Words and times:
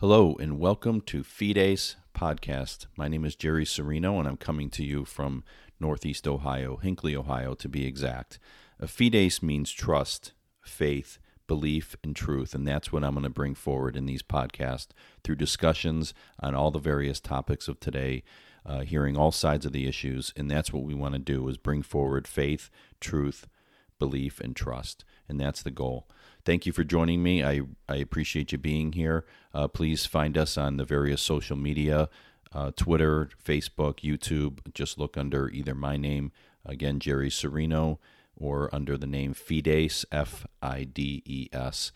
Hello, 0.00 0.36
and 0.38 0.58
welcome 0.58 1.00
to 1.00 1.22
Fides 1.22 1.96
Podcast. 2.14 2.84
My 2.98 3.08
name 3.08 3.24
is 3.24 3.34
Jerry 3.34 3.64
Cirino, 3.64 4.18
and 4.18 4.28
I'm 4.28 4.36
coming 4.36 4.68
to 4.72 4.84
you 4.84 5.06
from 5.06 5.42
Northeast 5.80 6.28
Ohio, 6.28 6.76
Hinckley, 6.76 7.16
Ohio, 7.16 7.54
to 7.54 7.66
be 7.66 7.86
exact. 7.86 8.38
A 8.78 8.86
Fides 8.86 9.42
means 9.42 9.72
trust, 9.72 10.32
faith, 10.60 11.18
belief, 11.46 11.96
and 12.04 12.14
truth, 12.14 12.54
and 12.54 12.68
that's 12.68 12.92
what 12.92 13.04
I'm 13.04 13.14
going 13.14 13.22
to 13.22 13.30
bring 13.30 13.54
forward 13.54 13.96
in 13.96 14.04
these 14.04 14.22
podcasts 14.22 14.88
through 15.24 15.36
discussions 15.36 16.12
on 16.40 16.54
all 16.54 16.70
the 16.70 16.78
various 16.78 17.18
topics 17.18 17.66
of 17.66 17.80
today, 17.80 18.22
uh, 18.66 18.80
hearing 18.80 19.16
all 19.16 19.32
sides 19.32 19.64
of 19.64 19.72
the 19.72 19.88
issues, 19.88 20.30
and 20.36 20.50
that's 20.50 20.74
what 20.74 20.84
we 20.84 20.92
want 20.92 21.14
to 21.14 21.18
do 21.18 21.48
is 21.48 21.56
bring 21.56 21.80
forward 21.80 22.28
faith, 22.28 22.68
truth, 23.00 23.48
belief, 23.98 24.40
and 24.40 24.54
trust, 24.54 25.06
and 25.26 25.40
that's 25.40 25.62
the 25.62 25.70
goal. 25.70 26.06
Thank 26.46 26.64
you 26.64 26.72
for 26.72 26.84
joining 26.84 27.24
me. 27.24 27.42
I, 27.42 27.62
I 27.88 27.96
appreciate 27.96 28.52
you 28.52 28.58
being 28.58 28.92
here. 28.92 29.26
Uh, 29.52 29.66
please 29.66 30.06
find 30.06 30.38
us 30.38 30.56
on 30.56 30.76
the 30.76 30.84
various 30.84 31.20
social 31.20 31.56
media 31.56 32.08
uh, 32.52 32.70
Twitter, 32.76 33.28
Facebook, 33.44 34.00
YouTube. 34.00 34.60
Just 34.72 34.96
look 34.96 35.18
under 35.18 35.50
either 35.50 35.74
my 35.74 35.96
name, 35.96 36.30
again, 36.64 37.00
Jerry 37.00 37.30
Cirino, 37.30 37.98
or 38.36 38.72
under 38.72 38.96
the 38.96 39.08
name 39.08 39.34
Fides, 39.34 40.04
F 40.12 40.46
I 40.62 40.84
D 40.84 41.22
E 41.26 41.48
S, 41.52 41.90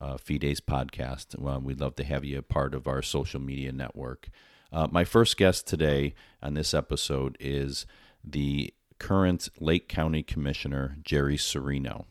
uh, 0.00 0.16
Fides 0.18 0.60
Podcast. 0.60 1.36
Well, 1.36 1.60
we'd 1.60 1.80
love 1.80 1.96
to 1.96 2.04
have 2.04 2.24
you 2.24 2.38
a 2.38 2.42
part 2.42 2.74
of 2.74 2.86
our 2.86 3.02
social 3.02 3.40
media 3.40 3.72
network. 3.72 4.28
Uh, 4.72 4.86
my 4.88 5.04
first 5.04 5.36
guest 5.36 5.66
today 5.66 6.14
on 6.40 6.54
this 6.54 6.72
episode 6.74 7.36
is 7.40 7.86
the 8.22 8.72
current 9.00 9.48
Lake 9.58 9.88
County 9.88 10.22
Commissioner, 10.22 10.96
Jerry 11.02 11.36
Cirino. 11.36 12.04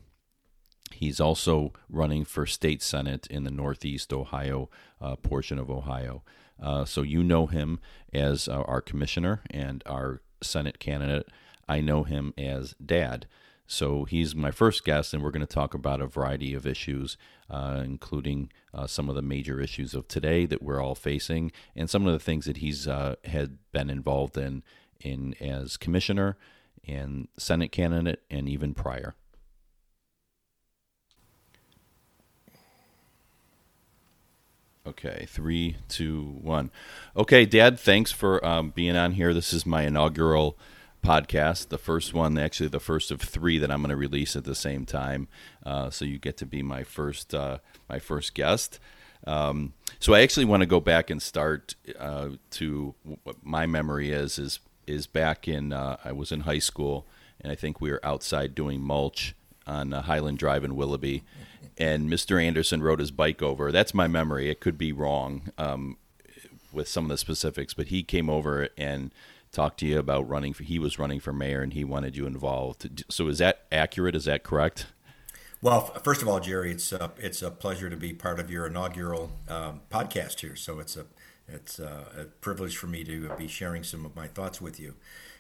He's 0.96 1.20
also 1.20 1.74
running 1.90 2.24
for 2.24 2.46
state 2.46 2.82
senate 2.82 3.28
in 3.28 3.44
the 3.44 3.52
Northeast 3.52 4.14
Ohio 4.14 4.70
uh, 5.02 5.18
portion 5.18 5.60
of 5.60 5.70
Ohio. 5.70 6.24
Uh, 6.62 6.86
so 6.86 7.02
you 7.02 7.22
know 7.22 7.48
him 7.48 7.80
as 8.14 8.48
uh, 8.48 8.62
our 8.62 8.80
commissioner 8.80 9.42
and 9.52 9.84
our 9.86 10.22
Senate 10.42 10.80
candidate. 10.80 11.28
I 11.68 11.82
know 11.82 12.04
him 12.04 12.34
as 12.38 12.76
Dad. 12.84 13.28
So 13.68 14.06
he's 14.06 14.36
my 14.36 14.52
first 14.52 14.86
guest, 14.86 15.14
and 15.14 15.22
we're 15.22 15.32
going 15.32 15.46
to 15.46 15.54
talk 15.54 15.74
about 15.74 16.00
a 16.00 16.08
variety 16.08 16.54
of 16.54 16.66
issues, 16.66 17.18
uh, 17.50 17.82
including 17.84 18.52
uh, 18.74 18.88
some 18.88 19.10
of 19.10 19.16
the 19.16 19.22
major 19.22 19.60
issues 19.60 19.94
of 19.94 20.08
today 20.08 20.46
that 20.46 20.62
we're 20.62 20.82
all 20.82 20.96
facing, 20.96 21.52
and 21.76 21.90
some 21.90 22.06
of 22.06 22.14
the 22.14 22.20
things 22.20 22.46
that 22.46 22.58
he's 22.58 22.88
uh, 22.88 23.16
had 23.26 23.58
been 23.74 23.90
involved 23.90 24.38
in, 24.38 24.64
in 25.02 25.34
as 25.42 25.78
commissioner 25.78 26.38
and 26.88 27.28
Senate 27.38 27.72
candidate, 27.72 28.22
and 28.30 28.48
even 28.48 28.74
prior. 28.76 29.16
Okay, 34.88 35.26
three, 35.28 35.78
two, 35.88 36.38
one. 36.42 36.70
Okay, 37.18 37.46
Dad, 37.46 37.80
thanks 37.80 38.12
for 38.12 38.46
um, 38.46 38.70
being 38.70 38.96
on 38.96 39.14
here. 39.14 39.34
This 39.34 39.52
is 39.52 39.66
my 39.66 39.82
inaugural 39.84 40.58
podcast, 41.04 41.70
the 41.70 41.80
first 41.80 42.14
one, 42.14 42.38
actually 42.38 42.70
the 42.70 42.80
first 42.80 43.10
of 43.10 43.20
three 43.20 43.58
that 43.58 43.72
I'm 43.72 43.82
going 43.82 43.90
to 43.90 43.96
release 43.96 44.36
at 44.36 44.44
the 44.44 44.54
same 44.54 44.86
time. 44.86 45.28
Uh, 45.66 45.90
so 45.90 46.06
you 46.06 46.20
get 46.20 46.38
to 46.38 46.46
be 46.46 46.62
my 46.62 46.84
first, 46.84 47.34
uh, 47.34 47.60
my 47.90 47.98
first 47.98 48.36
guest. 48.36 48.80
Um, 49.26 49.74
so 50.00 50.14
I 50.14 50.22
actually 50.22 50.46
want 50.46 50.62
to 50.62 50.68
go 50.68 50.80
back 50.80 51.10
and 51.10 51.20
start 51.20 51.74
uh, 51.98 52.30
to 52.52 52.94
what 53.24 53.38
my 53.44 53.66
memory 53.66 54.12
is 54.12 54.38
is 54.38 54.60
is 54.86 55.08
back 55.08 55.48
in 55.48 55.74
uh, 55.74 55.98
I 56.06 56.12
was 56.12 56.32
in 56.32 56.42
high 56.42 56.60
school 56.60 57.08
and 57.42 57.52
I 57.52 57.56
think 57.56 57.82
we 57.82 57.90
were 57.90 58.06
outside 58.06 58.54
doing 58.54 58.82
mulch 58.82 59.36
on 59.68 59.94
uh, 59.94 60.02
Highland 60.04 60.38
Drive 60.38 60.64
in 60.64 60.76
Willoughby 60.76 61.24
and 61.78 62.10
Mr. 62.10 62.42
Anderson 62.42 62.82
rode 62.82 63.00
his 63.00 63.12
bike 63.12 63.42
over. 63.42 63.72
That's 63.72 63.94
my 63.94 64.08
memory. 64.08 64.50
It 64.50 64.60
could 64.60 64.78
be 64.78 64.92
wrong 64.92 65.52
um, 65.58 65.98
with 66.72 66.88
some 66.88 67.06
of 67.06 67.10
the 67.10 67.18
specifics, 67.18 67.74
but 67.74 67.88
he 67.88 68.04
came 68.04 68.30
over 68.30 68.70
and 68.78 69.14
talked 69.52 69.80
to 69.82 69.86
you 69.86 70.00
about 70.00 70.28
running. 70.28 70.54
For, 70.54 70.64
he 70.64 70.80
was 70.80 70.98
running 71.00 71.20
for 71.20 71.34
mayor, 71.34 71.62
and 71.62 71.74
he 71.74 71.84
wanted 71.84 72.16
you 72.16 72.26
involved. 72.26 73.04
So 73.10 73.28
is 73.28 73.40
that 73.40 73.66
accurate? 73.72 74.16
Is 74.16 74.26
that 74.26 74.44
correct? 74.44 74.88
Well, 75.62 75.82
first 76.04 76.22
of 76.22 76.28
all, 76.28 76.40
Jerry, 76.40 76.72
it's 76.72 76.92
a, 76.92 77.12
it's 77.18 77.42
a 77.42 77.52
pleasure 77.52 77.90
to 77.90 77.98
be 77.98 78.14
part 78.14 78.40
of 78.40 78.52
your 78.52 78.68
inaugural 78.68 79.32
um, 79.50 79.82
podcast 79.90 80.42
here. 80.42 80.56
So 80.56 80.80
it's 80.80 80.96
a 80.96 81.06
it's 81.48 81.78
a, 81.78 82.06
a, 82.18 82.26
privilege 82.42 82.76
for 82.76 82.88
me 82.88 83.04
to 83.04 83.30
be 83.38 83.48
sharing 83.48 83.84
some 83.84 84.04
of 84.04 84.16
my 84.16 84.28
thoughts 84.28 84.60
with 84.60 84.80
you 84.80 84.96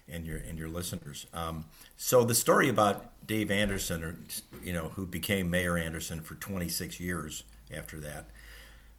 and 0.07 0.25
your 0.25 0.37
and 0.37 0.57
your 0.57 0.69
listeners. 0.69 1.25
Um, 1.33 1.65
so 1.97 2.23
the 2.23 2.35
story 2.35 2.69
about 2.69 3.11
Dave 3.25 3.49
Anderson, 3.49 4.03
or 4.03 4.17
you 4.63 4.73
know, 4.73 4.89
who 4.95 5.05
became 5.05 5.49
Mayor 5.49 5.77
Anderson 5.77 6.21
for 6.21 6.35
26 6.35 6.99
years 6.99 7.43
after 7.75 7.99
that, 7.99 8.25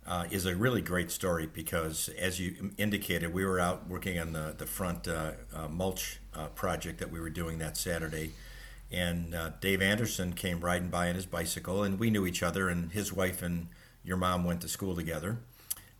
uh, 0.06 0.24
is 0.30 0.46
a 0.46 0.54
really 0.54 0.80
great 0.80 1.10
story 1.10 1.46
because, 1.46 2.08
as 2.18 2.38
you 2.38 2.70
indicated, 2.78 3.32
we 3.34 3.44
were 3.44 3.58
out 3.58 3.88
working 3.88 4.18
on 4.18 4.32
the 4.32 4.54
the 4.56 4.66
front 4.66 5.08
uh, 5.08 5.32
uh, 5.54 5.68
mulch 5.68 6.20
uh, 6.34 6.46
project 6.48 6.98
that 6.98 7.10
we 7.10 7.20
were 7.20 7.30
doing 7.30 7.58
that 7.58 7.76
Saturday. 7.76 8.32
And 8.90 9.34
uh, 9.34 9.50
Dave 9.60 9.82
Anderson 9.82 10.32
came 10.32 10.60
riding 10.60 10.88
by 10.88 11.08
on 11.08 11.16
his 11.16 11.26
bicycle, 11.26 11.82
and 11.82 11.98
we 11.98 12.10
knew 12.10 12.24
each 12.24 12.42
other. 12.42 12.68
And 12.68 12.92
his 12.92 13.12
wife 13.12 13.42
and 13.42 13.66
your 14.04 14.16
mom 14.16 14.44
went 14.44 14.60
to 14.60 14.68
school 14.68 14.94
together. 14.94 15.38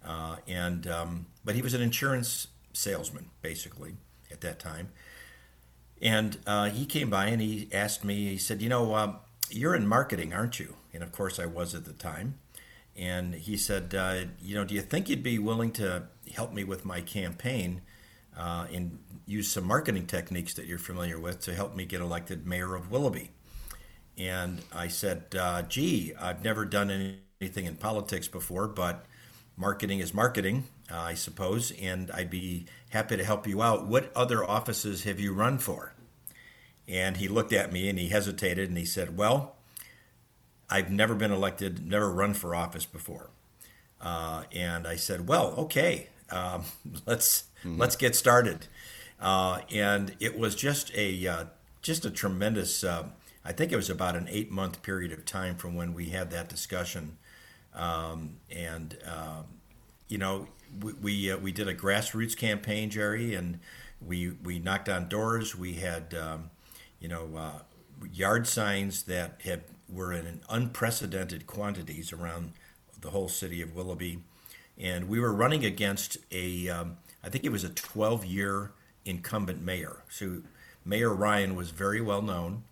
Uh, 0.05 0.37
and 0.47 0.87
um, 0.87 1.27
but 1.45 1.57
he 1.57 1.63
was 1.63 1.75
an 1.75 1.83
insurance 1.83 2.47
salesman, 2.73 3.31
basically 3.43 3.97
at 4.31 4.41
that 4.43 4.61
time. 4.61 4.91
And 6.01 6.39
uh, 6.47 6.71
he 6.71 6.85
came 6.85 7.11
by 7.11 7.27
and 7.27 7.41
he 7.41 7.69
asked 7.73 8.05
me, 8.05 8.31
he 8.31 8.39
said, 8.39 8.61
You 8.61 8.69
know, 8.69 8.95
um, 8.95 9.17
you're 9.51 9.75
in 9.75 9.87
marketing, 9.87 10.33
aren't 10.33 10.61
you? 10.61 10.77
And 10.93 11.03
of 11.03 11.13
course, 11.13 11.39
I 11.39 11.47
was 11.47 11.75
at 11.75 11.85
the 11.85 11.93
time. 11.93 12.39
And 12.97 13.35
he 13.35 13.57
said, 13.57 13.95
uh, 13.95 14.25
You 14.41 14.55
know, 14.55 14.65
do 14.65 14.75
you 14.75 14.83
think 14.83 15.09
you'd 15.09 15.23
be 15.23 15.39
willing 15.39 15.73
to 15.73 16.05
help 16.35 16.53
me 16.53 16.65
with 16.65 16.85
my 16.85 17.01
campaign 17.01 17.83
uh, 18.37 18.67
and 18.73 18.99
use 19.27 19.51
some 19.51 19.65
marketing 19.65 20.07
techniques 20.07 20.55
that 20.55 20.67
you're 20.67 20.79
familiar 20.79 21.19
with 21.19 21.41
to 21.41 21.55
help 21.55 21.75
me 21.75 21.85
get 21.85 22.01
elected 22.01 22.47
mayor 22.47 22.75
of 22.75 22.91
Willoughby? 22.91 23.31
And 24.19 24.63
I 24.75 24.89
said, 24.89 25.35
uh, 25.39 25.63
Gee, 25.63 26.15
I've 26.19 26.43
never 26.43 26.65
done 26.65 27.19
anything 27.41 27.67
in 27.67 27.77
politics 27.77 28.29
before, 28.29 28.67
but 28.69 29.07
marketing 29.57 30.01
is 30.01 30.15
marketing, 30.15 30.65
uh, 30.91 30.99
I 30.99 31.15
suppose, 31.15 31.71
and 31.73 32.11
I'd 32.11 32.31
be 32.31 32.67
happy 32.97 33.17
to 33.19 33.25
help 33.25 33.47
you 33.47 33.63
out. 33.63 33.87
What 33.87 34.11
other 34.17 34.43
offices 34.43 35.05
have 35.05 35.21
you 35.21 35.35
run 35.35 35.59
for? 35.59 35.93
And 36.89 37.19
he 37.19 37.29
looked 37.29 37.53
at 37.53 37.71
me 37.71 37.91
and 37.91 37.99
he 37.99 38.09
hesitated 38.09 38.71
and 38.71 38.79
he 38.79 38.87
said, 38.87 39.17
Well, 39.19 39.57
I've 40.71 40.91
never 40.91 41.15
been 41.15 41.31
elected, 41.31 41.87
never 41.87 42.11
run 42.11 42.33
for 42.33 42.55
office 42.55 42.87
before. 42.87 43.31
Uh, 44.01 44.45
and 44.51 44.87
I 44.87 44.97
said, 44.97 45.29
Well, 45.29 45.55
okay, 45.59 46.09
um, 46.31 46.65
let's 47.07 47.45
mm-hmm. 47.61 47.79
let's 47.79 47.97
get 47.97 48.17
started. 48.17 48.67
Uh, 49.21 49.61
and 49.71 50.15
it 50.19 50.39
was 50.39 50.55
just 50.55 50.91
a 50.95 51.27
uh, 51.27 51.45
just 51.83 52.07
a 52.07 52.11
tremendous. 52.11 52.83
Uh, 52.83 53.09
I 53.45 53.53
think 53.53 53.73
it 53.73 53.77
was 53.77 53.91
about 53.91 54.17
an 54.17 54.27
eight 54.31 54.51
month 54.51 54.83
period 54.83 55.13
of 55.13 55.25
time 55.25 55.57
from 55.57 55.75
when 55.75 55.93
we 55.93 56.07
had 56.07 56.31
that 56.31 56.49
discussion 56.49 57.19
um, 57.75 58.39
and 58.51 58.97
um, 59.05 59.45
you 60.09 60.19
know, 60.19 60.49
we 60.83 60.93
we, 60.95 61.31
uh, 61.31 61.39
we, 61.39 61.53
did 61.53 61.69
a 61.69 61.75
grassroots 61.75 62.37
campaign, 62.37 62.91
Jerry, 62.91 63.35
and 63.35 63.61
we 64.01 64.31
we 64.43 64.59
knocked 64.59 64.89
on 64.89 65.09
doors. 65.09 65.57
We 65.57 65.75
had 65.75 66.15
um, 66.15 66.51
you 67.01 67.09
know 67.09 67.31
uh, 67.37 67.59
yard 68.13 68.47
signs 68.47 69.05
that 69.05 69.41
had 69.45 69.65
were 69.89 70.13
in 70.13 70.41
unprecedented 70.49 71.47
quantities 71.47 72.13
around 72.13 72.53
the 73.01 73.11
whole 73.11 73.29
city 73.29 73.63
of 73.63 73.75
Willoughby, 73.75 74.19
and 74.79 75.09
we 75.09 75.21
were 75.21 75.33
running 75.33 75.65
against 75.65 76.19
a 76.31 76.69
um, 76.69 76.99
I 77.23 77.29
think 77.29 77.45
it 77.45 77.53
was 77.53 77.65
a 77.65 77.71
12 77.71 78.25
year 78.25 78.73
incumbent 79.05 79.63
mayor. 79.63 80.03
So 80.09 80.43
Mayor 80.85 81.13
Ryan 81.13 81.57
was 81.57 81.71
very 81.71 82.01
well 82.01 82.23
known, 82.23 82.65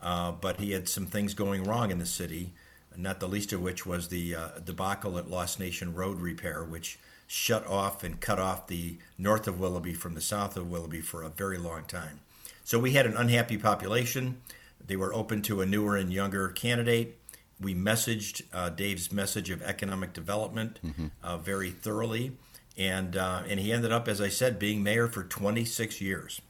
uh, 0.00 0.32
but 0.32 0.58
he 0.58 0.72
had 0.72 0.88
some 0.88 1.06
things 1.06 1.34
going 1.34 1.64
wrong 1.64 1.90
in 1.90 1.98
the 1.98 2.06
city 2.06 2.52
not 2.96 3.20
the 3.20 3.28
least 3.28 3.52
of 3.52 3.62
which 3.62 3.86
was 3.86 4.08
the 4.08 4.34
uh, 4.34 4.48
debacle 4.64 5.18
at 5.18 5.30
Lost 5.30 5.60
Nation 5.60 5.94
Road 5.94 6.20
repair, 6.20 6.64
which 6.64 6.98
shut 7.26 7.66
off 7.66 8.04
and 8.04 8.20
cut 8.20 8.38
off 8.38 8.66
the 8.66 8.98
north 9.16 9.48
of 9.48 9.58
Willoughby 9.58 9.94
from 9.94 10.14
the 10.14 10.20
south 10.20 10.56
of 10.56 10.70
Willoughby 10.70 11.00
for 11.00 11.22
a 11.22 11.28
very 11.30 11.56
long 11.56 11.84
time. 11.84 12.20
So 12.64 12.78
we 12.78 12.92
had 12.92 13.06
an 13.06 13.16
unhappy 13.16 13.56
population. 13.56 14.40
They 14.84 14.96
were 14.96 15.14
open 15.14 15.42
to 15.42 15.60
a 15.60 15.66
newer 15.66 15.96
and 15.96 16.12
younger 16.12 16.48
candidate. 16.48 17.18
We 17.60 17.74
messaged 17.74 18.42
uh, 18.52 18.70
Dave's 18.70 19.12
message 19.12 19.50
of 19.50 19.62
economic 19.62 20.12
development 20.12 20.78
mm-hmm. 20.84 21.06
uh, 21.22 21.38
very 21.38 21.70
thoroughly, 21.70 22.32
and 22.76 23.16
uh, 23.16 23.42
and 23.48 23.60
he 23.60 23.72
ended 23.72 23.92
up, 23.92 24.08
as 24.08 24.20
I 24.20 24.28
said, 24.28 24.58
being 24.58 24.82
mayor 24.82 25.06
for 25.06 25.22
26 25.22 26.00
years. 26.00 26.40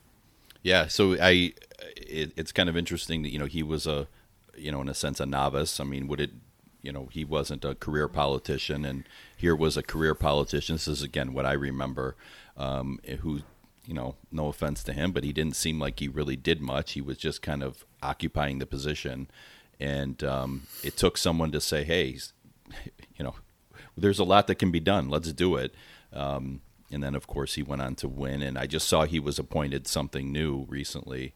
Yeah, 0.63 0.87
so 0.87 1.17
I, 1.21 1.53
it, 1.97 2.33
it's 2.37 2.53
kind 2.53 2.69
of 2.69 2.77
interesting 2.77 3.23
that 3.23 3.33
you 3.33 3.39
know 3.39 3.47
he 3.47 3.63
was 3.63 3.87
a 3.87 4.07
you 4.57 4.73
know, 4.73 4.81
in 4.81 4.89
a 4.89 4.95
sense, 4.95 5.21
a 5.21 5.27
novice. 5.27 5.81
I 5.81 5.85
mean, 5.85 6.09
would 6.09 6.21
it, 6.21 6.31
you 6.83 6.93
know, 6.93 7.09
he 7.13 7.25
wasn't 7.25 7.65
a 7.65 7.75
career 7.75 8.09
politician, 8.09 8.85
and 8.85 9.05
here 9.37 9.57
was 9.57 9.77
a 9.77 9.83
career 9.83 10.15
politician. 10.15 10.77
This 10.77 10.89
is 10.89 11.03
again 11.03 11.33
what 11.33 11.47
I 11.47 11.53
remember, 11.53 12.17
um, 12.57 12.99
who, 13.21 13.41
you 13.87 13.95
know, 13.95 14.17
no 14.31 14.49
offense 14.49 14.83
to 14.85 14.93
him, 14.93 15.13
but 15.13 15.25
he 15.25 15.33
didn't 15.33 15.57
seem 15.57 15.79
like 15.79 16.01
he 16.01 16.09
really 16.09 16.37
did 16.37 16.61
much. 16.61 16.93
He 16.93 17.01
was 17.01 17.19
just 17.19 17.43
kind 17.43 17.63
of 17.63 17.85
occupying 18.03 18.59
the 18.59 18.67
position, 18.67 19.29
and 19.79 20.23
um, 20.25 20.63
it 20.83 20.97
took 20.97 21.17
someone 21.17 21.53
to 21.53 21.61
say, 21.61 21.85
"Hey, 21.85 22.19
you 23.17 23.25
know, 23.25 23.35
there's 23.97 24.19
a 24.19 24.25
lot 24.25 24.47
that 24.47 24.57
can 24.57 24.71
be 24.71 24.81
done. 24.81 25.09
Let's 25.09 25.33
do 25.33 25.57
it. 25.57 25.75
Um, 26.13 26.61
and 26.91 27.03
then, 27.03 27.15
of 27.15 27.27
course, 27.27 27.55
he 27.55 27.63
went 27.63 27.83
on 27.83 27.95
to 27.97 28.09
win. 28.09 28.43
And 28.43 28.59
I 28.59 28.67
just 28.67 28.89
saw 28.89 29.05
he 29.05 29.21
was 29.21 29.39
appointed 29.39 29.87
something 29.87 30.31
new 30.31 30.67
recently. 30.69 31.35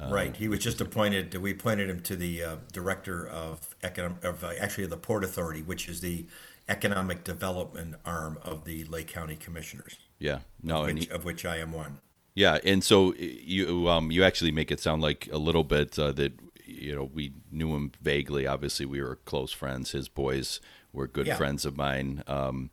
Um, 0.00 0.12
right. 0.12 0.34
He 0.34 0.48
was 0.48 0.60
just 0.60 0.80
appointed. 0.80 1.34
We 1.34 1.52
appointed 1.52 1.90
him 1.90 2.00
to 2.02 2.16
the 2.16 2.42
uh, 2.42 2.56
director 2.72 3.28
of 3.28 3.74
economic, 3.82 4.24
of 4.24 4.42
uh, 4.42 4.52
actually 4.58 4.86
the 4.86 4.96
Port 4.96 5.24
Authority, 5.24 5.62
which 5.62 5.88
is 5.88 6.00
the 6.00 6.26
economic 6.68 7.24
development 7.24 7.96
arm 8.04 8.38
of 8.42 8.64
the 8.64 8.84
Lake 8.84 9.08
County 9.08 9.36
Commissioners. 9.36 9.98
Yeah. 10.18 10.40
No. 10.62 10.82
Of 10.82 10.86
which, 10.86 11.04
he, 11.04 11.10
of 11.10 11.24
which 11.24 11.44
I 11.44 11.58
am 11.58 11.72
one. 11.72 11.98
Yeah, 12.34 12.58
and 12.64 12.82
so 12.82 13.14
you 13.14 13.88
um, 13.88 14.10
you 14.10 14.22
actually 14.22 14.52
make 14.52 14.70
it 14.70 14.80
sound 14.80 15.02
like 15.02 15.28
a 15.32 15.38
little 15.38 15.64
bit 15.64 15.98
uh, 15.98 16.12
that 16.12 16.32
you 16.64 16.94
know 16.94 17.10
we 17.12 17.32
knew 17.50 17.74
him 17.74 17.92
vaguely. 18.00 18.46
Obviously, 18.46 18.86
we 18.86 19.02
were 19.02 19.16
close 19.16 19.52
friends. 19.52 19.90
His 19.90 20.08
boys 20.08 20.60
were 20.92 21.06
good 21.06 21.26
yeah. 21.26 21.36
friends 21.36 21.66
of 21.66 21.76
mine 21.76 22.22
um, 22.26 22.70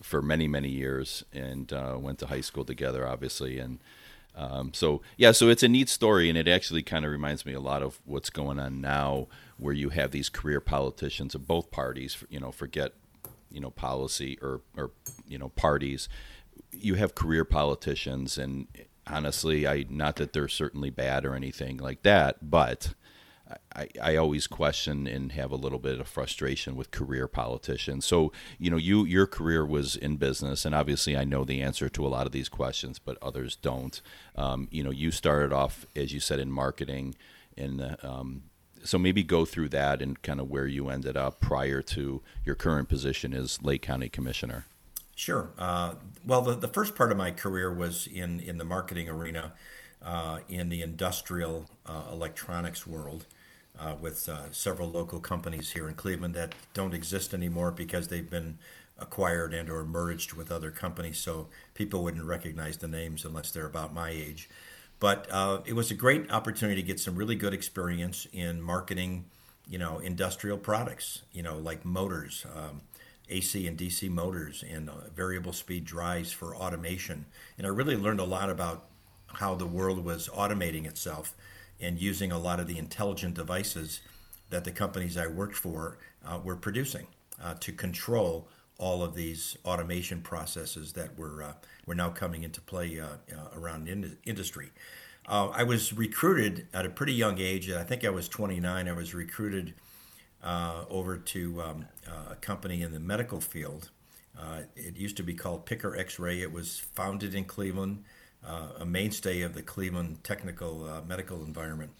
for 0.00 0.22
many 0.22 0.46
many 0.46 0.68
years, 0.68 1.24
and 1.32 1.72
uh, 1.72 1.96
went 1.98 2.20
to 2.20 2.26
high 2.28 2.40
school 2.40 2.64
together. 2.64 3.06
Obviously, 3.06 3.58
and 3.58 3.80
um, 4.34 4.72
so 4.72 5.02
yeah, 5.16 5.32
so 5.32 5.48
it's 5.48 5.62
a 5.62 5.68
neat 5.68 5.88
story, 5.88 6.28
and 6.28 6.38
it 6.38 6.48
actually 6.48 6.82
kind 6.82 7.04
of 7.04 7.10
reminds 7.10 7.44
me 7.44 7.52
a 7.52 7.60
lot 7.60 7.82
of 7.82 8.00
what's 8.04 8.30
going 8.30 8.58
on 8.58 8.80
now, 8.80 9.28
where 9.58 9.74
you 9.74 9.90
have 9.90 10.10
these 10.10 10.28
career 10.28 10.60
politicians 10.60 11.34
of 11.34 11.46
both 11.46 11.70
parties. 11.70 12.24
You 12.30 12.40
know, 12.40 12.50
forget 12.50 12.92
you 13.50 13.60
know 13.60 13.70
policy 13.70 14.38
or 14.40 14.62
or 14.76 14.90
you 15.28 15.38
know 15.38 15.50
parties. 15.50 16.08
You 16.70 16.94
have 16.94 17.14
career 17.14 17.44
politicians, 17.44 18.38
and 18.38 18.68
honestly, 19.06 19.66
I 19.66 19.84
not 19.90 20.16
that 20.16 20.32
they're 20.32 20.48
certainly 20.48 20.90
bad 20.90 21.26
or 21.26 21.34
anything 21.34 21.76
like 21.76 22.02
that, 22.02 22.50
but 22.50 22.94
I, 23.74 23.88
I 24.00 24.16
always 24.16 24.46
question 24.46 25.06
and 25.06 25.32
have 25.32 25.50
a 25.50 25.56
little 25.56 25.78
bit 25.78 26.00
of 26.00 26.08
frustration 26.08 26.76
with 26.76 26.90
career 26.90 27.26
politicians. 27.26 28.04
So, 28.04 28.32
you 28.58 28.70
know, 28.70 28.76
you 28.76 29.04
your 29.04 29.26
career 29.26 29.64
was 29.64 29.96
in 29.96 30.16
business, 30.16 30.64
and 30.64 30.74
obviously 30.74 31.16
I 31.16 31.24
know 31.24 31.44
the 31.44 31.62
answer 31.62 31.88
to 31.88 32.06
a 32.06 32.08
lot 32.08 32.26
of 32.26 32.32
these 32.32 32.48
questions, 32.48 32.98
but 32.98 33.18
others 33.22 33.56
don't. 33.56 34.00
Um, 34.36 34.68
you 34.70 34.82
know, 34.82 34.90
you 34.90 35.10
started 35.10 35.52
off, 35.52 35.86
as 35.96 36.12
you 36.12 36.20
said, 36.20 36.38
in 36.38 36.50
marketing, 36.50 37.14
and 37.56 37.96
um, 38.02 38.44
so 38.84 38.98
maybe 38.98 39.22
go 39.22 39.44
through 39.44 39.68
that 39.70 40.02
and 40.02 40.20
kind 40.22 40.40
of 40.40 40.50
where 40.50 40.66
you 40.66 40.88
ended 40.88 41.16
up 41.16 41.40
prior 41.40 41.82
to 41.82 42.22
your 42.44 42.54
current 42.54 42.88
position 42.88 43.32
as 43.32 43.62
Lake 43.62 43.82
County 43.82 44.08
Commissioner. 44.08 44.66
Sure. 45.14 45.50
Uh, 45.58 45.94
well, 46.26 46.42
the, 46.42 46.54
the 46.54 46.68
first 46.68 46.94
part 46.94 47.12
of 47.12 47.18
my 47.18 47.30
career 47.30 47.72
was 47.72 48.06
in, 48.06 48.40
in 48.40 48.58
the 48.58 48.64
marketing 48.64 49.08
arena, 49.08 49.52
uh, 50.02 50.40
in 50.48 50.68
the 50.68 50.82
industrial 50.82 51.70
uh, 51.86 52.04
electronics 52.10 52.86
world 52.86 53.26
uh, 53.78 53.94
with 54.00 54.28
uh, 54.28 54.50
several 54.50 54.88
local 54.88 55.20
companies 55.20 55.70
here 55.72 55.88
in 55.88 55.94
Cleveland 55.94 56.34
that 56.34 56.54
don't 56.74 56.94
exist 56.94 57.34
anymore 57.34 57.70
because 57.70 58.08
they've 58.08 58.30
been 58.30 58.58
acquired 58.98 59.52
and 59.52 59.68
or 59.68 59.84
merged 59.84 60.32
with 60.34 60.52
other 60.52 60.70
companies. 60.70 61.18
So 61.18 61.48
people 61.74 62.02
wouldn't 62.04 62.24
recognize 62.24 62.78
the 62.78 62.88
names 62.88 63.24
unless 63.24 63.50
they're 63.50 63.66
about 63.66 63.92
my 63.92 64.10
age. 64.10 64.48
But 65.00 65.26
uh, 65.30 65.62
it 65.64 65.72
was 65.72 65.90
a 65.90 65.94
great 65.94 66.30
opportunity 66.30 66.80
to 66.80 66.86
get 66.86 67.00
some 67.00 67.16
really 67.16 67.34
good 67.34 67.52
experience 67.52 68.26
in 68.32 68.62
marketing, 68.62 69.24
you 69.68 69.78
know, 69.78 69.98
industrial 69.98 70.58
products, 70.58 71.22
you 71.32 71.42
know, 71.42 71.58
like 71.58 71.84
motors, 71.84 72.46
um, 72.54 72.82
AC 73.28 73.66
and 73.66 73.76
DC 73.76 74.08
motors, 74.08 74.62
and 74.62 74.88
uh, 74.88 75.08
variable 75.14 75.52
speed 75.52 75.84
drives 75.84 76.30
for 76.30 76.54
automation. 76.54 77.26
And 77.58 77.66
I 77.66 77.70
really 77.70 77.96
learned 77.96 78.20
a 78.20 78.24
lot 78.24 78.48
about 78.48 78.84
how 79.26 79.54
the 79.56 79.66
world 79.66 80.04
was 80.04 80.28
automating 80.28 80.86
itself 80.86 81.34
and 81.80 82.00
using 82.00 82.30
a 82.32 82.38
lot 82.38 82.60
of 82.60 82.66
the 82.66 82.78
intelligent 82.78 83.34
devices 83.34 84.00
that 84.50 84.64
the 84.64 84.70
companies 84.70 85.16
I 85.16 85.26
worked 85.26 85.56
for 85.56 85.98
uh, 86.24 86.38
were 86.42 86.56
producing 86.56 87.06
uh, 87.42 87.54
to 87.60 87.72
control 87.72 88.48
all 88.78 89.02
of 89.02 89.14
these 89.14 89.56
automation 89.64 90.20
processes 90.20 90.92
that 90.92 91.16
were 91.18 91.42
uh, 91.42 91.52
were 91.86 91.94
now 91.94 92.10
coming 92.10 92.42
into 92.42 92.60
play 92.60 93.00
uh, 93.00 93.06
uh, 93.06 93.58
around 93.58 93.88
in- 93.88 94.18
industry. 94.24 94.70
Uh, 95.26 95.48
I 95.48 95.62
was 95.62 95.92
recruited 95.92 96.66
at 96.74 96.84
a 96.84 96.90
pretty 96.90 97.12
young 97.12 97.38
age. 97.38 97.70
I 97.70 97.84
think 97.84 98.04
I 98.04 98.10
was 98.10 98.28
29. 98.28 98.88
I 98.88 98.92
was 98.92 99.14
recruited 99.14 99.74
over 100.42 101.16
to 101.16 101.62
um, 101.62 101.86
a 102.28 102.34
company 102.34 102.82
in 102.82 102.92
the 102.92 102.98
medical 102.98 103.40
field. 103.40 103.90
it 104.74 104.96
used 104.96 105.16
to 105.18 105.22
be 105.22 105.34
called 105.34 105.64
Picker 105.64 105.96
X-Ray. 105.96 106.42
It 106.42 106.50
was 106.50 106.80
founded 106.80 107.36
in 107.36 107.44
Cleveland 107.44 108.02
a 108.44 108.84
mainstay 108.84 109.42
of 109.42 109.54
the 109.54 109.62
Cleveland 109.62 110.24
technical 110.24 110.88
uh, 110.88 111.00
medical 111.06 111.44
environment. 111.44 111.92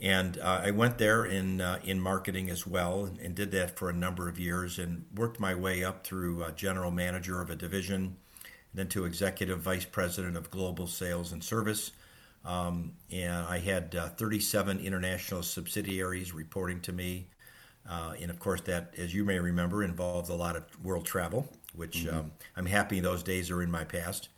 And 0.00 0.38
uh, 0.38 0.62
I 0.64 0.70
went 0.70 0.98
there 0.98 1.26
in 1.26 1.60
uh, 1.60 1.78
in 1.84 2.00
marketing 2.00 2.48
as 2.48 2.66
well, 2.66 3.10
and 3.22 3.34
did 3.34 3.50
that 3.52 3.78
for 3.78 3.90
a 3.90 3.92
number 3.92 4.28
of 4.28 4.38
years, 4.38 4.78
and 4.78 5.04
worked 5.14 5.38
my 5.38 5.54
way 5.54 5.84
up 5.84 6.04
through 6.04 6.44
general 6.56 6.90
manager 6.90 7.42
of 7.42 7.50
a 7.50 7.56
division, 7.56 8.16
then 8.72 8.88
to 8.88 9.04
executive 9.04 9.60
vice 9.60 9.84
president 9.84 10.36
of 10.36 10.50
global 10.50 10.86
sales 10.86 11.32
and 11.32 11.44
service. 11.44 11.92
Um, 12.44 12.92
and 13.10 13.46
I 13.46 13.58
had 13.58 13.94
uh, 13.94 14.08
37 14.08 14.80
international 14.80 15.42
subsidiaries 15.42 16.32
reporting 16.32 16.80
to 16.82 16.92
me. 16.92 17.26
Uh, 17.88 18.14
and 18.20 18.30
of 18.30 18.38
course, 18.38 18.60
that, 18.62 18.94
as 18.96 19.14
you 19.14 19.24
may 19.24 19.38
remember, 19.38 19.82
involved 19.82 20.30
a 20.30 20.34
lot 20.34 20.56
of 20.56 20.64
world 20.84 21.04
travel, 21.04 21.48
which 21.74 22.04
mm-hmm. 22.04 22.16
um, 22.16 22.32
I'm 22.56 22.66
happy 22.66 23.00
those 23.00 23.22
days 23.22 23.50
are 23.50 23.62
in 23.62 23.70
my 23.70 23.84
past. 23.84 24.28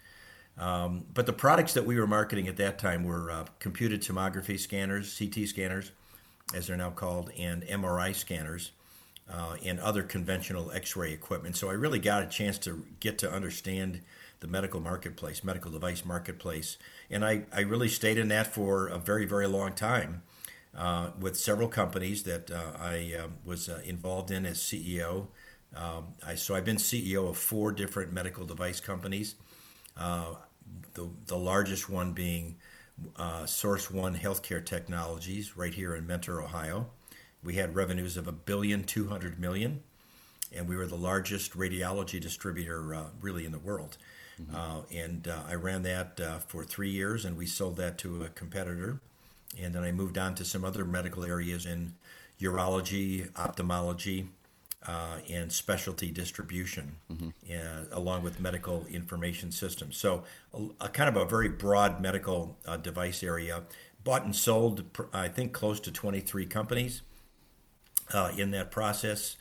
Um, 0.59 1.07
but 1.15 1.27
the 1.27 1.33
products 1.33 1.75
that 1.75 1.87
we 1.87 1.99
were 1.99 2.07
marketing 2.07 2.47
at 2.47 2.57
that 2.59 2.79
time 2.79 3.05
were 3.05 3.31
uh, 3.31 3.47
computed 3.59 4.03
tomography 4.03 4.59
scanners, 4.59 5.19
CT 5.19 5.49
scanners, 5.49 5.93
as 6.55 6.67
they're 6.67 6.77
now 6.77 6.91
called, 6.91 7.31
and 7.39 7.63
MRI 7.63 8.15
scanners, 8.15 8.73
uh, 9.31 9.57
and 9.65 9.81
other 9.81 10.03
conventional 10.03 10.71
X-ray 10.73 11.13
equipment. 11.13 11.57
So 11.57 11.71
I 11.71 11.73
really 11.73 11.99
got 11.99 12.23
a 12.23 12.27
chance 12.27 12.59
to 12.59 12.85
get 13.01 13.19
to 13.19 13.33
understand 13.33 14.03
the 14.41 14.47
medical 14.47 14.81
marketplace, 14.81 15.43
medical 15.43 15.71
device 15.71 16.05
marketplace, 16.05 16.77
and 17.11 17.25
I, 17.25 17.45
I 17.53 17.61
really 17.61 17.89
stayed 17.89 18.19
in 18.19 18.29
that 18.29 18.49
for 18.49 18.89
a 18.89 18.99
very 18.99 19.25
very 19.25 19.47
long 19.47 19.73
time. 19.73 20.23
Uh, 20.75 21.11
with 21.21 21.39
several 21.39 21.69
companies 21.69 22.23
that 22.23 22.51
uh, 22.51 22.73
I 22.81 23.13
uh, 23.23 23.27
was 23.45 23.69
uh, 23.69 23.83
involved 23.85 24.31
in 24.31 24.47
as 24.47 24.57
CEO. 24.57 25.27
Um, 25.77 26.15
I, 26.27 26.35
so 26.35 26.55
I've 26.55 26.65
been 26.65 26.79
CEO 26.79 27.29
of 27.29 27.37
four 27.37 27.73
different 27.73 28.11
medical 28.11 28.47
device 28.47 28.81
companies. 28.81 29.35
Uh, 29.97 30.35
the, 30.95 31.09
the 31.27 31.37
largest 31.37 31.89
one 31.89 32.13
being 32.13 32.57
uh, 33.17 33.47
Source 33.47 33.91
One 33.91 34.15
Healthcare 34.15 34.65
Technologies, 34.65 35.57
right 35.57 35.75
here 35.75 35.95
in 35.95 36.07
Mentor, 36.07 36.43
Ohio. 36.43 36.87
We 37.43 37.55
had 37.55 37.75
revenues 37.75 38.17
of 38.17 38.29
a 38.29 38.33
billion 38.33 38.85
two 38.85 39.09
hundred 39.09 39.39
million, 39.39 39.83
and 40.55 40.69
we 40.69 40.77
were 40.77 40.87
the 40.87 40.97
largest 40.97 41.53
radiology 41.55 42.21
distributor 42.21 42.95
uh, 42.95 43.05
really 43.21 43.45
in 43.45 43.53
the 43.53 43.59
world. 43.59 43.97
Mm-hmm. 44.41 44.55
Uh, 44.55 44.83
and 44.93 45.29
uh, 45.29 45.41
I 45.49 45.55
ran 45.55 45.83
that 45.83 46.21
uh, 46.21 46.39
for 46.39 46.65
three 46.65 46.91
years, 46.91 47.25
and 47.25 47.37
we 47.37 47.47
sold 47.47 47.77
that 47.77 47.99
to 47.99 48.23
a 48.23 48.29
competitor. 48.29 49.01
And 49.61 49.75
then 49.75 49.83
I 49.83 49.93
moved 49.93 50.17
on 50.17 50.35
to 50.37 50.45
some 50.45 50.65
other 50.65 50.85
medical 50.85 51.25
areas 51.25 51.67
in 51.67 51.95
urology, 52.41 53.29
ophthalmology, 53.37 54.29
uh, 54.87 55.19
and 55.31 55.53
specialty 55.53 56.11
distribution, 56.11 56.97
mm-hmm. 57.11 57.29
and, 57.51 57.89
along 57.93 58.23
with 58.23 58.41
medical 58.41 58.85
information 58.87 59.53
systems. 59.53 59.97
So, 59.97 60.25
a, 60.53 60.85
a 60.87 60.89
kind 60.89 61.09
of 61.09 61.17
a 61.17 61.25
very 61.25 61.49
broad 61.49 62.01
medical 62.01 62.57
uh, 62.67 62.77
device 62.77 63.23
area. 63.23 63.63
Bought 64.05 64.25
and 64.25 64.35
sold, 64.35 64.83
I 65.13 65.29
think, 65.29 65.53
close 65.53 65.79
to 65.81 65.93
23 65.93 66.47
companies 66.47 67.03
uh, 68.13 68.33
in 68.37 68.51
that 68.51 68.73
process. 68.73 69.37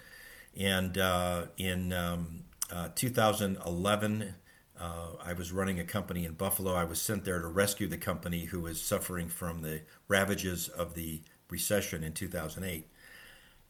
And 0.55 0.97
uh, 0.97 1.45
in 1.57 1.93
um, 1.93 2.43
uh, 2.71 2.89
2011, 2.93 4.35
uh, 4.79 4.83
I 5.23 5.33
was 5.33 5.51
running 5.51 5.79
a 5.79 5.83
company 5.83 6.25
in 6.25 6.33
Buffalo. 6.33 6.73
I 6.73 6.83
was 6.83 7.01
sent 7.01 7.23
there 7.23 7.39
to 7.39 7.47
rescue 7.47 7.87
the 7.87 7.97
company 7.97 8.45
who 8.45 8.61
was 8.61 8.81
suffering 8.81 9.29
from 9.29 9.61
the 9.61 9.81
ravages 10.07 10.67
of 10.67 10.95
the 10.95 11.21
recession 11.49 12.03
in 12.03 12.13
2008 12.13 12.87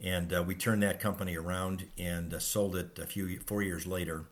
and 0.03 0.34
uh, 0.34 0.43
we 0.43 0.55
turned 0.55 0.84
that 0.84 1.00
company 1.00 1.38
around 1.38 1.88
and 1.98 2.34
uh, 2.34 2.39
sold 2.39 2.75
it 2.75 2.98
a 3.00 3.05
few 3.05 3.39
four 3.39 3.62
years 3.62 3.86
later. 3.86 4.25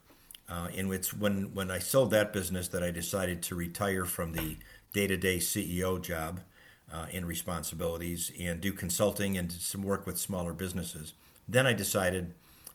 Uh, 0.49 0.67
and 0.75 0.91
it's 0.91 1.13
when 1.13 1.53
when 1.53 1.69
I 1.69 1.79
sold 1.79 2.11
that 2.11 2.33
business 2.33 2.67
that 2.69 2.83
I 2.83 2.89
decided 2.89 3.43
to 3.43 3.55
retire 3.55 4.05
from 4.05 4.33
the 4.33 4.57
day-to-day 4.93 5.37
CEO 5.37 6.01
job 6.01 6.39
uh, 6.91 7.05
and 7.13 7.27
responsibilities 7.27 8.31
and 8.39 8.59
do 8.59 8.73
consulting 8.73 9.37
and 9.37 9.51
some 9.51 9.83
work 9.83 10.07
with 10.07 10.17
smaller 10.17 10.53
businesses. 10.53 11.13
Then 11.47 11.67
I 11.67 11.73
decided 11.73 12.33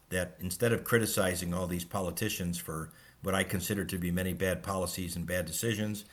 that 0.09 0.35
instead 0.39 0.71
of 0.71 0.85
criticizing 0.85 1.53
all 1.53 1.67
these 1.67 1.83
politicians 1.83 2.57
for 2.57 2.91
what 3.21 3.35
I 3.35 3.43
consider 3.43 3.83
to 3.85 3.97
be 3.97 4.11
many 4.11 4.33
bad 4.33 4.63
policies 4.63 5.15
and 5.15 5.25
bad 5.25 5.45
decisions, 5.45 6.05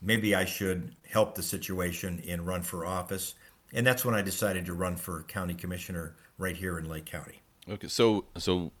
maybe 0.00 0.34
I 0.34 0.44
should 0.44 0.94
help 1.10 1.34
the 1.34 1.42
situation 1.42 2.22
and 2.26 2.46
run 2.46 2.62
for 2.62 2.86
office. 2.86 3.34
And 3.72 3.86
that's 3.86 4.04
when 4.04 4.14
I 4.14 4.22
decided 4.22 4.66
to 4.66 4.72
run 4.72 4.96
for 4.96 5.22
county 5.24 5.54
commissioner 5.54 6.16
right 6.38 6.56
here 6.56 6.78
in 6.78 6.88
Lake 6.88 7.06
County. 7.06 7.40
Okay, 7.68 7.88
so 7.88 8.24
so 8.36 8.72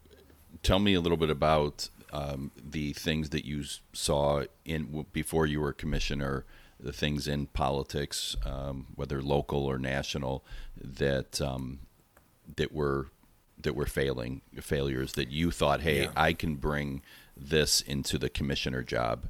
tell 0.62 0.78
me 0.78 0.94
a 0.94 1.00
little 1.00 1.16
bit 1.18 1.30
about 1.30 1.88
um, 2.12 2.50
the 2.56 2.92
things 2.92 3.30
that 3.30 3.44
you 3.44 3.64
saw 3.92 4.44
in 4.64 5.06
before 5.12 5.46
you 5.46 5.60
were 5.60 5.72
commissioner, 5.72 6.44
the 6.78 6.92
things 6.92 7.28
in 7.28 7.46
politics, 7.46 8.36
um, 8.44 8.86
whether 8.96 9.22
local 9.22 9.64
or 9.64 9.78
national, 9.78 10.44
that 10.76 11.40
um, 11.40 11.80
that 12.56 12.72
were 12.72 13.08
that 13.62 13.74
were 13.74 13.86
failing 13.86 14.40
failures 14.60 15.12
that 15.12 15.28
you 15.30 15.50
thought, 15.50 15.82
hey, 15.82 16.04
Yeah. 16.04 16.12
I 16.16 16.32
can 16.32 16.56
bring 16.56 17.02
this 17.36 17.80
into 17.80 18.18
the 18.18 18.28
commissioner 18.30 18.82
job? 18.82 19.28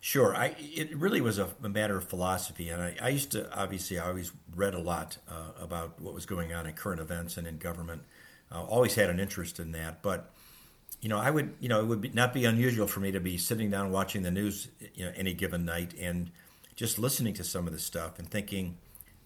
Sure. 0.00 0.34
I 0.34 0.54
it 0.58 0.96
really 0.96 1.20
was 1.20 1.38
a, 1.38 1.48
a 1.62 1.68
matter 1.68 1.96
of 1.96 2.04
philosophy, 2.04 2.68
and 2.68 2.80
I, 2.80 2.96
I 3.00 3.08
used 3.08 3.32
to 3.32 3.52
obviously 3.56 3.98
I 3.98 4.06
always 4.06 4.32
read 4.54 4.74
a 4.74 4.78
lot 4.78 5.18
uh, 5.28 5.60
about 5.60 6.00
what 6.00 6.14
was 6.14 6.24
going 6.24 6.52
on 6.52 6.66
in 6.66 6.74
current 6.74 7.00
events 7.00 7.36
and 7.36 7.46
in 7.46 7.58
government. 7.58 8.02
Uh, 8.50 8.62
always 8.62 8.94
had 8.94 9.10
an 9.10 9.18
interest 9.20 9.58
in 9.58 9.72
that, 9.72 10.00
but 10.02 10.30
you 11.00 11.08
know 11.08 11.18
I 11.18 11.30
would 11.30 11.54
you 11.58 11.68
know 11.68 11.80
it 11.80 11.86
would 11.86 12.00
be, 12.00 12.10
not 12.10 12.32
be 12.32 12.44
unusual 12.44 12.86
for 12.86 13.00
me 13.00 13.10
to 13.10 13.20
be 13.20 13.36
sitting 13.38 13.70
down 13.70 13.90
watching 13.90 14.22
the 14.22 14.30
news 14.30 14.68
you 14.94 15.04
know 15.04 15.12
any 15.16 15.34
given 15.34 15.64
night 15.64 15.94
and 16.00 16.30
just 16.76 16.96
listening 16.98 17.34
to 17.34 17.42
some 17.42 17.66
of 17.66 17.72
this 17.72 17.84
stuff 17.84 18.20
and 18.20 18.30
thinking, 18.30 18.76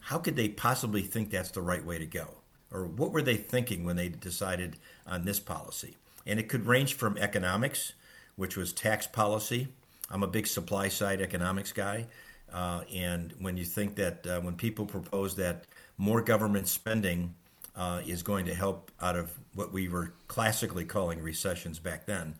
how 0.01 0.17
could 0.17 0.37
they 0.37 0.49
possibly 0.49 1.03
think 1.03 1.31
that's 1.31 1.51
the 1.51 1.61
right 1.61 1.85
way 1.85 1.99
to 1.99 2.07
go, 2.07 2.39
or 2.71 2.87
what 2.87 3.13
were 3.13 3.21
they 3.21 3.37
thinking 3.37 3.85
when 3.85 3.97
they 3.97 4.09
decided 4.09 4.79
on 5.07 5.27
this 5.27 5.39
policy? 5.39 5.99
And 6.27 6.41
it 6.41 6.49
could 6.49 6.67
range 6.67 6.95
from 6.95 7.19
economics, 7.19 7.93
which 8.37 8.57
was 8.57 8.73
tax 8.73 9.07
policy. 9.07 9.69
I'm 10.13 10.23
a 10.23 10.29
big 10.29 10.47
supply 10.47 10.89
side 10.89 11.21
economics 11.23 11.73
guy. 11.73 12.07
Uh, 12.53 12.83
and 12.95 13.35
when 13.41 13.57
you 13.57 13.65
think 13.65 13.97
that 13.97 14.27
uh, 14.27 14.41
when 14.41 14.55
people 14.55 14.85
propose 14.85 15.37
that 15.37 15.65
more 15.97 16.21
government 16.21 16.69
spending 16.69 17.35
uh, 17.75 18.03
is 18.07 18.23
going 18.23 18.45
to 18.45 18.55
help 18.55 18.91
out 19.01 19.17
of 19.17 19.33
what 19.55 19.73
we 19.73 19.89
were 19.89 20.13
classically 20.29 20.85
calling 20.85 21.23
recessions 21.23 21.79
back 21.79 22.05
then, 22.05 22.35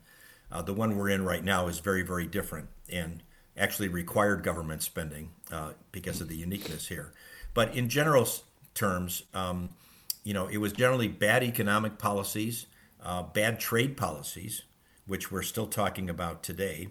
uh, 0.51 0.61
the 0.61 0.73
one 0.73 0.95
we're 0.95 1.09
in 1.09 1.25
right 1.25 1.43
now 1.43 1.67
is 1.67 1.79
very, 1.79 2.03
very 2.03 2.27
different 2.27 2.69
and 2.91 3.23
actually 3.57 3.87
required 3.87 4.43
government 4.43 4.83
spending 4.83 5.31
uh, 5.51 5.71
because 5.91 6.21
of 6.21 6.27
the 6.27 6.35
uniqueness 6.35 6.87
here. 6.87 7.11
But 7.55 7.75
in 7.75 7.89
general 7.89 8.27
terms, 8.75 9.23
um, 9.33 9.69
you 10.23 10.33
know, 10.33 10.47
it 10.47 10.57
was 10.57 10.73
generally 10.73 11.07
bad 11.07 11.43
economic 11.43 11.97
policies, 11.97 12.67
uh, 13.03 13.23
bad 13.23 13.59
trade 13.59 13.97
policies, 13.97 14.61
which 15.07 15.31
we're 15.31 15.41
still 15.41 15.67
talking 15.67 16.07
about 16.07 16.43
today 16.43 16.89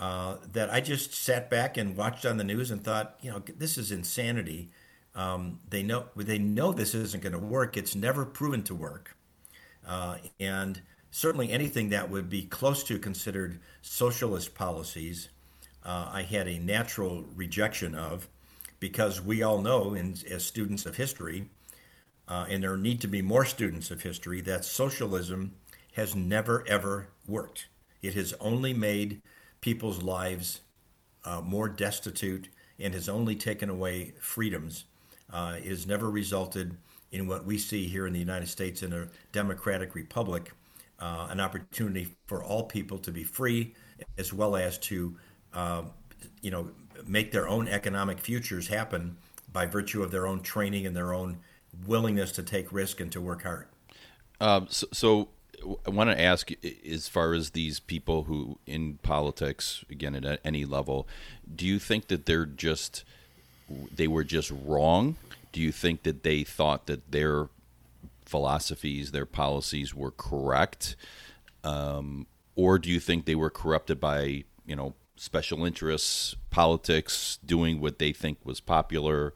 uh, 0.00 0.36
that 0.52 0.72
I 0.72 0.80
just 0.80 1.14
sat 1.14 1.50
back 1.50 1.76
and 1.76 1.96
watched 1.96 2.26
on 2.26 2.38
the 2.38 2.44
news 2.44 2.70
and 2.70 2.82
thought, 2.82 3.18
you 3.22 3.30
know, 3.30 3.42
this 3.58 3.78
is 3.78 3.92
insanity. 3.92 4.70
Um, 5.14 5.60
they 5.68 5.82
know 5.82 6.06
they 6.16 6.38
know 6.38 6.72
this 6.72 6.94
isn't 6.94 7.22
going 7.22 7.32
to 7.32 7.38
work. 7.38 7.76
It's 7.76 7.94
never 7.94 8.24
proven 8.24 8.62
to 8.64 8.74
work, 8.74 9.16
uh, 9.86 10.16
and 10.38 10.80
certainly 11.10 11.50
anything 11.50 11.90
that 11.90 12.08
would 12.08 12.30
be 12.30 12.42
close 12.42 12.84
to 12.84 12.98
considered 12.98 13.58
socialist 13.82 14.54
policies, 14.54 15.28
uh, 15.84 16.08
I 16.12 16.22
had 16.22 16.46
a 16.46 16.58
natural 16.58 17.24
rejection 17.34 17.94
of, 17.96 18.28
because 18.78 19.20
we 19.20 19.42
all 19.42 19.60
know, 19.60 19.94
in, 19.94 20.16
as 20.30 20.46
students 20.46 20.86
of 20.86 20.96
history, 20.96 21.48
uh, 22.28 22.46
and 22.48 22.62
there 22.62 22.76
need 22.76 23.00
to 23.00 23.08
be 23.08 23.22
more 23.22 23.44
students 23.44 23.90
of 23.90 24.02
history, 24.02 24.40
that 24.42 24.64
socialism 24.64 25.56
has 25.94 26.14
never 26.14 26.64
ever 26.68 27.08
worked. 27.26 27.66
It 28.00 28.14
has 28.14 28.32
only 28.38 28.72
made 28.72 29.20
people's 29.60 30.02
lives 30.02 30.60
uh, 31.24 31.40
more 31.40 31.68
destitute 31.68 32.48
and 32.78 32.94
has 32.94 33.08
only 33.08 33.34
taken 33.34 33.68
away 33.68 34.12
freedoms. 34.20 34.84
Uh, 35.32 35.56
it 35.58 35.66
has 35.66 35.86
never 35.86 36.10
resulted 36.10 36.76
in 37.12 37.26
what 37.26 37.44
we 37.44 37.58
see 37.58 37.86
here 37.86 38.06
in 38.06 38.12
the 38.12 38.18
United 38.18 38.48
States 38.48 38.82
in 38.82 38.92
a 38.92 39.08
democratic 39.32 39.94
republic, 39.94 40.52
uh, 40.98 41.28
an 41.30 41.40
opportunity 41.40 42.08
for 42.26 42.42
all 42.42 42.64
people 42.64 42.98
to 42.98 43.10
be 43.10 43.24
free, 43.24 43.74
as 44.16 44.32
well 44.32 44.56
as 44.56 44.78
to, 44.78 45.16
uh, 45.52 45.82
you 46.40 46.50
know, 46.50 46.70
make 47.06 47.32
their 47.32 47.48
own 47.48 47.68
economic 47.68 48.18
futures 48.18 48.68
happen 48.68 49.16
by 49.52 49.66
virtue 49.66 50.02
of 50.02 50.10
their 50.10 50.26
own 50.26 50.40
training 50.40 50.86
and 50.86 50.94
their 50.94 51.12
own 51.12 51.38
willingness 51.86 52.32
to 52.32 52.42
take 52.42 52.72
risk 52.72 53.00
and 53.00 53.10
to 53.12 53.20
work 53.20 53.42
hard. 53.42 53.66
Um, 54.40 54.66
so, 54.70 54.86
so 54.92 55.28
I 55.86 55.90
want 55.90 56.10
to 56.10 56.20
ask, 56.20 56.50
as 56.88 57.08
far 57.08 57.34
as 57.34 57.50
these 57.50 57.80
people 57.80 58.24
who 58.24 58.58
in 58.66 58.98
politics, 59.02 59.84
again 59.90 60.14
at 60.14 60.40
any 60.44 60.64
level, 60.64 61.06
do 61.54 61.66
you 61.66 61.78
think 61.78 62.08
that 62.08 62.26
they're 62.26 62.46
just 62.46 63.04
they 63.94 64.08
were 64.08 64.24
just 64.24 64.50
wrong? 64.50 65.16
Do 65.52 65.60
you 65.60 65.72
think 65.72 66.02
that 66.04 66.22
they 66.22 66.42
thought 66.42 66.86
that 66.86 67.10
their 67.10 67.48
philosophies, 68.24 69.10
their 69.10 69.26
policies 69.26 69.94
were 69.94 70.12
correct, 70.12 70.96
um, 71.64 72.26
or 72.54 72.78
do 72.78 72.90
you 72.90 73.00
think 73.00 73.24
they 73.24 73.34
were 73.34 73.50
corrupted 73.50 74.00
by 74.00 74.44
you 74.66 74.76
know 74.76 74.94
special 75.16 75.64
interests, 75.64 76.36
politics, 76.50 77.38
doing 77.44 77.80
what 77.80 77.98
they 77.98 78.12
think 78.12 78.38
was 78.44 78.60
popular? 78.60 79.34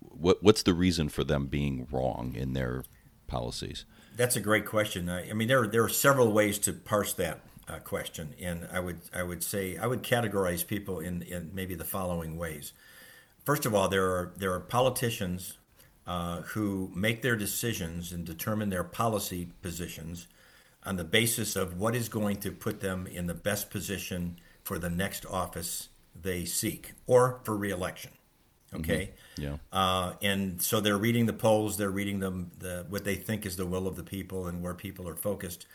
What 0.00 0.42
what's 0.42 0.62
the 0.62 0.74
reason 0.74 1.08
for 1.08 1.24
them 1.24 1.46
being 1.46 1.86
wrong 1.90 2.34
in 2.36 2.52
their 2.52 2.84
policies? 3.26 3.84
That's 4.16 4.36
a 4.36 4.40
great 4.40 4.66
question. 4.66 5.08
I, 5.08 5.30
I 5.30 5.32
mean, 5.32 5.48
there 5.48 5.62
are, 5.62 5.66
there 5.66 5.84
are 5.84 5.88
several 5.88 6.32
ways 6.32 6.58
to 6.60 6.72
parse 6.72 7.12
that 7.14 7.40
uh, 7.68 7.78
question, 7.78 8.34
and 8.40 8.68
I 8.72 8.80
would 8.80 9.00
I 9.14 9.22
would 9.22 9.42
say 9.42 9.76
I 9.76 9.86
would 9.86 10.02
categorize 10.02 10.66
people 10.66 11.00
in, 11.00 11.22
in 11.22 11.50
maybe 11.54 11.74
the 11.74 11.84
following 11.84 12.36
ways. 12.36 12.72
First 13.44 13.66
of 13.66 13.74
all, 13.74 13.88
there 13.88 14.06
are 14.06 14.32
there 14.36 14.52
are 14.52 14.60
politicians 14.60 15.58
uh, 16.06 16.42
who 16.42 16.90
make 16.94 17.22
their 17.22 17.36
decisions 17.36 18.12
and 18.12 18.24
determine 18.24 18.68
their 18.68 18.84
policy 18.84 19.48
positions 19.62 20.28
on 20.84 20.96
the 20.96 21.04
basis 21.04 21.56
of 21.56 21.78
what 21.78 21.94
is 21.94 22.08
going 22.08 22.36
to 22.36 22.52
put 22.52 22.80
them 22.80 23.06
in 23.06 23.26
the 23.26 23.34
best 23.34 23.70
position 23.70 24.36
for 24.62 24.78
the 24.78 24.90
next 24.90 25.24
office 25.26 25.88
they 26.20 26.44
seek 26.44 26.92
or 27.06 27.40
for 27.44 27.56
reelection. 27.56 28.10
Okay. 28.74 29.10
Yeah. 29.36 29.56
Uh, 29.72 30.14
and 30.22 30.60
so 30.60 30.80
they're 30.80 30.98
reading 30.98 31.26
the 31.26 31.32
polls, 31.32 31.76
they're 31.76 31.90
reading 31.90 32.20
them, 32.20 32.50
the, 32.58 32.86
what 32.88 33.04
they 33.04 33.16
think 33.16 33.46
is 33.46 33.56
the 33.56 33.66
will 33.66 33.86
of 33.86 33.96
the 33.96 34.02
people 34.02 34.46
and 34.46 34.62
where 34.62 34.74
people 34.74 35.08
are 35.08 35.16
focused. 35.16 35.66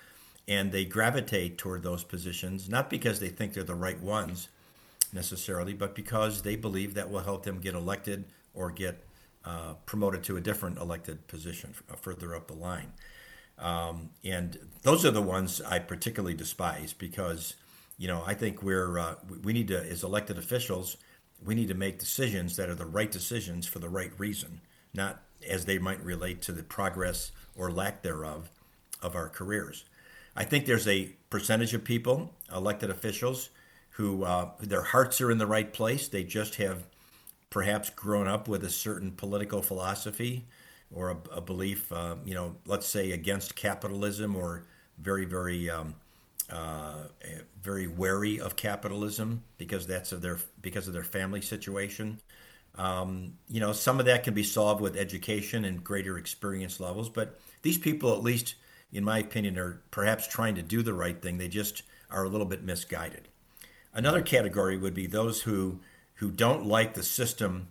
And 0.48 0.72
they 0.72 0.86
gravitate 0.86 1.58
toward 1.58 1.84
those 1.84 2.04
positions, 2.04 2.70
not 2.70 2.90
because 2.90 3.20
they 3.20 3.30
think 3.30 3.54
they're 3.54 3.64
the 3.64 3.76
right 3.76 4.00
ones 4.00 4.50
necessarily, 5.14 5.74
but 5.74 5.96
because 5.96 6.42
they 6.42 6.56
believe 6.56 6.94
that 6.96 7.10
will 7.10 7.20
help 7.20 7.44
them 7.44 7.60
get 7.60 7.76
elected 7.76 8.26
or 8.54 8.72
get 8.72 9.04
uh, 9.46 9.74
promoted 9.86 10.24
to 10.24 10.38
a 10.38 10.42
different 10.42 10.78
elected 10.78 11.28
position 11.28 11.74
f- 11.90 12.00
further 12.00 12.36
up 12.36 12.48
the 12.48 12.54
line. 12.54 12.92
Um, 13.58 14.10
and 14.24 14.58
those 14.84 15.06
are 15.06 15.12
the 15.12 15.22
ones 15.22 15.62
I 15.62 15.80
particularly 15.80 16.34
despise 16.34 16.94
because, 16.94 17.56
you 17.98 18.08
know, 18.08 18.24
I 18.26 18.34
think 18.34 18.64
we're 18.64 18.98
uh, 18.98 19.16
we 19.44 19.54
need 19.54 19.68
to, 19.70 19.80
as 19.80 20.04
elected 20.04 20.38
officials, 20.38 20.98
we 21.44 21.56
need 21.56 21.68
to 21.70 21.74
make 21.74 22.00
decisions 22.00 22.56
that 22.56 22.70
are 22.70 22.76
the 22.76 22.86
right 22.86 23.12
decisions 23.12 23.68
for 23.68 23.80
the 23.80 23.90
right 23.90 24.12
reason, 24.18 24.62
not 24.94 25.22
as 25.48 25.66
they 25.66 25.78
might 25.78 26.04
relate 26.04 26.42
to 26.44 26.52
the 26.52 26.64
progress 26.64 27.32
or 27.56 27.72
lack 27.72 28.02
thereof 28.02 28.50
of 29.02 29.16
our 29.16 29.30
careers. 29.30 29.86
I 30.36 30.44
think 30.44 30.66
there's 30.66 30.88
a 30.88 31.12
percentage 31.30 31.74
of 31.74 31.84
people, 31.84 32.34
elected 32.54 32.90
officials, 32.90 33.50
who 33.92 34.24
uh, 34.24 34.52
their 34.60 34.84
hearts 34.84 35.20
are 35.20 35.32
in 35.32 35.38
the 35.38 35.48
right 35.48 35.72
place. 35.74 36.08
They 36.08 36.24
just 36.24 36.56
have 36.56 36.86
perhaps 37.50 37.90
grown 37.90 38.28
up 38.28 38.48
with 38.48 38.64
a 38.64 38.70
certain 38.70 39.12
political 39.12 39.62
philosophy 39.62 40.46
or 40.94 41.12
a, 41.12 41.18
a 41.38 41.42
belief, 41.42 41.92
uh, 41.92 42.16
you 42.24 42.34
know, 42.34 42.56
let's 42.66 42.88
say 42.88 43.12
against 43.12 43.56
capitalism 43.56 44.36
or 44.36 44.64
very, 44.98 45.26
very, 45.26 45.70
um, 45.70 45.96
uh, 46.50 47.08
very 47.62 47.88
wary 47.88 48.40
of 48.40 48.56
capitalism 48.56 49.44
because 49.58 49.88
that's 49.88 50.12
of 50.12 50.22
their 50.22 50.40
because 50.62 50.88
of 50.88 50.94
their 50.94 51.04
family 51.04 51.42
situation. 51.42 52.20
Um, 52.76 53.34
you 53.48 53.60
know, 53.60 53.74
some 53.74 54.00
of 54.00 54.06
that 54.06 54.24
can 54.24 54.34
be 54.34 54.44
solved 54.44 54.82
with 54.82 54.96
education 54.96 55.66
and 55.66 55.84
greater 55.84 56.18
experience 56.18 56.80
levels, 56.80 57.10
but 57.10 57.40
these 57.62 57.78
people, 57.78 58.14
at 58.14 58.24
least 58.24 58.56
in 58.92 59.04
my 59.04 59.20
opinion, 59.20 59.58
are 59.58 59.82
perhaps 59.92 60.28
trying 60.28 60.56
to 60.56 60.62
do 60.62 60.82
the 60.82 60.94
right 60.94 61.22
thing. 61.22 61.38
They 61.38 61.48
just 61.48 61.84
are 62.10 62.24
a 62.24 62.30
little 62.30 62.48
bit 62.48 62.64
misguided. 62.64 63.28
Another 63.94 64.22
category 64.22 64.78
would 64.78 64.94
be 64.94 65.08
those 65.08 65.42
who 65.42 65.80
who 66.16 66.32
don't 66.32 66.66
like 66.66 66.94
the 66.94 67.04
system 67.04 67.70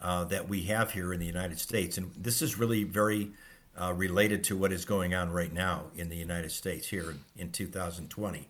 uh, 0.00 0.24
that 0.24 0.48
we 0.48 0.62
have 0.62 0.92
here 0.92 1.12
in 1.12 1.18
the 1.18 1.26
United 1.26 1.58
States, 1.58 1.98
and 1.98 2.12
this 2.16 2.42
is 2.42 2.58
really 2.58 2.84
very 2.84 3.32
uh, 3.80 3.92
related 3.92 4.44
to 4.44 4.56
what 4.56 4.72
is 4.72 4.84
going 4.84 5.14
on 5.14 5.30
right 5.30 5.52
now 5.52 5.84
in 5.96 6.08
the 6.08 6.16
United 6.16 6.50
States 6.50 6.88
here 6.88 7.10
in, 7.10 7.20
in 7.36 7.50
2020. 7.50 8.48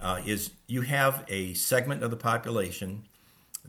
Uh, 0.00 0.20
is 0.26 0.50
you 0.66 0.82
have 0.82 1.24
a 1.28 1.54
segment 1.54 2.02
of 2.02 2.10
the 2.10 2.16
population 2.16 3.04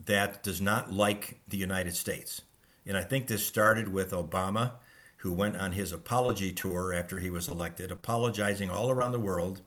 that 0.06 0.42
does 0.42 0.60
not 0.60 0.92
like 0.92 1.38
the 1.46 1.56
United 1.56 1.94
States, 1.94 2.42
and 2.86 2.96
I 2.96 3.02
think 3.02 3.28
this 3.28 3.46
started 3.46 3.92
with 3.92 4.10
Obama, 4.10 4.72
who 5.18 5.32
went 5.32 5.56
on 5.56 5.72
his 5.72 5.92
apology 5.92 6.52
tour 6.52 6.92
after 6.92 7.18
he 7.18 7.30
was 7.30 7.48
elected, 7.48 7.92
apologizing 7.92 8.68
all 8.68 8.90
around 8.90 9.12
the 9.12 9.20
world 9.20 9.60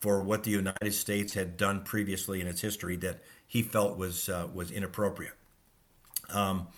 for 0.00 0.22
what 0.22 0.44
the 0.44 0.50
United 0.50 0.92
States 0.92 1.34
had 1.34 1.56
done 1.56 1.82
previously 1.82 2.40
in 2.40 2.46
its 2.46 2.60
history 2.60 2.96
that 2.96 3.20
he 3.46 3.62
felt 3.62 3.98
was 3.98 4.28
uh, 4.28 4.46
was 4.52 4.70
inappropriate. 4.70 5.34
Um, 6.32 6.68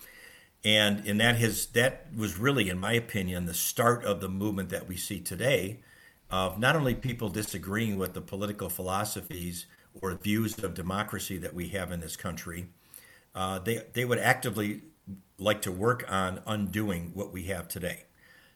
and 0.66 1.06
in 1.06 1.18
that 1.18 1.36
his 1.36 1.66
that 1.68 2.08
was 2.14 2.38
really, 2.38 2.68
in 2.68 2.78
my 2.78 2.92
opinion, 2.92 3.46
the 3.46 3.54
start 3.54 4.04
of 4.04 4.20
the 4.20 4.28
movement 4.28 4.68
that 4.70 4.88
we 4.88 4.96
see 4.96 5.20
today 5.20 5.78
of 6.28 6.58
not 6.58 6.74
only 6.74 6.92
people 6.92 7.28
disagreeing 7.28 7.96
with 7.96 8.14
the 8.14 8.20
political 8.20 8.68
philosophies 8.68 9.66
or 9.94 10.12
views 10.16 10.58
of 10.64 10.74
democracy 10.74 11.38
that 11.38 11.54
we 11.54 11.68
have 11.68 11.92
in 11.92 12.00
this 12.00 12.16
country, 12.16 12.66
uh, 13.32 13.60
they 13.60 13.84
they 13.92 14.04
would 14.04 14.18
actively 14.18 14.82
like 15.38 15.62
to 15.62 15.70
work 15.70 16.04
on 16.08 16.42
undoing 16.46 17.12
what 17.14 17.32
we 17.32 17.44
have 17.44 17.68
today. 17.68 18.02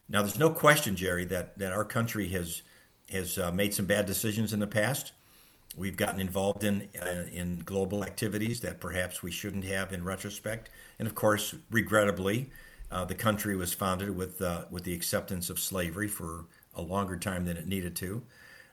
Now, 0.08 0.22
there's 0.22 0.38
no 0.38 0.50
question, 0.50 0.96
Jerry, 0.96 1.24
that, 1.26 1.58
that 1.58 1.72
our 1.72 1.84
country 1.84 2.28
has 2.30 2.62
has 3.08 3.38
uh, 3.38 3.52
made 3.52 3.72
some 3.72 3.86
bad 3.86 4.06
decisions 4.06 4.52
in 4.52 4.58
the 4.58 4.66
past. 4.66 5.12
We've 5.76 5.96
gotten 5.96 6.20
involved 6.20 6.64
in 6.64 6.88
uh, 7.00 7.26
in 7.32 7.62
global 7.64 8.02
activities 8.02 8.60
that 8.60 8.80
perhaps 8.80 9.22
we 9.22 9.30
shouldn't 9.30 9.64
have 9.64 9.92
in 9.92 10.04
retrospect, 10.04 10.68
and 10.98 11.06
of 11.06 11.14
course, 11.14 11.54
regrettably, 11.70 12.50
uh, 12.90 13.04
the 13.04 13.14
country 13.14 13.56
was 13.56 13.72
founded 13.72 14.16
with 14.16 14.42
uh, 14.42 14.64
with 14.70 14.82
the 14.82 14.94
acceptance 14.94 15.48
of 15.48 15.60
slavery 15.60 16.08
for 16.08 16.46
a 16.74 16.82
longer 16.82 17.16
time 17.16 17.44
than 17.44 17.56
it 17.56 17.68
needed 17.68 17.94
to. 17.96 18.22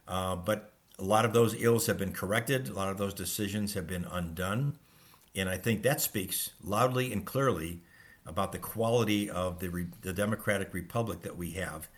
Uh, 0.08 0.36
but 0.36 0.74
a 0.98 1.04
lot 1.04 1.26
of 1.26 1.34
those 1.34 1.62
ills 1.62 1.86
have 1.86 2.00
been 2.00 2.14
corrected. 2.14 2.68
A 2.68 2.74
lot 2.74 2.90
of 2.90 2.98
those 2.98 3.14
decisions 3.14 3.76
have 3.76 3.86
been 3.86 4.06
undone, 4.06 4.80
and 5.36 5.48
I 5.48 5.58
think 5.58 5.84
that 5.84 6.02
speaks 6.02 6.52
loudly 6.64 7.14
and 7.14 7.26
clearly 7.26 7.82
about 8.26 8.52
the 8.52 8.60
quality 8.60 9.30
of 9.30 9.60
the 9.60 9.70
re- 9.70 9.88
the 10.02 10.14
democratic 10.14 10.74
republic 10.74 11.22
that 11.22 11.38
we 11.38 11.52
have. 11.52 11.90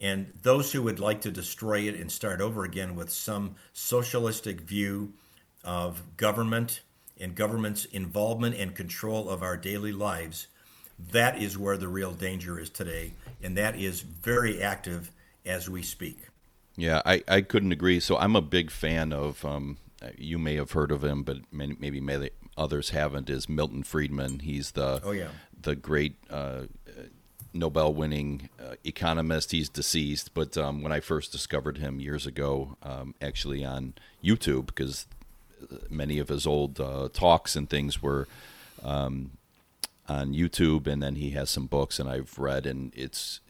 And 0.00 0.32
those 0.42 0.72
who 0.72 0.82
would 0.82 1.00
like 1.00 1.22
to 1.22 1.30
destroy 1.30 1.80
it 1.80 1.94
and 1.94 2.10
start 2.10 2.40
over 2.40 2.64
again 2.64 2.94
with 2.94 3.10
some 3.10 3.56
socialistic 3.72 4.60
view 4.60 5.12
of 5.64 6.16
government 6.16 6.80
and 7.20 7.34
government's 7.34 7.84
involvement 7.86 8.54
and 8.54 8.74
control 8.74 9.28
of 9.28 9.42
our 9.42 9.56
daily 9.56 9.92
lives 9.92 10.46
that 11.12 11.40
is 11.40 11.56
where 11.56 11.76
the 11.76 11.88
real 11.88 12.12
danger 12.12 12.58
is 12.58 12.70
today, 12.70 13.12
and 13.42 13.56
that 13.56 13.76
is 13.76 14.00
very 14.00 14.60
active 14.60 15.10
as 15.46 15.68
we 15.68 15.82
speak. 15.82 16.18
Yeah, 16.76 17.02
I, 17.04 17.22
I 17.28 17.40
couldn't 17.40 17.72
agree. 17.72 18.00
So 18.00 18.16
I'm 18.16 18.36
a 18.36 18.42
big 18.42 18.70
fan 18.70 19.12
of, 19.12 19.44
um, 19.44 19.78
you 20.16 20.38
may 20.38 20.56
have 20.56 20.72
heard 20.72 20.90
of 20.90 21.04
him, 21.04 21.22
but 21.22 21.38
maybe, 21.52 22.00
maybe 22.00 22.30
others 22.56 22.90
haven't, 22.90 23.30
is 23.30 23.48
Milton 23.48 23.82
Friedman. 23.82 24.40
He's 24.40 24.72
the, 24.72 25.00
oh, 25.04 25.12
yeah. 25.12 25.28
the 25.60 25.76
great 25.76 26.16
uh, 26.30 26.62
Nobel 27.52 27.92
winning 27.94 28.48
uh, 28.60 28.74
economist. 28.84 29.52
He's 29.52 29.68
deceased, 29.68 30.34
but 30.34 30.56
um, 30.56 30.82
when 30.82 30.92
I 30.92 31.00
first 31.00 31.32
discovered 31.32 31.78
him 31.78 32.00
years 32.00 32.26
ago, 32.26 32.76
um, 32.82 33.14
actually 33.20 33.64
on 33.64 33.94
YouTube, 34.22 34.66
because 34.66 35.06
many 35.90 36.18
of 36.18 36.28
his 36.28 36.46
old 36.46 36.80
uh, 36.80 37.08
talks 37.12 37.56
and 37.56 37.68
things 37.68 38.02
were 38.02 38.28
um, 38.82 39.32
on 40.08 40.34
YouTube, 40.34 40.86
and 40.86 41.02
then 41.02 41.16
he 41.16 41.30
has 41.30 41.50
some 41.50 41.66
books, 41.66 41.98
and 41.98 42.08
I've 42.08 42.38
read, 42.38 42.66
and 42.66 42.92
it's 42.94 43.40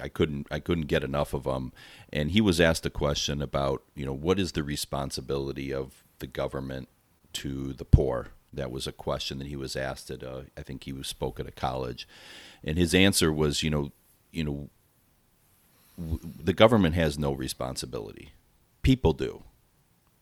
I 0.00 0.08
couldn't 0.08 0.46
I 0.50 0.60
couldn't 0.60 0.86
get 0.86 1.04
enough 1.04 1.32
of 1.32 1.44
them. 1.44 1.72
And 2.12 2.30
he 2.30 2.40
was 2.40 2.60
asked 2.60 2.86
a 2.86 2.90
question 2.90 3.42
about 3.42 3.82
you 3.94 4.06
know 4.06 4.12
what 4.12 4.38
is 4.38 4.52
the 4.52 4.62
responsibility 4.62 5.72
of 5.72 6.04
the 6.18 6.26
government 6.26 6.88
to 7.34 7.72
the 7.72 7.84
poor. 7.84 8.28
That 8.56 8.70
was 8.70 8.86
a 8.86 8.92
question 8.92 9.38
that 9.38 9.48
he 9.48 9.56
was 9.56 9.76
asked 9.76 10.10
at 10.10 10.22
a, 10.22 10.46
I 10.56 10.62
think 10.62 10.84
he 10.84 10.92
was 10.92 11.06
spoke 11.06 11.38
at 11.38 11.46
a 11.46 11.52
college, 11.52 12.08
and 12.64 12.76
his 12.76 12.94
answer 12.94 13.32
was 13.32 13.62
you 13.62 13.70
know 13.70 13.92
you 14.32 14.44
know 14.44 14.70
w- 15.98 16.20
the 16.22 16.52
government 16.52 16.94
has 16.94 17.18
no 17.18 17.32
responsibility, 17.32 18.32
people 18.82 19.12
do. 19.12 19.42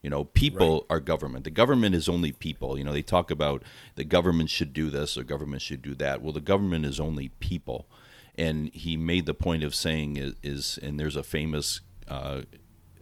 You 0.03 0.11
know, 0.11 0.25
people 0.25 0.87
right. 0.91 0.97
are 0.97 1.01
government. 1.01 1.45
The 1.45 1.51
government 1.51 1.95
is 1.95 2.11
only 2.11 2.31
people. 2.31 2.77
You 2.77 2.85
know, 2.85 2.93
they 2.93 3.01
talk 3.01 3.31
about 3.31 3.63
the 3.95 4.05
government 4.05 4.51
should 4.51 4.75
do 4.75 4.91
this 4.91 5.17
or 5.17 5.25
government 5.25 5.63
should 5.63 5.81
do 5.81 5.95
that. 5.95 6.21
Well, 6.21 6.35
the 6.35 6.43
government 6.43 6.85
is 6.85 7.01
only 7.01 7.29
people. 7.41 7.87
And 8.35 8.69
he 8.75 8.99
made 8.99 9.25
the 9.25 9.33
point 9.33 9.65
of 9.65 9.75
saying 9.75 10.19
is, 10.19 10.35
is 10.43 10.79
and 10.83 11.01
there's 11.01 11.17
a 11.17 11.23
famous 11.23 11.81
uh, 12.07 12.43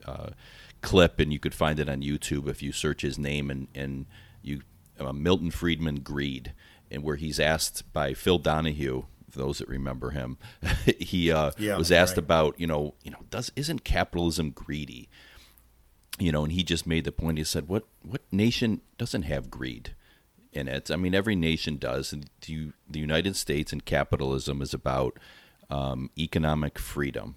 uh, 0.07 0.31
clip, 0.81 1.19
and 1.19 1.33
you 1.33 1.41
could 1.41 1.55
find 1.55 1.81
it 1.81 1.89
on 1.89 2.03
YouTube 2.03 2.49
if 2.49 2.63
you 2.63 2.71
search 2.71 3.03
his 3.03 3.19
name 3.19 3.51
and 3.51 3.67
and 3.75 4.07
you 4.43 4.63
uh, 5.07 5.13
Milton 5.13 5.51
Friedman 5.51 6.01
greed, 6.01 6.53
and 6.91 7.03
where 7.03 7.17
he's 7.17 7.41
asked 7.41 7.93
by 7.93 8.15
Phil 8.15 8.39
Donahue, 8.39 9.05
those 9.35 9.59
that 9.59 9.69
remember 9.69 10.11
him, 10.11 10.39
he 10.99 11.31
uh, 11.31 11.53
yeah, 11.59 11.77
was 11.77 11.93
asked 11.93 12.13
right. 12.13 12.19
about 12.19 12.61
you 12.61 12.67
know 12.67 12.95
you 13.03 13.11
know 13.11 13.21
does 13.31 13.51
isn't 13.57 13.85
capitalism 13.85 14.51
greedy? 14.51 15.09
you 16.19 16.33
know, 16.33 16.45
and 16.45 16.53
he 16.53 16.63
just 16.63 16.87
made 16.87 17.05
the 17.05 17.13
point. 17.13 17.39
He 17.39 17.45
said, 17.45 17.69
"What 17.69 17.85
what 18.03 18.23
nation 18.31 18.81
doesn't 18.99 19.23
have 19.23 19.51
greed 19.51 19.95
in 20.53 20.69
it? 20.69 20.91
I 20.91 20.97
mean, 20.97 21.15
every 21.15 21.35
nation 21.35 21.79
does. 21.79 22.13
And 22.13 22.29
the, 22.47 22.73
the 22.89 23.01
United 23.01 23.37
States 23.37 23.73
and 23.73 23.85
capitalism 23.85 24.61
is 24.61 24.75
about 24.75 25.19
um, 25.71 26.11
economic 26.19 26.79
freedom, 26.79 27.37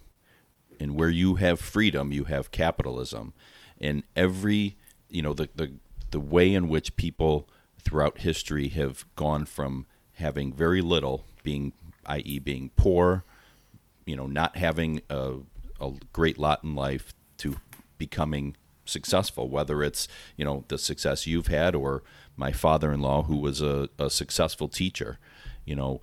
and 0.80 0.96
where 0.96 1.10
you 1.10 1.36
have 1.36 1.60
freedom, 1.60 2.12
you 2.12 2.26
have 2.26 2.52
capitalism, 2.52 3.34
and 3.80 4.04
every 4.16 4.76
you 5.10 5.22
know 5.22 5.34
the 5.34 5.50
the 5.56 5.74
the 6.12 6.20
way 6.20 6.54
in 6.54 6.68
which 6.68 6.96
people 6.96 7.50
throughout 7.86 8.20
history 8.20 8.68
have 8.70 9.06
gone 9.16 9.46
from 9.46 9.86
having 10.14 10.52
very 10.52 10.82
little, 10.82 11.26
being 11.44 11.72
i.e., 12.08 12.40
being 12.40 12.72
poor, 12.76 13.24
you 14.06 14.16
know, 14.16 14.28
not 14.28 14.58
having 14.58 15.02
a, 15.10 15.36
a 15.80 15.94
great 16.12 16.38
lot 16.38 16.64
in 16.64 16.76
life, 16.76 17.14
to 17.38 17.58
becoming 17.98 18.56
successful, 18.86 19.50
whether 19.50 19.84
it's 19.84 20.08
you 20.38 20.46
know 20.46 20.64
the 20.68 20.78
success 20.78 21.28
you've 21.28 21.48
had 21.48 21.76
or 21.76 22.04
my 22.38 22.52
father-in-law 22.52 23.24
who 23.24 23.38
was 23.38 23.62
a, 23.62 23.90
a 23.98 24.10
successful 24.10 24.68
teacher. 24.68 25.20
You 25.66 25.76
know, 25.76 26.02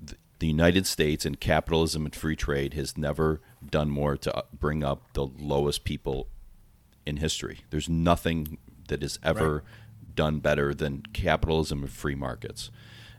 the, 0.00 0.16
the 0.38 0.46
United 0.46 0.86
States 0.86 1.24
and 1.24 1.38
capitalism 1.38 2.04
and 2.04 2.14
free 2.14 2.36
trade 2.36 2.74
has 2.74 2.96
never 2.96 3.40
done 3.68 3.90
more 3.90 4.16
to 4.16 4.36
uh, 4.36 4.42
bring 4.52 4.82
up 4.82 5.12
the 5.12 5.26
lowest 5.26 5.84
people 5.84 6.28
in 7.06 7.18
history. 7.18 7.60
There's 7.70 7.88
nothing 7.88 8.58
that 8.88 9.02
has 9.02 9.18
ever 9.22 9.54
right. 9.54 9.62
Done 10.14 10.38
better 10.40 10.74
than 10.74 11.02
capitalism 11.12 11.82
and 11.82 11.90
free 11.90 12.14
markets. 12.14 12.70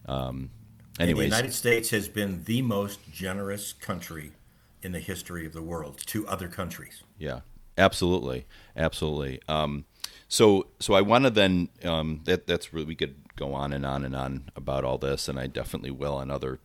Um, 0.06 0.52
anyways, 1.00 1.26
and 1.26 1.32
the 1.32 1.36
United 1.36 1.54
States 1.54 1.90
has 1.92 2.08
been 2.08 2.44
the 2.46 2.62
most 2.62 3.00
generous 3.12 3.74
country 3.74 4.32
in 4.82 4.92
the 4.92 5.00
history 5.00 5.46
of 5.46 5.54
the 5.54 5.62
world 5.62 5.98
to 6.08 6.28
other 6.28 6.48
countries. 6.48 7.04
Yeah, 7.18 7.42
Absolutely, 7.78 8.46
absolutely. 8.76 9.42
Um, 9.48 9.86
so, 10.28 10.68
so 10.80 10.94
I 10.94 11.02
want 11.02 11.24
to 11.24 11.30
then 11.30 11.70
um, 11.84 12.22
that 12.26 12.46
that's 12.46 12.74
really 12.74 12.86
we 12.86 12.96
could 12.96 13.16
go 13.36 13.54
on 13.54 13.74
and 13.74 13.86
on 13.86 14.06
and 14.06 14.16
on 14.16 14.50
about 14.56 14.84
all 14.84 14.98
this, 14.98 15.28
and 15.28 15.40
I 15.40 15.48
definitely 15.48 15.92
will 15.92 16.16
on 16.16 16.30
other 16.30 16.60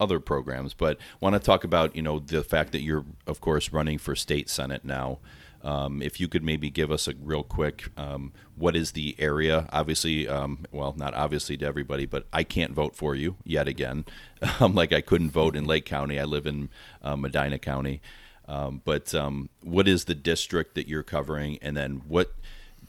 other 0.00 0.20
programs. 0.20 0.74
But 0.74 0.98
want 1.20 1.34
to 1.34 1.38
talk 1.38 1.64
about 1.64 1.94
you 1.94 2.02
know 2.02 2.18
the 2.18 2.42
fact 2.42 2.72
that 2.72 2.80
you're 2.80 3.04
of 3.26 3.40
course 3.40 3.72
running 3.72 3.98
for 3.98 4.16
state 4.16 4.48
senate 4.48 4.84
now. 4.84 5.18
Um, 5.62 6.00
if 6.02 6.20
you 6.20 6.28
could 6.28 6.44
maybe 6.44 6.70
give 6.70 6.90
us 6.92 7.08
a 7.08 7.14
real 7.20 7.42
quick, 7.42 7.88
um, 7.96 8.32
what 8.56 8.76
is 8.76 8.92
the 8.92 9.16
area? 9.18 9.68
Obviously, 9.72 10.28
um, 10.28 10.66
well, 10.70 10.94
not 10.96 11.14
obviously 11.14 11.56
to 11.56 11.66
everybody, 11.66 12.06
but 12.06 12.26
I 12.32 12.44
can't 12.44 12.72
vote 12.72 12.94
for 12.94 13.14
you 13.14 13.36
yet 13.44 13.66
again. 13.66 14.04
like 14.60 14.92
I 14.92 15.00
couldn't 15.00 15.30
vote 15.30 15.56
in 15.56 15.64
Lake 15.64 15.84
County. 15.84 16.18
I 16.18 16.24
live 16.24 16.46
in 16.46 16.68
uh, 17.02 17.16
Medina 17.16 17.58
County. 17.58 18.00
Um, 18.46 18.80
but 18.84 19.14
um, 19.14 19.50
what 19.62 19.86
is 19.86 20.04
the 20.04 20.14
district 20.14 20.74
that 20.74 20.88
you're 20.88 21.02
covering, 21.02 21.58
and 21.60 21.76
then 21.76 22.02
what 22.08 22.32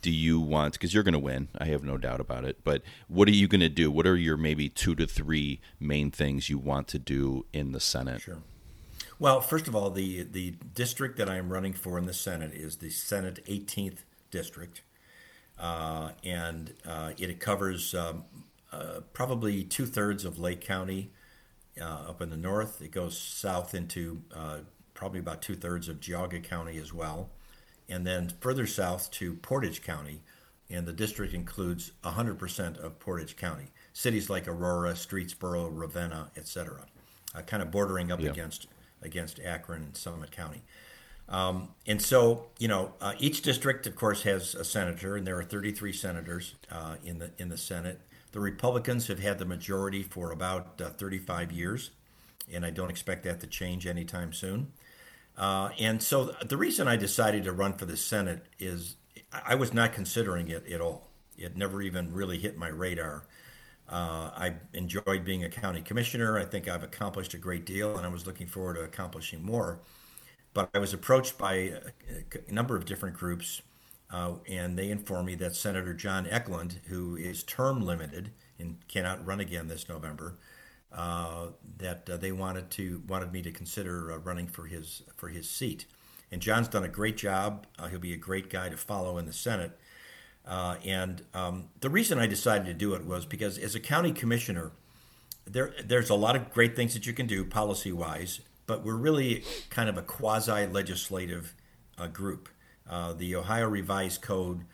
do 0.00 0.10
you 0.10 0.40
want? 0.40 0.72
Because 0.72 0.94
you're 0.94 1.02
going 1.02 1.12
to 1.12 1.18
win, 1.18 1.48
I 1.58 1.66
have 1.66 1.84
no 1.84 1.98
doubt 1.98 2.20
about 2.20 2.44
it. 2.44 2.64
But 2.64 2.82
what 3.08 3.28
are 3.28 3.32
you 3.32 3.46
going 3.46 3.60
to 3.60 3.68
do? 3.68 3.90
What 3.90 4.06
are 4.06 4.16
your 4.16 4.38
maybe 4.38 4.68
two 4.68 4.94
to 4.94 5.06
three 5.06 5.60
main 5.78 6.10
things 6.10 6.48
you 6.48 6.58
want 6.58 6.88
to 6.88 6.98
do 6.98 7.44
in 7.52 7.72
the 7.72 7.80
Senate? 7.80 8.22
Sure. 8.22 8.38
Well, 9.20 9.42
first 9.42 9.68
of 9.68 9.76
all, 9.76 9.90
the 9.90 10.22
the 10.22 10.54
district 10.74 11.18
that 11.18 11.28
I 11.28 11.36
am 11.36 11.52
running 11.52 11.74
for 11.74 11.98
in 11.98 12.06
the 12.06 12.14
Senate 12.14 12.54
is 12.54 12.76
the 12.76 12.88
Senate 12.88 13.44
18th 13.46 13.98
district, 14.30 14.80
uh, 15.58 16.12
and 16.24 16.72
uh, 16.86 17.12
it 17.18 17.38
covers 17.38 17.94
um, 17.94 18.24
uh, 18.72 19.00
probably 19.12 19.62
two 19.62 19.84
thirds 19.84 20.24
of 20.24 20.38
Lake 20.38 20.62
County 20.62 21.10
uh, 21.78 21.84
up 22.08 22.22
in 22.22 22.30
the 22.30 22.36
north. 22.38 22.80
It 22.80 22.92
goes 22.92 23.18
south 23.18 23.74
into 23.74 24.22
uh, 24.34 24.60
probably 24.94 25.20
about 25.20 25.42
two 25.42 25.54
thirds 25.54 25.86
of 25.90 26.00
Geauga 26.00 26.42
County 26.42 26.78
as 26.78 26.94
well, 26.94 27.28
and 27.90 28.06
then 28.06 28.32
further 28.40 28.66
south 28.66 29.10
to 29.10 29.34
Portage 29.34 29.82
County, 29.82 30.22
and 30.70 30.86
the 30.86 30.94
district 30.94 31.34
includes 31.34 31.92
100% 32.04 32.78
of 32.82 32.98
Portage 32.98 33.36
County. 33.36 33.66
Cities 33.92 34.30
like 34.30 34.48
Aurora, 34.48 34.94
Streetsboro, 34.94 35.68
Ravenna, 35.70 36.30
etc., 36.38 36.86
uh, 37.34 37.42
kind 37.42 37.62
of 37.62 37.70
bordering 37.70 38.10
up 38.10 38.20
yeah. 38.22 38.30
against 38.30 38.66
against 39.02 39.40
Akron 39.40 39.82
and 39.82 39.96
Summit 39.96 40.30
County. 40.30 40.62
Um, 41.28 41.68
and 41.86 42.02
so, 42.02 42.46
you 42.58 42.66
know, 42.66 42.94
uh, 43.00 43.14
each 43.18 43.42
district, 43.42 43.86
of 43.86 43.94
course, 43.94 44.22
has 44.22 44.54
a 44.54 44.64
senator, 44.64 45.16
and 45.16 45.26
there 45.26 45.38
are 45.38 45.44
33 45.44 45.92
senators 45.92 46.56
uh, 46.70 46.96
in 47.04 47.18
the 47.18 47.30
in 47.38 47.48
the 47.48 47.56
Senate. 47.56 48.00
The 48.32 48.40
Republicans 48.40 49.06
have 49.06 49.20
had 49.20 49.38
the 49.38 49.44
majority 49.44 50.02
for 50.02 50.32
about 50.32 50.80
uh, 50.80 50.90
35 50.90 51.52
years, 51.52 51.90
and 52.52 52.66
I 52.66 52.70
don't 52.70 52.90
expect 52.90 53.24
that 53.24 53.40
to 53.40 53.46
change 53.46 53.86
anytime 53.86 54.32
soon. 54.32 54.72
Uh, 55.36 55.70
and 55.78 56.02
so 56.02 56.34
the 56.44 56.56
reason 56.56 56.88
I 56.88 56.96
decided 56.96 57.44
to 57.44 57.52
run 57.52 57.74
for 57.74 57.86
the 57.86 57.96
Senate 57.96 58.46
is 58.58 58.96
I 59.32 59.54
was 59.54 59.72
not 59.72 59.92
considering 59.92 60.48
it 60.48 60.70
at 60.70 60.80
all. 60.80 61.08
It 61.38 61.56
never 61.56 61.80
even 61.80 62.12
really 62.12 62.38
hit 62.38 62.58
my 62.58 62.68
radar. 62.68 63.24
Uh, 63.90 64.30
I 64.36 64.54
enjoyed 64.72 65.24
being 65.24 65.42
a 65.42 65.48
county 65.48 65.82
commissioner. 65.82 66.38
I 66.38 66.44
think 66.44 66.68
I've 66.68 66.84
accomplished 66.84 67.34
a 67.34 67.38
great 67.38 67.66
deal, 67.66 67.96
and 67.96 68.06
I 68.06 68.08
was 68.08 68.24
looking 68.26 68.46
forward 68.46 68.74
to 68.74 68.82
accomplishing 68.82 69.42
more. 69.42 69.80
But 70.54 70.70
I 70.74 70.78
was 70.78 70.94
approached 70.94 71.36
by 71.38 71.54
a, 71.54 71.80
a 72.48 72.52
number 72.52 72.76
of 72.76 72.84
different 72.84 73.16
groups, 73.16 73.62
uh, 74.12 74.34
and 74.48 74.78
they 74.78 74.90
informed 74.90 75.26
me 75.26 75.34
that 75.36 75.56
Senator 75.56 75.92
John 75.92 76.26
Eklund, 76.28 76.80
who 76.86 77.16
is 77.16 77.42
term 77.42 77.84
limited 77.84 78.30
and 78.58 78.76
cannot 78.86 79.24
run 79.26 79.40
again 79.40 79.66
this 79.66 79.88
November, 79.88 80.36
uh, 80.92 81.48
that 81.78 82.08
uh, 82.08 82.16
they 82.16 82.32
wanted 82.32 82.70
to 82.70 83.02
wanted 83.08 83.32
me 83.32 83.42
to 83.42 83.50
consider 83.50 84.12
uh, 84.12 84.18
running 84.18 84.46
for 84.46 84.66
his 84.66 85.02
for 85.16 85.28
his 85.28 85.48
seat. 85.48 85.86
And 86.32 86.40
John's 86.40 86.68
done 86.68 86.84
a 86.84 86.88
great 86.88 87.16
job. 87.16 87.66
Uh, 87.78 87.88
he'll 87.88 87.98
be 87.98 88.12
a 88.12 88.16
great 88.16 88.50
guy 88.50 88.68
to 88.68 88.76
follow 88.76 89.18
in 89.18 89.26
the 89.26 89.32
Senate. 89.32 89.78
Uh, 90.46 90.76
and 90.84 91.22
um, 91.34 91.68
the 91.80 91.90
reason 91.90 92.18
I 92.18 92.26
decided 92.26 92.66
to 92.66 92.74
do 92.74 92.94
it 92.94 93.04
was 93.04 93.24
because 93.24 93.58
as 93.58 93.74
a 93.74 93.80
county 93.80 94.12
commissioner, 94.12 94.72
there 95.46 95.74
there's 95.84 96.10
a 96.10 96.14
lot 96.14 96.36
of 96.36 96.50
great 96.52 96.76
things 96.76 96.94
that 96.94 97.06
you 97.06 97.12
can 97.12 97.26
do 97.26 97.44
policy 97.44 97.92
wise, 97.92 98.40
but 98.66 98.84
we're 98.84 98.96
really 98.96 99.44
kind 99.68 99.88
of 99.88 99.96
a 99.96 100.02
quasi 100.02 100.66
legislative 100.66 101.54
uh, 101.98 102.06
group. 102.06 102.48
the 103.16 103.36
Ohio 103.36 103.68
Revised 103.68 104.22
Code 104.22 104.64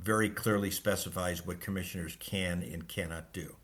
very 0.00 0.28
clearly 0.28 0.70
specifies 0.70 1.46
what 1.46 1.60
commissioners 1.60 2.16
can 2.20 2.62
and 2.62 2.88
cannot 2.88 3.32
do. 3.32 3.56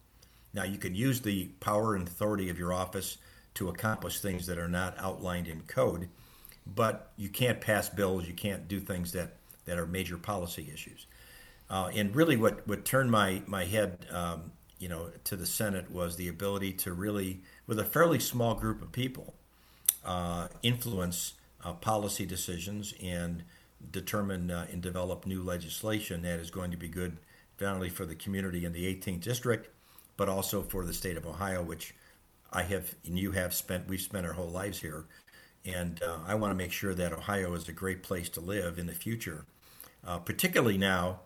Now, 0.52 0.64
you 0.64 0.78
can 0.78 0.94
use 0.94 1.20
the 1.20 1.46
power 1.60 1.94
and 1.94 2.06
authority 2.06 2.48
of 2.48 2.58
your 2.58 2.72
office 2.72 3.18
to 3.54 3.68
accomplish 3.68 4.20
things 4.20 4.46
that 4.46 4.58
are 4.58 4.68
not 4.68 4.96
outlined 4.98 5.48
in 5.48 5.60
code, 5.62 6.08
but 6.66 7.12
you 7.16 7.28
can't 7.28 7.60
pass 7.60 7.88
bills, 7.88 8.26
you 8.26 8.34
can't 8.34 8.68
do 8.68 8.80
things 8.80 9.12
that, 9.12 9.36
that 9.64 9.78
are 9.78 9.86
major 9.86 10.16
policy 10.16 10.70
issues. 10.72 11.06
Uh, 11.70 11.90
and 11.94 12.14
really, 12.16 12.36
what, 12.36 12.66
what 12.66 12.84
turned 12.84 13.10
my, 13.10 13.42
my 13.46 13.64
head 13.64 14.04
um, 14.10 14.50
you 14.80 14.88
know, 14.88 15.10
to 15.24 15.36
the 15.36 15.46
Senate 15.46 15.90
was 15.92 16.16
the 16.16 16.26
ability 16.26 16.72
to 16.72 16.92
really, 16.92 17.42
with 17.66 17.78
a 17.78 17.84
fairly 17.84 18.18
small 18.18 18.54
group 18.54 18.82
of 18.82 18.90
people, 18.90 19.34
uh, 20.04 20.48
influence 20.62 21.34
uh, 21.62 21.74
policy 21.74 22.26
decisions 22.26 22.94
and 23.02 23.44
determine 23.92 24.50
uh, 24.50 24.66
and 24.72 24.82
develop 24.82 25.26
new 25.26 25.42
legislation 25.42 26.22
that 26.22 26.40
is 26.40 26.50
going 26.50 26.70
to 26.70 26.76
be 26.76 26.88
good 26.88 27.18
not 27.60 27.74
only 27.74 27.90
for 27.90 28.06
the 28.06 28.14
community 28.14 28.64
in 28.64 28.72
the 28.72 28.84
18th 28.94 29.20
district, 29.20 29.68
but 30.16 30.28
also 30.30 30.62
for 30.62 30.84
the 30.84 30.94
state 30.94 31.18
of 31.18 31.26
Ohio, 31.26 31.62
which 31.62 31.94
I 32.50 32.62
have 32.62 32.94
and 33.06 33.18
you 33.18 33.32
have 33.32 33.54
spent. 33.54 33.86
We've 33.86 34.00
spent 34.00 34.26
our 34.26 34.32
whole 34.32 34.48
lives 34.48 34.80
here, 34.80 35.04
and 35.66 36.02
uh, 36.02 36.18
I 36.26 36.34
want 36.36 36.52
to 36.52 36.56
make 36.56 36.72
sure 36.72 36.94
that 36.94 37.12
Ohio 37.12 37.52
is 37.52 37.68
a 37.68 37.72
great 37.72 38.02
place 38.02 38.30
to 38.30 38.40
live 38.40 38.78
in 38.78 38.86
the 38.86 38.94
future, 38.94 39.44
uh, 40.06 40.18
particularly 40.18 40.78
now 40.78 41.20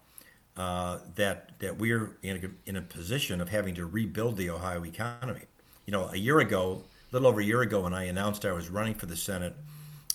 uh, 0.57 0.99
that 1.17 1.59
that 1.59 1.79
we're 1.79 2.17
in 2.23 2.37
a, 2.37 2.69
in 2.69 2.77
a 2.77 2.83
position 2.83 3.41
of 3.41 3.49
having 3.49 3.75
to 3.75 3.87
rebuild 3.87 4.37
the 4.37 4.51
Ohio 4.51 4.85
economy. 4.85 5.43
You 5.87 5.93
know, 5.93 6.09
a 6.09 6.17
year 6.17 6.41
ago, 6.41 6.85
a 7.11 7.15
little 7.15 7.29
over 7.29 7.41
a 7.41 7.45
year 7.45 7.63
ago, 7.63 7.83
when 7.83 7.95
I 7.95 8.05
announced 8.05 8.45
I 8.45 8.53
was 8.53 8.69
running 8.69 8.95
for 8.95 9.07
the 9.07 9.17
Senate, 9.17 9.55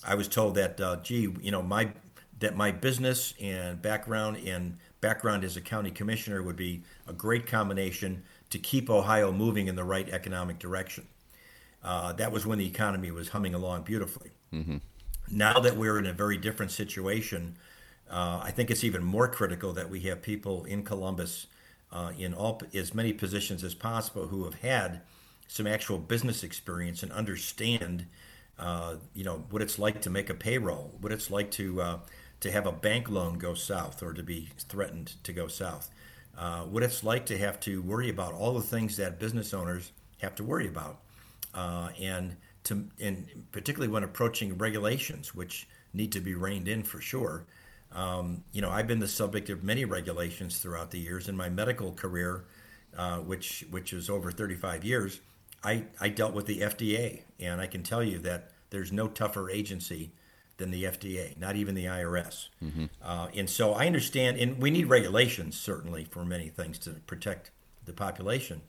I 0.04 0.14
was 0.14 0.28
told 0.28 0.54
that, 0.56 0.80
uh, 0.80 0.96
gee, 1.02 1.32
you 1.40 1.50
know, 1.50 1.62
my 1.62 1.92
that 2.40 2.56
my 2.56 2.72
business 2.72 3.34
and 3.40 3.80
background 3.80 4.38
and 4.46 4.78
background 5.00 5.44
as 5.44 5.56
a 5.56 5.60
county 5.60 5.90
commissioner 5.90 6.42
would 6.42 6.56
be 6.56 6.82
a 7.06 7.12
great 7.12 7.46
combination 7.46 8.22
to 8.50 8.58
keep 8.58 8.90
Ohio 8.90 9.30
moving 9.30 9.68
in 9.68 9.76
the 9.76 9.84
right 9.84 10.08
economic 10.08 10.58
direction. 10.58 11.06
Uh, 11.82 12.12
that 12.14 12.32
was 12.32 12.46
when 12.46 12.58
the 12.58 12.66
economy 12.66 13.10
was 13.10 13.28
humming 13.28 13.54
along 13.54 13.82
beautifully. 13.82 14.30
Mm-hmm. 14.52 14.78
Now 15.30 15.60
that 15.60 15.76
we're 15.76 15.98
in 15.98 16.06
a 16.06 16.12
very 16.12 16.36
different 16.36 16.72
situation, 16.72 17.56
uh, 18.10 18.40
I 18.42 18.50
think 18.50 18.70
it's 18.70 18.84
even 18.84 19.04
more 19.04 19.28
critical 19.28 19.72
that 19.74 19.88
we 19.88 20.00
have 20.00 20.22
people 20.22 20.64
in 20.64 20.82
Columbus 20.82 21.46
uh, 21.92 22.12
in 22.18 22.34
all 22.34 22.60
as 22.74 22.94
many 22.94 23.12
positions 23.12 23.64
as 23.64 23.74
possible 23.74 24.28
who 24.28 24.44
have 24.44 24.54
had 24.54 25.00
some 25.48 25.66
actual 25.66 25.98
business 25.98 26.44
experience 26.44 27.02
and 27.02 27.10
understand, 27.12 28.06
uh, 28.58 28.96
you 29.14 29.24
know, 29.24 29.44
what 29.50 29.62
it's 29.62 29.78
like 29.78 30.00
to 30.02 30.10
make 30.10 30.30
a 30.30 30.34
payroll, 30.34 30.92
what 31.00 31.12
it's 31.12 31.30
like 31.30 31.50
to 31.52 31.80
uh, 31.80 31.98
to 32.40 32.50
have 32.50 32.66
a 32.66 32.72
bank 32.72 33.10
loan 33.10 33.38
go 33.38 33.54
south 33.54 34.02
or 34.02 34.12
to 34.12 34.22
be 34.22 34.48
threatened 34.68 35.14
to 35.22 35.32
go 35.32 35.46
south 35.46 35.90
uh, 36.40 36.62
what 36.62 36.82
it's 36.82 37.04
like 37.04 37.26
to 37.26 37.36
have 37.36 37.60
to 37.60 37.82
worry 37.82 38.08
about 38.08 38.32
all 38.32 38.54
the 38.54 38.62
things 38.62 38.96
that 38.96 39.18
business 39.18 39.52
owners 39.52 39.92
have 40.22 40.34
to 40.34 40.42
worry 40.42 40.66
about, 40.66 41.00
uh, 41.54 41.90
and 42.00 42.36
to 42.64 42.86
and 42.98 43.28
particularly 43.52 43.92
when 43.92 44.04
approaching 44.04 44.56
regulations, 44.56 45.34
which 45.34 45.68
need 45.92 46.12
to 46.12 46.20
be 46.20 46.34
reined 46.34 46.66
in 46.66 46.82
for 46.82 47.00
sure. 47.00 47.44
Um, 47.92 48.44
you 48.52 48.62
know, 48.62 48.70
I've 48.70 48.86
been 48.86 49.00
the 49.00 49.08
subject 49.08 49.50
of 49.50 49.64
many 49.64 49.84
regulations 49.84 50.58
throughout 50.58 50.90
the 50.90 50.98
years 50.98 51.28
in 51.28 51.36
my 51.36 51.48
medical 51.48 51.92
career, 51.92 52.44
uh, 52.96 53.18
which 53.18 53.64
which 53.70 53.92
is 53.92 54.08
over 54.08 54.30
35 54.30 54.84
years. 54.84 55.20
I, 55.62 55.84
I 56.00 56.08
dealt 56.08 56.32
with 56.32 56.46
the 56.46 56.60
FDA, 56.60 57.22
and 57.38 57.60
I 57.60 57.66
can 57.66 57.82
tell 57.82 58.02
you 58.02 58.18
that 58.20 58.50
there's 58.70 58.92
no 58.92 59.08
tougher 59.08 59.50
agency 59.50 60.12
than 60.56 60.70
the 60.70 60.84
FDA, 60.84 61.36
not 61.38 61.56
even 61.56 61.74
the 61.74 61.86
IRS. 61.86 62.48
Mm-hmm. 62.62 62.86
Uh, 63.02 63.28
and 63.34 63.48
so 63.48 63.72
I 63.72 63.86
understand, 63.86 64.38
and 64.38 64.58
we 64.58 64.70
need 64.70 64.86
regulations 64.86 65.58
certainly 65.58 66.04
for 66.04 66.24
many 66.24 66.48
things 66.48 66.78
to 66.80 66.90
protect 67.06 67.50
the 67.84 67.92
population, 67.92 68.62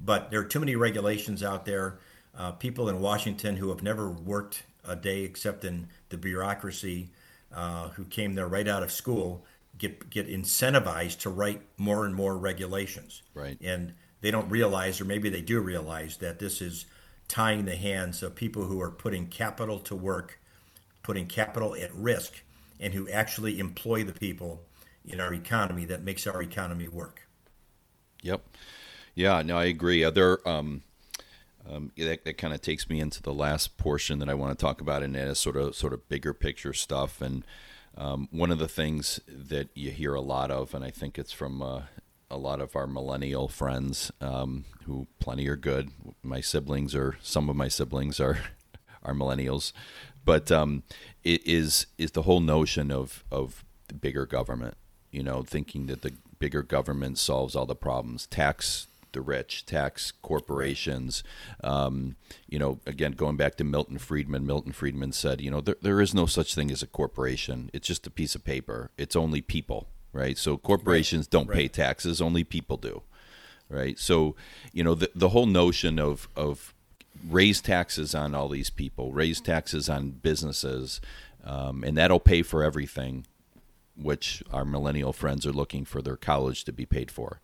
but 0.00 0.30
there 0.30 0.40
are 0.40 0.44
too 0.44 0.60
many 0.60 0.76
regulations 0.76 1.42
out 1.42 1.64
there. 1.64 1.98
Uh, 2.36 2.52
people 2.52 2.88
in 2.88 3.00
Washington 3.00 3.56
who 3.56 3.70
have 3.70 3.82
never 3.82 4.10
worked 4.10 4.62
a 4.86 4.94
day 4.94 5.22
except 5.22 5.64
in 5.64 5.88
the 6.10 6.16
bureaucracy, 6.16 7.10
uh, 7.54 7.88
who 7.90 8.04
came 8.04 8.34
there 8.34 8.48
right 8.48 8.68
out 8.68 8.82
of 8.82 8.92
school, 8.92 9.44
get 9.76 10.10
get 10.10 10.28
incentivized 10.28 11.18
to 11.20 11.30
write 11.30 11.62
more 11.76 12.04
and 12.04 12.14
more 12.14 12.36
regulations. 12.36 13.22
Right. 13.34 13.58
And 13.60 13.94
they 14.20 14.30
don't 14.30 14.48
realize, 14.50 15.00
or 15.00 15.04
maybe 15.04 15.28
they 15.28 15.42
do 15.42 15.60
realize, 15.60 16.16
that 16.18 16.38
this 16.38 16.60
is 16.60 16.86
tying 17.28 17.64
the 17.64 17.76
hands 17.76 18.22
of 18.22 18.34
people 18.34 18.64
who 18.64 18.80
are 18.80 18.90
putting 18.90 19.26
capital 19.26 19.78
to 19.78 19.94
work 19.94 20.38
putting 21.08 21.26
capital 21.26 21.74
at 21.74 21.94
risk 21.94 22.42
and 22.78 22.92
who 22.92 23.08
actually 23.08 23.58
employ 23.58 24.04
the 24.04 24.12
people 24.12 24.60
in 25.06 25.18
our 25.20 25.32
economy 25.32 25.86
that 25.86 26.02
makes 26.02 26.26
our 26.26 26.42
economy 26.42 26.86
work. 26.86 27.26
Yep. 28.20 28.42
Yeah, 29.14 29.40
no, 29.40 29.56
I 29.56 29.64
agree. 29.64 30.04
Other 30.04 30.46
um, 30.46 30.82
um, 31.70 31.92
that, 31.96 32.24
that 32.24 32.38
kind 32.38 32.54
of 32.54 32.62
takes 32.62 32.88
me 32.88 33.00
into 33.00 33.22
the 33.22 33.32
last 33.32 33.76
portion 33.76 34.18
that 34.20 34.28
I 34.28 34.34
want 34.34 34.56
to 34.56 34.62
talk 34.62 34.80
about, 34.80 35.02
and 35.02 35.14
that 35.14 35.28
is 35.28 35.38
sort 35.38 35.56
of 35.56 35.74
sort 35.74 35.92
of 35.92 36.08
bigger 36.08 36.32
picture 36.32 36.72
stuff. 36.72 37.20
And 37.20 37.44
um, 37.96 38.28
one 38.30 38.50
of 38.50 38.58
the 38.58 38.68
things 38.68 39.20
that 39.28 39.68
you 39.74 39.90
hear 39.90 40.14
a 40.14 40.20
lot 40.20 40.50
of, 40.50 40.74
and 40.74 40.84
I 40.84 40.90
think 40.90 41.18
it's 41.18 41.32
from 41.32 41.62
uh, 41.62 41.82
a 42.30 42.36
lot 42.36 42.60
of 42.60 42.76
our 42.76 42.86
millennial 42.86 43.48
friends, 43.48 44.10
um, 44.20 44.64
who 44.84 45.06
plenty 45.18 45.48
are 45.48 45.56
good. 45.56 45.90
My 46.22 46.40
siblings, 46.40 46.94
or 46.94 47.18
some 47.22 47.48
of 47.48 47.56
my 47.56 47.68
siblings, 47.68 48.20
are 48.20 48.38
are 49.02 49.14
millennials, 49.14 49.72
but 50.24 50.50
um, 50.50 50.82
it 51.24 51.46
is 51.46 51.86
is 51.98 52.12
the 52.12 52.22
whole 52.22 52.40
notion 52.40 52.90
of 52.90 53.24
of 53.30 53.64
bigger 54.00 54.26
government. 54.26 54.76
You 55.10 55.22
know, 55.22 55.42
thinking 55.42 55.86
that 55.86 56.02
the 56.02 56.12
bigger 56.38 56.62
government 56.62 57.18
solves 57.18 57.56
all 57.56 57.66
the 57.66 57.74
problems, 57.74 58.26
tax 58.26 58.86
the 59.12 59.20
rich, 59.20 59.66
tax 59.66 60.12
corporations. 60.22 61.22
Um, 61.62 62.16
you 62.48 62.58
know, 62.58 62.80
again, 62.86 63.12
going 63.12 63.36
back 63.36 63.56
to 63.56 63.64
Milton 63.64 63.98
Friedman, 63.98 64.46
Milton 64.46 64.72
Friedman 64.72 65.12
said, 65.12 65.40
you 65.40 65.50
know, 65.50 65.60
there, 65.60 65.76
there 65.80 66.00
is 66.00 66.14
no 66.14 66.26
such 66.26 66.54
thing 66.54 66.70
as 66.70 66.82
a 66.82 66.86
corporation. 66.86 67.70
It's 67.72 67.86
just 67.86 68.06
a 68.06 68.10
piece 68.10 68.34
of 68.34 68.44
paper. 68.44 68.90
It's 68.96 69.16
only 69.16 69.40
people, 69.40 69.88
right? 70.12 70.38
So 70.38 70.56
corporations 70.56 71.26
right. 71.26 71.30
don't 71.30 71.48
right. 71.48 71.56
pay 71.56 71.68
taxes, 71.68 72.20
only 72.20 72.44
people 72.44 72.76
do, 72.76 73.02
right? 73.68 73.98
So, 73.98 74.36
you 74.72 74.84
know, 74.84 74.94
the, 74.94 75.10
the 75.14 75.30
whole 75.30 75.46
notion 75.46 75.98
of, 75.98 76.28
of 76.36 76.74
raise 77.26 77.60
taxes 77.60 78.14
on 78.14 78.34
all 78.34 78.48
these 78.48 78.70
people, 78.70 79.12
raise 79.12 79.40
taxes 79.40 79.88
on 79.88 80.10
businesses, 80.10 81.00
um, 81.44 81.82
and 81.84 81.96
that'll 81.96 82.20
pay 82.20 82.42
for 82.42 82.62
everything, 82.62 83.26
which 83.96 84.42
our 84.52 84.64
millennial 84.64 85.12
friends 85.12 85.46
are 85.46 85.52
looking 85.52 85.84
for 85.84 86.02
their 86.02 86.16
college 86.16 86.64
to 86.64 86.72
be 86.72 86.86
paid 86.86 87.10
for. 87.10 87.40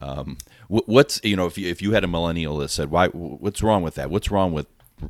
Um, 0.00 0.38
what's 0.68 1.20
you 1.24 1.36
know 1.36 1.46
if 1.46 1.58
you, 1.58 1.68
if 1.68 1.82
you 1.82 1.92
had 1.92 2.04
a 2.04 2.08
millennial 2.08 2.58
that 2.58 2.68
said 2.68 2.90
why 2.90 3.08
what's 3.08 3.62
wrong 3.62 3.82
with 3.82 3.94
that? 3.96 4.10
What's 4.10 4.30
wrong 4.30 4.52
with 4.52 4.66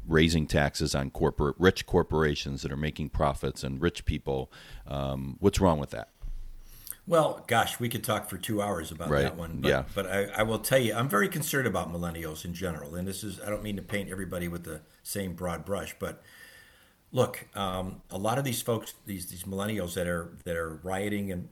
raising 0.07 0.47
taxes 0.47 0.95
on 0.95 1.11
corporate 1.11 1.57
rich 1.59 1.87
corporations 1.87 2.63
that 2.63 2.73
are 2.73 2.77
making 2.77 3.11
profits 3.11 3.63
and 3.63 3.81
rich 3.81 4.05
people? 4.05 4.51
Um, 4.87 5.37
what's 5.41 5.61
wrong 5.61 5.79
with 5.79 5.91
that? 5.91 6.09
Well, 7.07 7.43
gosh, 7.47 7.81
we 7.81 7.89
could 7.89 8.05
talk 8.05 8.29
for 8.29 8.37
two 8.37 8.61
hours 8.61 8.91
about 8.91 9.09
right. 9.09 9.23
that 9.23 9.37
one. 9.37 9.61
But, 9.63 9.69
yeah. 9.69 9.85
but 9.95 10.07
I, 10.07 10.25
I, 10.37 10.43
will 10.43 10.59
tell 10.59 10.79
you, 10.79 10.95
I'm 10.95 11.09
very 11.09 11.31
concerned 11.31 11.67
about 11.67 11.91
millennials 11.91 12.45
in 12.45 12.53
general. 12.53 12.95
And 12.97 13.09
this 13.09 13.25
is, 13.25 13.41
I 13.41 13.49
don't 13.49 13.63
mean 13.63 13.77
to 13.77 13.83
paint 13.83 14.11
everybody 14.11 14.47
with 14.47 14.65
the 14.65 14.83
same 15.03 15.33
broad 15.33 15.65
brush, 15.65 15.97
but 15.99 16.23
look, 17.13 17.47
um, 17.55 18.03
a 18.11 18.19
lot 18.19 18.39
of 18.39 18.45
these 18.45 18.63
folks, 18.63 18.95
these 19.07 19.27
these 19.27 19.45
millennials 19.45 19.95
that 19.95 20.07
are 20.07 20.37
that 20.45 20.57
are 20.57 20.81
rioting 20.83 21.33
and 21.33 21.49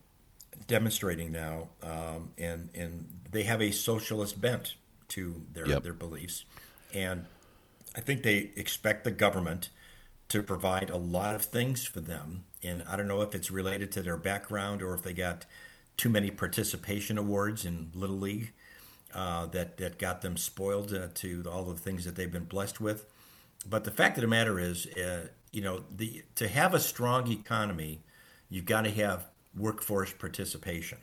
demonstrating 0.66 1.32
now, 1.32 1.68
um, 1.82 2.32
and 2.38 2.70
and 2.74 3.06
they 3.36 3.44
have 3.44 3.60
a 3.60 3.70
socialist 3.70 4.40
bent 4.40 4.74
to 5.08 5.42
their 5.52 5.68
yep. 5.68 5.82
their 5.82 5.92
beliefs, 5.92 6.44
and 6.94 7.26
I 7.94 8.00
think 8.00 8.22
they 8.22 8.50
expect 8.56 9.04
the 9.04 9.10
government 9.10 9.68
to 10.28 10.42
provide 10.42 10.90
a 10.90 10.96
lot 10.96 11.34
of 11.34 11.42
things 11.42 11.86
for 11.86 12.00
them. 12.00 12.44
And 12.62 12.82
I 12.88 12.96
don't 12.96 13.06
know 13.06 13.22
if 13.22 13.34
it's 13.34 13.50
related 13.50 13.92
to 13.92 14.02
their 14.02 14.16
background 14.16 14.82
or 14.82 14.94
if 14.94 15.02
they 15.02 15.12
got 15.12 15.46
too 15.96 16.08
many 16.08 16.30
participation 16.30 17.16
awards 17.16 17.64
in 17.64 17.90
Little 17.94 18.18
League 18.18 18.52
uh, 19.14 19.46
that, 19.46 19.76
that 19.76 19.98
got 19.98 20.22
them 20.22 20.36
spoiled 20.36 20.92
uh, 20.92 21.08
to 21.14 21.44
all 21.50 21.64
the 21.64 21.76
things 21.76 22.04
that 22.04 22.16
they've 22.16 22.32
been 22.32 22.44
blessed 22.44 22.80
with. 22.80 23.06
But 23.68 23.84
the 23.84 23.90
fact 23.90 24.16
of 24.18 24.22
the 24.22 24.28
matter 24.28 24.58
is, 24.58 24.86
uh, 24.86 25.28
you 25.52 25.62
know, 25.62 25.84
the, 25.94 26.24
to 26.36 26.48
have 26.48 26.74
a 26.74 26.80
strong 26.80 27.30
economy, 27.30 28.00
you've 28.50 28.66
got 28.66 28.82
to 28.82 28.90
have 28.90 29.26
workforce 29.56 30.12
participation. 30.12 30.98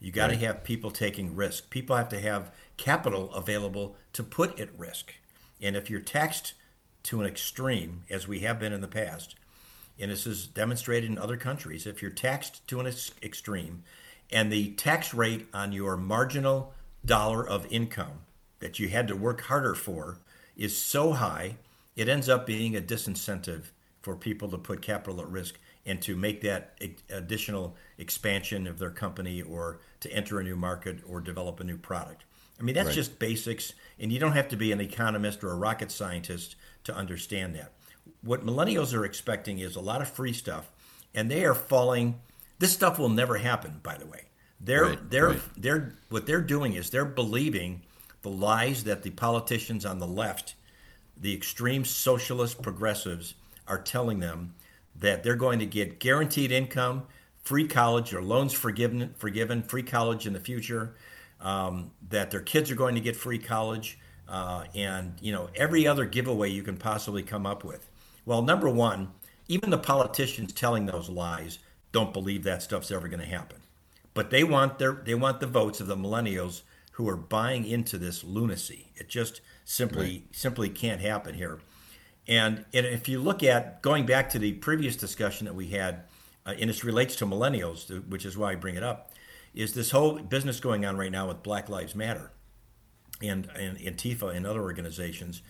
You 0.00 0.12
got 0.12 0.30
right. 0.30 0.38
to 0.38 0.46
have 0.46 0.64
people 0.64 0.90
taking 0.90 1.34
risk. 1.34 1.70
People 1.70 1.96
have 1.96 2.08
to 2.10 2.20
have 2.20 2.52
capital 2.76 3.32
available 3.32 3.96
to 4.12 4.22
put 4.22 4.58
at 4.60 4.78
risk. 4.78 5.14
And 5.60 5.74
if 5.74 5.88
you're 5.88 6.00
taxed 6.00 6.54
to 7.04 7.20
an 7.20 7.26
extreme, 7.26 8.02
as 8.10 8.28
we 8.28 8.40
have 8.40 8.58
been 8.58 8.72
in 8.72 8.80
the 8.80 8.88
past, 8.88 9.36
and 9.98 10.10
this 10.10 10.26
is 10.26 10.46
demonstrated 10.46 11.10
in 11.10 11.18
other 11.18 11.36
countries, 11.36 11.86
if 11.86 12.02
you're 12.02 12.10
taxed 12.10 12.66
to 12.68 12.80
an 12.80 12.86
ex- 12.86 13.12
extreme, 13.22 13.84
and 14.30 14.52
the 14.52 14.72
tax 14.72 15.14
rate 15.14 15.46
on 15.54 15.72
your 15.72 15.96
marginal 15.96 16.74
dollar 17.04 17.46
of 17.46 17.70
income 17.70 18.20
that 18.58 18.78
you 18.78 18.88
had 18.88 19.08
to 19.08 19.16
work 19.16 19.42
harder 19.42 19.74
for 19.74 20.18
is 20.56 20.76
so 20.76 21.12
high, 21.12 21.56
it 21.94 22.08
ends 22.08 22.28
up 22.28 22.46
being 22.46 22.76
a 22.76 22.80
disincentive 22.80 23.70
for 24.02 24.16
people 24.16 24.48
to 24.48 24.58
put 24.58 24.82
capital 24.82 25.20
at 25.20 25.28
risk 25.28 25.58
and 25.86 26.02
to 26.02 26.16
make 26.16 26.40
that 26.42 26.78
additional 27.08 27.76
expansion 27.96 28.66
of 28.66 28.78
their 28.78 28.90
company 28.90 29.40
or 29.40 29.78
to 30.00 30.12
enter 30.12 30.40
a 30.40 30.44
new 30.44 30.56
market 30.56 30.98
or 31.08 31.20
develop 31.20 31.60
a 31.60 31.64
new 31.64 31.78
product. 31.78 32.24
I 32.58 32.62
mean, 32.62 32.74
that's 32.74 32.88
right. 32.88 32.94
just 32.94 33.18
basics, 33.18 33.72
and 33.98 34.12
you 34.12 34.18
don't 34.18 34.32
have 34.32 34.48
to 34.48 34.56
be 34.56 34.72
an 34.72 34.80
economist 34.80 35.44
or 35.44 35.50
a 35.50 35.56
rocket 35.56 35.90
scientist 35.90 36.56
to 36.84 36.94
understand 36.94 37.54
that. 37.54 37.72
What 38.22 38.44
millennials 38.44 38.94
are 38.94 39.04
expecting 39.04 39.58
is 39.58 39.76
a 39.76 39.80
lot 39.80 40.02
of 40.02 40.08
free 40.08 40.32
stuff, 40.32 40.70
and 41.14 41.30
they 41.30 41.44
are 41.44 41.54
falling. 41.54 42.20
This 42.58 42.72
stuff 42.72 42.98
will 42.98 43.08
never 43.08 43.36
happen, 43.36 43.80
by 43.82 43.96
the 43.96 44.06
way. 44.06 44.22
They're 44.58 44.84
right, 44.84 45.10
they're 45.10 45.28
right. 45.28 45.42
they're 45.56 45.94
what 46.08 46.26
they're 46.26 46.40
doing 46.40 46.72
is 46.72 46.88
they're 46.88 47.04
believing 47.04 47.82
the 48.22 48.30
lies 48.30 48.84
that 48.84 49.02
the 49.02 49.10
politicians 49.10 49.84
on 49.84 49.98
the 49.98 50.06
left, 50.06 50.54
the 51.16 51.34
extreme 51.34 51.84
socialist 51.84 52.62
progressives, 52.62 53.34
are 53.68 53.80
telling 53.80 54.20
them 54.20 54.54
that 55.00 55.22
they're 55.22 55.36
going 55.36 55.58
to 55.58 55.66
get 55.66 56.00
guaranteed 56.00 56.52
income, 56.52 57.04
free 57.42 57.66
college 57.66 58.12
or 58.14 58.22
loans 58.22 58.52
forgiven, 58.52 59.14
forgiven, 59.16 59.62
free 59.62 59.82
college 59.82 60.26
in 60.26 60.32
the 60.32 60.40
future, 60.40 60.94
um, 61.40 61.90
that 62.08 62.30
their 62.30 62.40
kids 62.40 62.70
are 62.70 62.74
going 62.76 62.94
to 62.94 63.00
get 63.00 63.16
free 63.16 63.38
college, 63.38 63.98
uh, 64.28 64.64
and 64.74 65.14
you 65.20 65.32
know 65.32 65.48
every 65.54 65.86
other 65.86 66.04
giveaway 66.04 66.50
you 66.50 66.62
can 66.62 66.76
possibly 66.76 67.22
come 67.22 67.46
up 67.46 67.64
with. 67.64 67.88
Well, 68.24 68.42
number 68.42 68.68
one, 68.68 69.12
even 69.48 69.70
the 69.70 69.78
politicians 69.78 70.52
telling 70.52 70.86
those 70.86 71.08
lies 71.08 71.58
don't 71.92 72.12
believe 72.12 72.42
that 72.44 72.62
stuff's 72.62 72.90
ever 72.90 73.08
going 73.08 73.20
to 73.20 73.26
happen, 73.26 73.58
but 74.14 74.30
they 74.30 74.44
want 74.44 74.78
their 74.78 74.92
they 75.04 75.14
want 75.14 75.40
the 75.40 75.46
votes 75.46 75.80
of 75.80 75.86
the 75.86 75.96
millennials 75.96 76.62
who 76.92 77.08
are 77.08 77.16
buying 77.16 77.66
into 77.66 77.98
this 77.98 78.24
lunacy. 78.24 78.86
It 78.96 79.08
just 79.08 79.42
simply 79.64 80.02
right. 80.04 80.22
simply 80.32 80.68
can't 80.70 81.00
happen 81.00 81.34
here. 81.34 81.60
And, 82.28 82.64
if 82.72 83.08
you 83.08 83.20
look 83.20 83.42
at 83.42 83.82
going 83.82 84.04
back 84.04 84.30
to 84.30 84.38
the 84.38 84.54
previous 84.54 84.96
discussion 84.96 85.44
that 85.44 85.54
we 85.54 85.68
had, 85.68 86.04
uh, 86.44 86.54
and 86.58 86.68
this 86.68 86.82
relates 86.82 87.16
to 87.16 87.26
millennials, 87.26 87.88
which 88.08 88.24
is 88.24 88.36
why 88.36 88.52
I 88.52 88.54
bring 88.56 88.76
it 88.76 88.82
up, 88.82 89.12
is 89.54 89.74
this 89.74 89.90
whole 89.90 90.18
business 90.18 90.60
going 90.60 90.84
on 90.84 90.96
right 90.96 91.12
now 91.12 91.28
with 91.28 91.42
Black 91.42 91.68
Lives 91.68 91.94
Matter 91.94 92.30
and, 93.22 93.48
and 93.54 93.78
Antifa 93.78 94.34
and 94.34 94.46
other 94.46 94.60
organizations. 94.60 95.42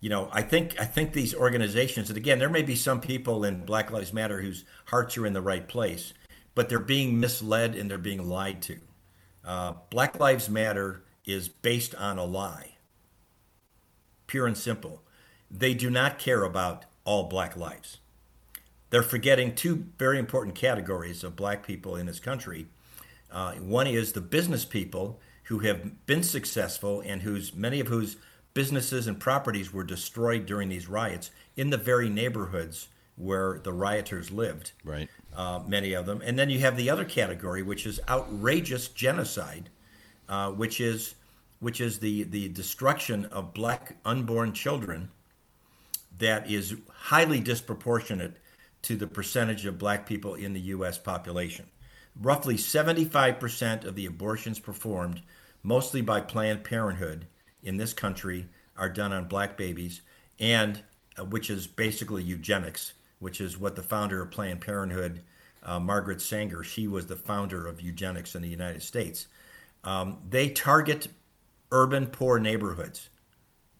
You 0.00 0.08
know, 0.08 0.28
I 0.32 0.42
think 0.42 0.80
I 0.80 0.84
think 0.84 1.12
these 1.12 1.32
organizations, 1.34 2.08
and 2.08 2.16
again, 2.16 2.40
there 2.40 2.48
may 2.48 2.62
be 2.62 2.74
some 2.74 3.00
people 3.00 3.44
in 3.44 3.64
Black 3.64 3.90
Lives 3.92 4.12
Matter 4.12 4.40
whose 4.40 4.64
hearts 4.86 5.16
are 5.16 5.26
in 5.26 5.32
the 5.32 5.40
right 5.40 5.68
place, 5.68 6.12
but 6.56 6.68
they're 6.68 6.80
being 6.80 7.20
misled 7.20 7.76
and 7.76 7.88
they're 7.88 7.98
being 7.98 8.28
lied 8.28 8.62
to. 8.62 8.78
Uh, 9.44 9.74
Black 9.90 10.18
Lives 10.18 10.48
Matter 10.48 11.04
is 11.24 11.48
based 11.48 11.94
on 11.94 12.18
a 12.18 12.24
lie, 12.24 12.74
pure 14.26 14.46
and 14.46 14.58
simple 14.58 15.02
they 15.52 15.74
do 15.74 15.90
not 15.90 16.18
care 16.18 16.42
about 16.44 16.86
all 17.04 17.24
black 17.24 17.56
lives. 17.56 17.98
They're 18.90 19.02
forgetting 19.02 19.54
two 19.54 19.86
very 19.98 20.18
important 20.18 20.54
categories 20.54 21.22
of 21.22 21.36
black 21.36 21.66
people 21.66 21.96
in 21.96 22.06
this 22.06 22.20
country. 22.20 22.66
Uh, 23.30 23.54
one 23.54 23.86
is 23.86 24.12
the 24.12 24.20
business 24.20 24.64
people 24.64 25.20
who 25.44 25.60
have 25.60 26.06
been 26.06 26.22
successful 26.22 27.00
and 27.00 27.22
whose 27.22 27.54
many 27.54 27.80
of 27.80 27.88
whose 27.88 28.16
businesses 28.54 29.06
and 29.06 29.18
properties 29.18 29.72
were 29.72 29.84
destroyed 29.84 30.46
during 30.46 30.68
these 30.68 30.88
riots 30.88 31.30
in 31.56 31.70
the 31.70 31.76
very 31.76 32.08
neighborhoods 32.08 32.88
where 33.16 33.58
the 33.60 33.72
rioters 33.72 34.30
lived. 34.30 34.72
Right. 34.84 35.08
Uh, 35.34 35.60
many 35.66 35.94
of 35.94 36.06
them, 36.06 36.22
and 36.22 36.38
then 36.38 36.50
you 36.50 36.58
have 36.60 36.76
the 36.76 36.90
other 36.90 37.04
category, 37.04 37.62
which 37.62 37.86
is 37.86 38.00
outrageous 38.08 38.88
genocide, 38.88 39.70
uh, 40.28 40.50
which 40.50 40.80
is 40.80 41.14
which 41.60 41.80
is 41.80 42.00
the 42.00 42.24
the 42.24 42.48
destruction 42.48 43.24
of 43.26 43.54
black 43.54 43.96
unborn 44.04 44.52
children 44.52 45.10
that 46.22 46.48
is 46.48 46.76
highly 46.88 47.40
disproportionate 47.40 48.36
to 48.82 48.94
the 48.94 49.08
percentage 49.08 49.66
of 49.66 49.76
black 49.76 50.06
people 50.06 50.34
in 50.34 50.52
the 50.52 50.60
U.S. 50.60 50.96
population. 50.96 51.66
Roughly 52.20 52.54
75% 52.54 53.84
of 53.84 53.96
the 53.96 54.06
abortions 54.06 54.60
performed, 54.60 55.20
mostly 55.64 56.00
by 56.00 56.20
Planned 56.20 56.62
Parenthood 56.62 57.26
in 57.64 57.76
this 57.76 57.92
country, 57.92 58.46
are 58.76 58.88
done 58.88 59.12
on 59.12 59.26
black 59.26 59.56
babies, 59.56 60.00
and 60.38 60.80
uh, 61.18 61.24
which 61.24 61.50
is 61.50 61.66
basically 61.66 62.22
eugenics, 62.22 62.92
which 63.18 63.40
is 63.40 63.58
what 63.58 63.74
the 63.74 63.82
founder 63.82 64.22
of 64.22 64.30
Planned 64.30 64.60
Parenthood, 64.60 65.22
uh, 65.64 65.80
Margaret 65.80 66.20
Sanger, 66.20 66.62
she 66.62 66.86
was 66.86 67.06
the 67.06 67.16
founder 67.16 67.66
of 67.66 67.80
eugenics 67.80 68.36
in 68.36 68.42
the 68.42 68.48
United 68.48 68.82
States. 68.82 69.26
Um, 69.82 70.18
they 70.28 70.50
target 70.50 71.08
urban 71.72 72.06
poor 72.06 72.38
neighborhoods. 72.38 73.08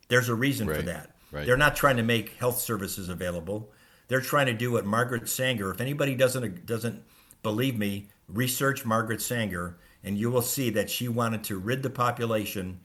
There's 0.09 0.29
a 0.29 0.35
reason 0.35 0.67
right. 0.67 0.79
for 0.79 0.83
that. 0.83 1.13
Right. 1.33 1.47
They're 1.47 1.57
not 1.57 1.75
trying 1.75 1.97
to 1.97 2.03
make 2.03 2.37
health 2.37 2.61
services 2.61 3.09
available. 3.09 3.73
They're 4.09 4.21
trying 4.21 4.47
to 4.47 4.53
do 4.53 4.73
what 4.73 4.85
Margaret 4.85 5.29
Sanger. 5.29 5.71
If 5.71 5.81
anybody 5.81 6.15
doesn't 6.15 6.67
doesn't 6.67 7.03
believe 7.43 7.79
me, 7.79 8.09
research 8.29 8.85
Margaret 8.85 9.23
Sanger, 9.23 9.79
and 10.05 10.19
you 10.19 10.31
will 10.31 10.43
see 10.43 10.71
that 10.71 10.91
she 10.91 11.09
wanted 11.09 11.43
to 11.45 11.59
rid 11.59 11.83
the 11.83 11.91
population 11.91 12.81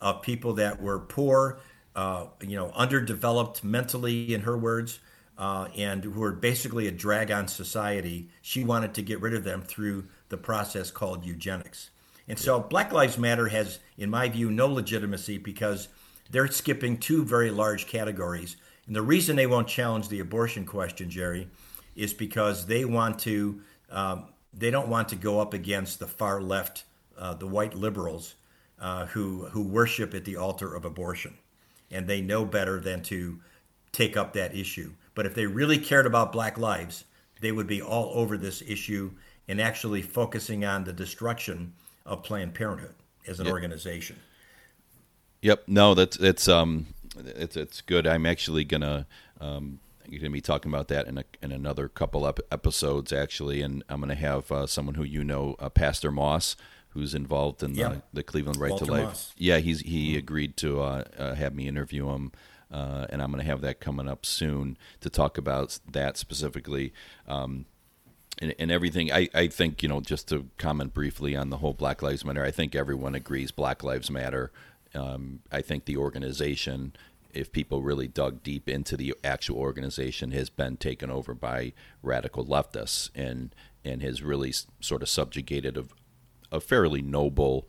of 0.00 0.22
people 0.22 0.54
that 0.54 0.80
were 0.80 1.00
poor, 1.00 1.58
uh, 1.96 2.26
you 2.40 2.56
know, 2.56 2.70
underdeveloped 2.70 3.64
mentally, 3.64 4.32
in 4.32 4.42
her 4.42 4.56
words, 4.56 5.00
uh, 5.36 5.66
and 5.76 6.04
who 6.04 6.20
were 6.20 6.32
basically 6.32 6.86
a 6.86 6.92
drag 6.92 7.32
on 7.32 7.48
society. 7.48 8.28
She 8.40 8.62
wanted 8.62 8.94
to 8.94 9.02
get 9.02 9.20
rid 9.20 9.34
of 9.34 9.42
them 9.42 9.62
through 9.62 10.06
the 10.28 10.36
process 10.36 10.92
called 10.92 11.24
eugenics. 11.24 11.90
And 12.28 12.38
so 12.38 12.60
Black 12.60 12.92
Lives 12.92 13.18
Matter 13.18 13.48
has, 13.48 13.80
in 13.96 14.10
my 14.10 14.28
view, 14.28 14.50
no 14.50 14.66
legitimacy 14.68 15.38
because 15.38 15.88
they're 16.30 16.48
skipping 16.48 16.98
two 16.98 17.24
very 17.24 17.50
large 17.50 17.86
categories. 17.86 18.56
And 18.86 18.96
the 18.96 19.02
reason 19.02 19.36
they 19.36 19.46
won't 19.46 19.68
challenge 19.68 20.08
the 20.08 20.20
abortion 20.20 20.64
question, 20.64 21.10
Jerry, 21.10 21.48
is 21.94 22.14
because 22.14 22.66
they 22.66 22.84
want 22.84 23.18
to. 23.20 23.60
Um, 23.90 24.26
they 24.52 24.70
don't 24.70 24.88
want 24.88 25.08
to 25.10 25.16
go 25.16 25.40
up 25.40 25.54
against 25.54 25.98
the 25.98 26.06
far 26.06 26.40
left, 26.40 26.84
uh, 27.16 27.34
the 27.34 27.46
white 27.46 27.74
liberals, 27.74 28.34
uh, 28.80 29.06
who 29.06 29.46
who 29.46 29.62
worship 29.62 30.14
at 30.14 30.24
the 30.24 30.36
altar 30.36 30.74
of 30.74 30.84
abortion, 30.84 31.36
and 31.90 32.06
they 32.06 32.20
know 32.20 32.44
better 32.44 32.80
than 32.80 33.02
to 33.04 33.40
take 33.92 34.16
up 34.16 34.32
that 34.32 34.54
issue. 34.54 34.92
But 35.14 35.26
if 35.26 35.34
they 35.34 35.46
really 35.46 35.78
cared 35.78 36.06
about 36.06 36.32
Black 36.32 36.58
lives, 36.58 37.04
they 37.40 37.52
would 37.52 37.66
be 37.66 37.82
all 37.82 38.12
over 38.14 38.36
this 38.36 38.62
issue 38.62 39.12
and 39.48 39.60
actually 39.60 40.02
focusing 40.02 40.64
on 40.64 40.84
the 40.84 40.92
destruction 40.92 41.72
of 42.04 42.22
Planned 42.22 42.54
Parenthood 42.54 42.94
as 43.26 43.40
an 43.40 43.46
yep. 43.46 43.52
organization. 43.52 44.16
Yep. 45.42 45.64
No, 45.66 45.94
that's 45.94 46.16
it's 46.18 46.48
um 46.48 46.86
it's 47.16 47.56
it's 47.56 47.80
good. 47.80 48.06
I'm 48.06 48.26
actually 48.26 48.64
gonna 48.64 49.06
um 49.40 49.80
you're 50.08 50.20
gonna 50.20 50.30
be 50.30 50.40
talking 50.40 50.72
about 50.72 50.88
that 50.88 51.06
in 51.06 51.18
a, 51.18 51.24
in 51.42 51.52
another 51.52 51.88
couple 51.88 52.26
ep- 52.26 52.40
episodes 52.50 53.12
actually, 53.12 53.62
and 53.62 53.84
I'm 53.88 54.00
gonna 54.00 54.14
have 54.14 54.50
uh, 54.50 54.66
someone 54.66 54.94
who 54.94 55.04
you 55.04 55.22
know, 55.22 55.54
uh, 55.58 55.68
Pastor 55.68 56.10
Moss, 56.10 56.56
who's 56.90 57.14
involved 57.14 57.62
in 57.62 57.74
the, 57.74 58.02
the 58.12 58.22
Cleveland 58.22 58.58
Right 58.58 58.70
Walter 58.70 58.86
to 58.86 58.92
Life. 58.92 59.04
Moss. 59.04 59.34
Yeah, 59.36 59.58
he's 59.58 59.80
he 59.80 60.10
mm-hmm. 60.10 60.18
agreed 60.18 60.56
to 60.58 60.80
uh, 60.80 61.04
uh, 61.18 61.34
have 61.34 61.54
me 61.54 61.68
interview 61.68 62.08
him. 62.08 62.32
Uh, 62.70 63.06
and 63.08 63.22
I'm 63.22 63.30
going 63.30 63.42
to 63.42 63.50
have 63.50 63.62
that 63.62 63.80
coming 63.80 64.10
up 64.10 64.26
soon 64.26 64.76
to 65.00 65.08
talk 65.08 65.38
about 65.38 65.78
that 65.90 66.18
specifically. 66.18 66.92
Um, 67.26 67.64
and, 68.42 68.54
and, 68.58 68.70
everything. 68.70 69.10
I, 69.10 69.30
I 69.32 69.48
think, 69.48 69.82
you 69.82 69.88
know, 69.88 70.02
just 70.02 70.28
to 70.28 70.48
comment 70.58 70.92
briefly 70.92 71.34
on 71.34 71.48
the 71.48 71.56
whole 71.56 71.72
Black 71.72 72.02
Lives 72.02 72.26
Matter, 72.26 72.44
I 72.44 72.50
think 72.50 72.74
everyone 72.74 73.14
agrees 73.14 73.50
Black 73.52 73.82
Lives 73.82 74.10
Matter. 74.10 74.52
Um, 74.94 75.40
I 75.52 75.60
think 75.60 75.84
the 75.84 75.96
organization, 75.96 76.94
if 77.32 77.52
people 77.52 77.82
really 77.82 78.08
dug 78.08 78.42
deep 78.42 78.68
into 78.68 78.96
the 78.96 79.14
actual 79.22 79.58
organization, 79.58 80.30
has 80.32 80.50
been 80.50 80.76
taken 80.76 81.10
over 81.10 81.34
by 81.34 81.72
radical 82.02 82.44
leftists 82.44 83.10
and 83.14 83.54
and 83.84 84.02
has 84.02 84.22
really 84.22 84.52
sort 84.80 85.02
of 85.02 85.08
subjugated 85.08 85.76
a, 85.76 85.84
a 86.50 86.60
fairly 86.60 87.00
noble 87.00 87.68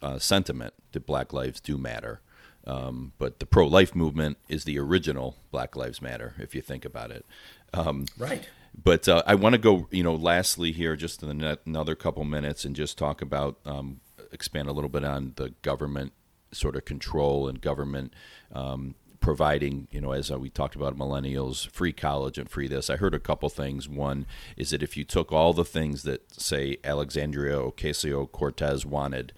uh, 0.00 0.18
sentiment 0.18 0.74
that 0.92 1.06
Black 1.06 1.32
lives 1.32 1.60
do 1.60 1.76
matter. 1.76 2.20
Um, 2.66 3.12
but 3.18 3.40
the 3.40 3.46
pro-life 3.46 3.94
movement 3.94 4.38
is 4.48 4.64
the 4.64 4.78
original 4.78 5.36
Black 5.50 5.76
Lives 5.76 6.00
Matter, 6.00 6.34
if 6.38 6.54
you 6.54 6.62
think 6.62 6.84
about 6.84 7.10
it. 7.10 7.26
Um, 7.74 8.06
right. 8.16 8.48
But 8.82 9.06
uh, 9.08 9.22
I 9.26 9.34
want 9.34 9.52
to 9.52 9.58
go, 9.58 9.86
you 9.90 10.02
know, 10.02 10.14
lastly 10.14 10.72
here, 10.72 10.96
just 10.96 11.22
in 11.22 11.42
another 11.66 11.94
couple 11.94 12.24
minutes, 12.24 12.64
and 12.64 12.74
just 12.74 12.96
talk 12.96 13.20
about, 13.20 13.58
um, 13.66 14.00
expand 14.32 14.68
a 14.68 14.72
little 14.72 14.88
bit 14.88 15.04
on 15.04 15.34
the 15.36 15.50
government 15.62 16.12
sort 16.54 16.76
of 16.76 16.84
control 16.84 17.48
and 17.48 17.60
government 17.60 18.12
um, 18.52 18.94
providing, 19.20 19.88
you 19.90 20.00
know, 20.00 20.12
as 20.12 20.30
uh, 20.30 20.38
we 20.38 20.50
talked 20.50 20.76
about 20.76 20.98
millennials, 20.98 21.66
free 21.70 21.92
college 21.92 22.36
and 22.36 22.48
free 22.50 22.68
this. 22.68 22.90
I 22.90 22.96
heard 22.96 23.14
a 23.14 23.18
couple 23.18 23.48
things. 23.48 23.88
One 23.88 24.26
is 24.56 24.70
that 24.70 24.82
if 24.82 24.96
you 24.96 25.04
took 25.04 25.32
all 25.32 25.52
the 25.52 25.64
things 25.64 26.02
that, 26.02 26.30
say, 26.34 26.76
Alexandria 26.84 27.56
Ocasio 27.56 28.30
Cortez 28.30 28.84
wanted, 28.84 29.32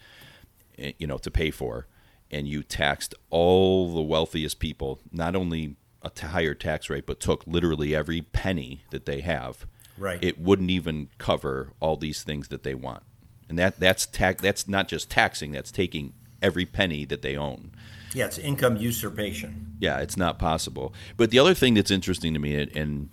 eh, 0.79 0.93
you 0.99 1.07
know, 1.07 1.19
to 1.19 1.31
pay 1.31 1.51
for, 1.51 1.87
and 2.31 2.49
you 2.49 2.63
taxed 2.65 3.15
all 3.31 3.95
the 3.95 4.03
wealthiest 4.03 4.59
people, 4.59 5.01
not 5.13 5.37
only 5.37 5.77
a 6.03 6.11
higher 6.27 6.55
tax 6.55 6.91
rate, 6.91 7.07
but 7.07 7.21
took 7.21 7.47
literally 7.47 7.95
every 7.95 8.23
penny 8.23 8.83
that 8.91 9.07
they 9.07 9.21
have, 9.21 9.67
Right. 9.99 10.23
it 10.23 10.39
wouldn't 10.39 10.71
even 10.71 11.09
cover 11.19 11.73
all 11.81 11.97
these 11.97 12.23
things 12.23 12.49
that 12.49 12.65
they 12.65 12.75
want. 12.75 13.03
And 13.49 13.57
that 13.59 13.79
that's 13.79 14.07
tax 14.07 14.43
that's 14.43 14.67
not 14.67 14.89
just 14.89 15.09
taxing, 15.09 15.53
that's 15.53 15.71
taking 15.71 16.13
every 16.47 16.65
penny 16.65 17.05
that 17.05 17.23
they 17.23 17.37
own. 17.37 17.73
Yeah, 18.15 18.27
it's 18.27 18.39
income 18.39 18.77
usurpation. 18.77 19.77
Yeah, 19.81 19.99
it's 19.99 20.17
not 20.17 20.39
possible. 20.39 20.95
But 21.17 21.31
the 21.31 21.39
other 21.39 21.55
thing 21.55 21.75
that's 21.75 21.91
interesting 21.91 22.33
to 22.33 22.41
me 22.41 22.55
and 22.55 23.11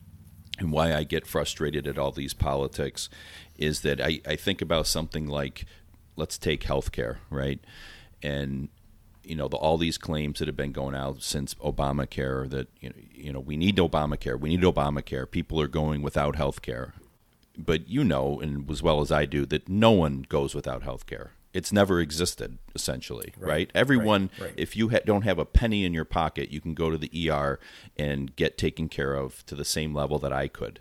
and 0.60 0.72
why 0.72 0.94
I 0.94 1.04
get 1.04 1.26
frustrated 1.26 1.88
at 1.88 1.98
all 1.98 2.12
these 2.12 2.34
politics 2.34 3.10
is 3.58 3.82
that 3.82 4.00
I, 4.00 4.22
I 4.26 4.36
think 4.36 4.62
about 4.62 4.86
something 4.86 5.28
like 5.28 5.66
let's 6.16 6.38
take 6.38 6.62
healthcare, 6.64 7.18
right? 7.30 7.60
And 8.22 8.70
you 9.24 9.36
know, 9.36 9.48
the, 9.48 9.58
all 9.58 9.78
these 9.78 9.98
claims 9.98 10.40
that 10.40 10.48
have 10.48 10.56
been 10.58 10.74
going 10.74 10.96
out 10.96 11.24
since 11.24 11.56
Obamacare 11.56 12.50
that 12.52 12.68
you 12.80 12.90
know, 12.90 12.96
you 13.14 13.34
know, 13.34 13.40
we 13.40 13.58
need 13.58 13.78
Obamacare, 13.78 14.40
we 14.40 14.50
need 14.50 14.62
Obamacare. 14.62 15.30
People 15.30 15.60
are 15.60 15.68
going 15.68 16.02
without 16.02 16.36
health 16.36 16.62
care. 16.62 16.94
But 17.58 17.88
you 17.88 18.04
know, 18.04 18.40
and 18.40 18.70
as 18.70 18.82
well 18.82 19.02
as 19.02 19.12
I 19.12 19.26
do, 19.26 19.46
that 19.48 19.68
no 19.70 19.92
one 19.92 20.26
goes 20.28 20.56
without 20.56 20.84
health 20.84 21.06
care. 21.06 21.32
It's 21.54 21.72
never 21.72 22.00
existed, 22.00 22.58
essentially, 22.74 23.34
right? 23.38 23.70
Everyone, 23.76 24.32
right, 24.40 24.48
right. 24.48 24.54
if 24.58 24.76
you 24.76 24.90
ha- 24.90 25.00
don't 25.06 25.22
have 25.22 25.38
a 25.38 25.46
penny 25.46 25.86
in 25.86 25.94
your 25.94 26.06
pocket, 26.06 26.50
you 26.52 26.60
can 26.60 26.74
go 26.74 26.90
to 26.90 26.98
the 26.98 27.30
ER 27.30 27.60
and 27.98 28.36
get 28.36 28.58
taken 28.58 28.90
care 28.90 29.14
of 29.14 29.46
to 29.46 29.56
the 29.56 29.66
same 29.66 29.94
level 29.94 30.18
that 30.20 30.34
I 30.34 30.48
could. 30.48 30.80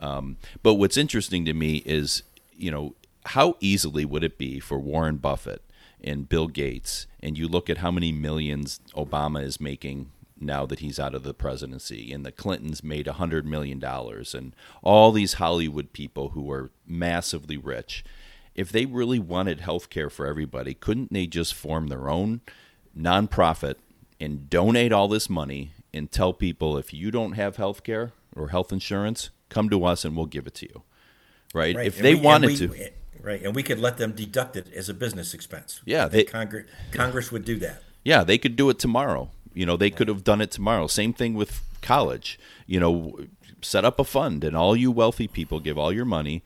Um, 0.00 0.38
but 0.62 0.74
what's 0.74 0.96
interesting 0.96 1.44
to 1.44 1.52
me 1.52 1.82
is, 1.84 2.22
you 2.56 2.70
know, 2.70 2.94
how 3.26 3.56
easily 3.60 4.04
would 4.04 4.24
it 4.24 4.38
be 4.38 4.60
for 4.60 4.78
Warren 4.78 5.16
Buffett 5.16 5.62
and 6.02 6.28
Bill 6.28 6.48
Gates, 6.48 7.06
and 7.20 7.36
you 7.36 7.48
look 7.48 7.68
at 7.68 7.78
how 7.78 7.90
many 7.90 8.12
millions 8.12 8.80
Obama 8.94 9.42
is 9.42 9.60
making 9.60 10.10
now 10.40 10.66
that 10.66 10.78
he's 10.78 11.00
out 11.00 11.14
of 11.14 11.24
the 11.24 11.34
presidency, 11.34 12.12
and 12.12 12.24
the 12.24 12.32
Clintons 12.32 12.82
made 12.84 13.08
a 13.08 13.14
hundred 13.14 13.44
million 13.44 13.78
dollars, 13.78 14.34
and 14.34 14.54
all 14.82 15.10
these 15.12 15.34
Hollywood 15.34 15.92
people 15.92 16.30
who 16.30 16.50
are 16.50 16.70
massively 16.86 17.56
rich. 17.56 18.04
If 18.58 18.72
they 18.72 18.86
really 18.86 19.20
wanted 19.20 19.60
health 19.60 19.88
care 19.88 20.10
for 20.10 20.26
everybody, 20.26 20.74
couldn't 20.74 21.12
they 21.12 21.28
just 21.28 21.54
form 21.54 21.86
their 21.86 22.08
own 22.10 22.40
nonprofit 22.98 23.76
and 24.20 24.50
donate 24.50 24.92
all 24.92 25.06
this 25.06 25.30
money 25.30 25.70
and 25.94 26.10
tell 26.10 26.32
people 26.32 26.76
if 26.76 26.92
you 26.92 27.12
don't 27.12 27.32
have 27.32 27.54
health 27.54 27.84
care 27.84 28.10
or 28.34 28.48
health 28.48 28.72
insurance, 28.72 29.30
come 29.48 29.70
to 29.70 29.84
us 29.84 30.04
and 30.04 30.16
we'll 30.16 30.26
give 30.26 30.48
it 30.48 30.54
to 30.56 30.66
you. 30.66 30.82
Right? 31.54 31.76
Right. 31.76 31.86
If 31.86 31.96
And 31.98 32.04
they 32.04 32.14
we- 32.16 32.20
wanted 32.20 32.48
we- 32.50 32.56
to. 32.56 32.90
Right, 33.20 33.42
and 33.44 33.54
we 33.54 33.62
could 33.64 33.78
let 33.80 33.98
them 33.98 34.12
deduct 34.12 34.56
it 34.56 34.72
as 34.74 34.88
a 34.88 34.94
business 34.94 35.34
expense. 35.34 35.80
Yeah, 35.84 36.06
they- 36.08 36.24
Congress, 36.24 36.66
Congress 36.92 37.30
would 37.32 37.44
do 37.44 37.56
that. 37.60 37.82
Yeah, 38.04 38.22
they 38.24 38.38
could 38.38 38.54
do 38.56 38.70
it 38.70 38.78
tomorrow. 38.80 39.30
You 39.54 39.66
know, 39.66 39.76
they 39.76 39.90
could 39.90 40.08
have 40.08 40.22
done 40.24 40.40
it 40.40 40.50
tomorrow. 40.52 40.86
Same 40.88 41.12
thing 41.12 41.34
with 41.34 41.62
college. 41.80 42.38
You 42.66 42.80
know, 42.80 43.18
set 43.62 43.84
up 43.84 43.98
a 44.00 44.04
fund 44.04 44.42
and 44.44 44.56
all 44.56 44.76
you 44.76 44.90
wealthy 44.92 45.26
people 45.28 45.58
give 45.60 45.76
all 45.78 45.92
your 45.92 46.04
money 46.04 46.42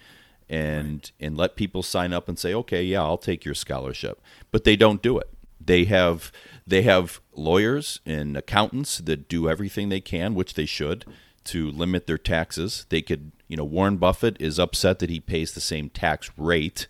and 0.48 1.10
and 1.20 1.36
let 1.36 1.56
people 1.56 1.82
sign 1.82 2.12
up 2.12 2.28
and 2.28 2.38
say, 2.38 2.54
"Okay, 2.54 2.82
yeah, 2.82 3.02
I'll 3.02 3.18
take 3.18 3.44
your 3.44 3.54
scholarship." 3.54 4.20
But 4.50 4.64
they 4.64 4.76
don't 4.76 5.02
do 5.02 5.18
it. 5.18 5.28
They 5.64 5.84
have 5.84 6.32
they 6.66 6.82
have 6.82 7.20
lawyers 7.34 8.00
and 8.06 8.36
accountants 8.36 8.98
that 8.98 9.28
do 9.28 9.48
everything 9.48 9.88
they 9.88 10.00
can, 10.00 10.34
which 10.34 10.54
they 10.54 10.66
should, 10.66 11.04
to 11.44 11.70
limit 11.70 12.06
their 12.06 12.18
taxes. 12.18 12.86
They 12.88 13.02
could, 13.02 13.32
you 13.48 13.56
know, 13.56 13.64
Warren 13.64 13.96
Buffett 13.96 14.40
is 14.40 14.58
upset 14.58 14.98
that 15.00 15.10
he 15.10 15.20
pays 15.20 15.52
the 15.52 15.60
same 15.60 15.88
tax 15.88 16.30
rate 16.36 16.86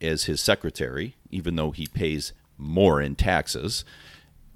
as 0.00 0.24
his 0.24 0.40
secretary, 0.40 1.16
even 1.30 1.56
though 1.56 1.70
he 1.70 1.86
pays 1.86 2.32
more 2.58 3.00
in 3.00 3.14
taxes. 3.14 3.84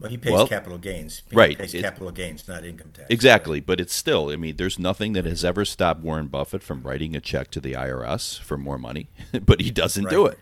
Well, 0.01 0.11
he 0.11 0.17
pays 0.17 0.33
Well, 0.33 0.49
capital 0.49 0.79
gains. 0.79 1.23
He 1.31 1.37
right, 1.37 1.59
pays 1.59 1.75
it- 1.75 1.83
capital 1.83 2.11
gains, 2.11 2.49
not 2.49 2.65
income 2.65 2.91
tax. 2.93 3.07
Exactly, 3.11 3.61
but 3.61 3.81
it's 3.81 3.95
still, 3.95 4.31
I 4.31 4.37
mean, 4.37 4.57
there's 4.57 4.79
nothing 4.79 5.13
that 5.13 5.27
has 5.27 5.45
ever 5.45 5.65
stopped 5.65 6.01
Warren 6.01 6.29
Buffett 6.29 6.63
from 6.63 6.83
writing 6.83 7.15
a 7.15 7.21
check 7.21 7.51
to 7.53 7.61
the 7.61 7.75
IRS 7.75 8.39
for 8.41 8.57
more 8.57 8.79
money, 8.79 9.09
but 9.45 9.61
he 9.61 9.71
doesn't 9.71 10.09
do 10.09 10.27
it. 10.27 10.39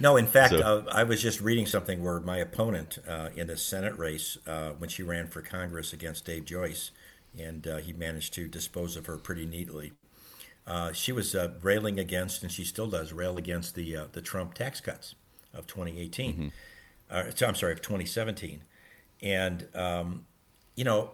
No, 0.00 0.16
in 0.16 0.26
fact, 0.26 0.52
So- 0.54 0.60
uh, 0.86 0.90
I 0.92 1.04
was 1.04 1.22
just 1.22 1.40
reading 1.40 1.66
something 1.66 2.02
where 2.02 2.20
my 2.20 2.38
opponent 2.38 2.98
uh, 3.08 3.30
in 3.36 3.46
the 3.46 3.56
Senate 3.56 3.96
race, 3.98 4.36
uh, 4.46 4.70
when 4.78 4.88
she 4.90 5.02
ran 5.02 5.28
for 5.28 5.42
Congress 5.42 5.92
against 5.92 6.24
Dave 6.24 6.44
Joyce, 6.44 6.90
and 7.38 7.66
uh, 7.66 7.76
he 7.78 7.92
managed 7.92 8.32
to 8.34 8.48
dispose 8.48 8.96
of 8.96 9.06
her 9.06 9.16
pretty 9.16 9.46
neatly. 9.46 9.92
Uh, 10.66 10.92
she 10.92 11.12
was 11.12 11.34
uh, 11.34 11.52
railing 11.62 11.98
against, 11.98 12.42
and 12.42 12.52
she 12.52 12.64
still 12.64 12.88
does 12.88 13.12
rail 13.12 13.36
against 13.38 13.74
the 13.74 13.96
uh, 13.96 14.04
the 14.12 14.20
Trump 14.20 14.54
tax 14.54 14.80
cuts 14.80 15.14
of 15.54 15.66
2018. 15.66 16.52
Uh, 17.10 17.24
so- 17.34 17.46
I'm 17.46 17.54
sorry, 17.54 17.72
of 17.72 17.80
2017. 17.80 18.62
And 19.22 19.66
um, 19.74 20.26
you 20.74 20.84
know, 20.84 21.10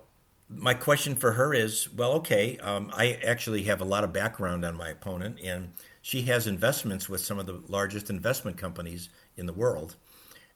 my 0.48 0.74
question 0.74 1.14
for 1.14 1.32
her 1.32 1.54
is, 1.54 1.92
well, 1.92 2.12
okay, 2.12 2.58
um, 2.58 2.90
I 2.94 3.18
actually 3.24 3.64
have 3.64 3.80
a 3.80 3.84
lot 3.84 4.04
of 4.04 4.12
background 4.12 4.64
on 4.64 4.76
my 4.76 4.90
opponent, 4.90 5.38
and 5.42 5.72
she 6.02 6.22
has 6.22 6.46
investments 6.46 7.08
with 7.08 7.20
some 7.22 7.38
of 7.38 7.46
the 7.46 7.62
largest 7.68 8.10
investment 8.10 8.56
companies 8.56 9.08
in 9.36 9.46
the 9.46 9.52
world. 9.52 9.96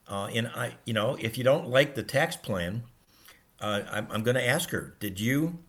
Uh, 0.07 0.25
and 0.27 0.47
I, 0.47 0.75
you 0.85 0.93
know, 0.93 1.17
if 1.19 1.37
you 1.37 1.43
don't 1.43 1.67
like 1.69 1.95
the 1.95 2.03
tax 2.03 2.35
plan, 2.35 2.83
uh, 3.59 3.81
I'm, 3.91 4.07
I'm 4.11 4.23
going 4.23 4.35
to 4.35 4.47
ask 4.47 4.69
her: 4.69 4.95
Did 4.99 5.19
you 5.19 5.59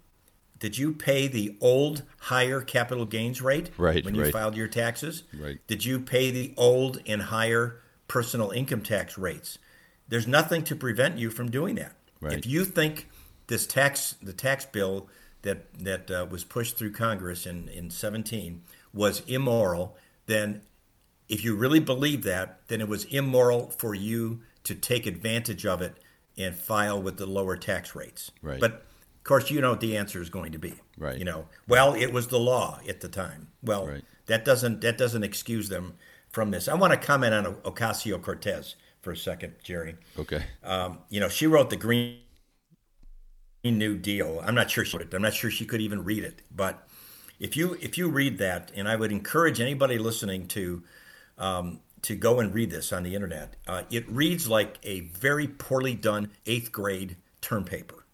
did 0.60 0.76
you 0.76 0.92
pay 0.92 1.26
the 1.26 1.56
old 1.60 2.02
higher 2.18 2.60
capital 2.60 3.06
gains 3.06 3.40
rate 3.40 3.70
Right, 3.78 4.04
when 4.04 4.14
you 4.14 4.24
right. 4.24 4.32
filed 4.32 4.54
your 4.54 4.68
taxes? 4.68 5.24
Right. 5.32 5.58
Did 5.66 5.84
you 5.84 5.98
pay 5.98 6.30
the 6.30 6.54
old 6.56 7.00
and 7.06 7.22
higher 7.22 7.80
personal 8.06 8.50
income 8.50 8.82
tax 8.82 9.16
rates? 9.18 9.58
There's 10.11 10.27
nothing 10.27 10.62
to 10.64 10.77
prevent 10.77 11.18
you 11.18 11.31
from 11.31 11.51
doing 11.51 11.77
that. 11.77 11.94
Right. 12.20 12.35
If 12.38 12.46
you 12.46 12.64
think 12.66 13.09
this 13.46 13.66
tax, 13.66 14.16
the 14.23 14.33
tax 14.35 14.66
bill 14.66 15.09
that 15.42 15.73
that 15.79 16.11
uh, 16.11 16.27
was 16.29 16.44
pushed 16.44 16.77
through 16.77 16.92
Congress 16.92 17.46
in 17.46 17.68
in 17.68 17.90
17 17.90 18.62
was 18.92 19.20
immoral, 19.27 19.96
then 20.27 20.61
if 21.29 21.44
you 21.44 21.57
really 21.57 21.81
believe 21.81 22.25
that, 22.25 22.61
then 22.68 22.81
it 22.81 22.88
was 22.88 23.05
immoral 23.05 23.70
for 23.70 23.94
you 23.94 24.40
to 24.64 24.75
take 24.75 25.07
advantage 25.07 25.64
of 25.64 25.81
it 25.81 25.94
and 26.37 26.55
file 26.55 27.01
with 27.01 27.16
the 27.16 27.27
lower 27.27 27.57
tax 27.57 27.94
rates. 27.94 28.31
Right. 28.42 28.61
But 28.61 28.73
of 28.73 29.25
course, 29.25 29.51
you 29.51 29.61
know 29.61 29.70
what 29.70 29.81
the 29.81 29.96
answer 29.96 30.20
is 30.20 30.29
going 30.29 30.53
to 30.53 30.59
be. 30.59 30.75
Right. 30.99 31.18
You 31.18 31.25
know, 31.25 31.46
well, 31.68 31.94
it 31.94 32.12
was 32.12 32.29
the 32.29 32.38
law 32.38 32.81
at 32.88 33.01
the 33.01 33.09
time. 33.09 33.49
Well, 33.62 33.87
Right. 33.87 34.05
that 34.27 34.44
doesn't 34.44 34.81
that 34.81 34.99
doesn't 34.99 35.23
excuse 35.23 35.68
them 35.68 35.94
from 36.31 36.51
this. 36.51 36.68
I 36.68 36.75
want 36.75 36.92
to 36.92 36.99
comment 36.99 37.33
on 37.35 37.55
Ocasio 37.62 38.20
Cortez 38.20 38.75
for 39.02 39.12
a 39.12 39.16
second, 39.16 39.54
Jerry. 39.62 39.96
Okay. 40.18 40.44
Um, 40.62 40.98
you 41.08 41.20
know, 41.20 41.28
she 41.28 41.46
wrote 41.46 41.70
the 41.70 41.76
Green 41.76 42.18
New 43.64 43.96
Deal. 43.96 44.40
I'm 44.44 44.54
not 44.54 44.70
sure 44.70 44.84
she 44.84 44.96
wrote 44.96 45.06
it. 45.06 45.14
I'm 45.14 45.22
not 45.22 45.34
sure 45.34 45.50
she 45.50 45.64
could 45.64 45.80
even 45.80 46.04
read 46.04 46.24
it. 46.24 46.42
But 46.54 46.86
if 47.38 47.56
you 47.56 47.76
if 47.80 47.96
you 47.96 48.08
read 48.08 48.38
that, 48.38 48.70
and 48.74 48.88
I 48.88 48.96
would 48.96 49.12
encourage 49.12 49.60
anybody 49.60 49.98
listening 49.98 50.46
to 50.48 50.82
um, 51.38 51.80
to 52.02 52.14
go 52.14 52.40
and 52.40 52.54
read 52.54 52.70
this 52.70 52.92
on 52.92 53.02
the 53.02 53.14
internet. 53.14 53.56
Uh, 53.66 53.82
it 53.90 54.08
reads 54.10 54.48
like 54.48 54.78
a 54.82 55.00
very 55.00 55.46
poorly 55.46 55.94
done 55.94 56.30
eighth 56.46 56.72
grade 56.72 57.16
term 57.40 57.64
paper. 57.64 58.06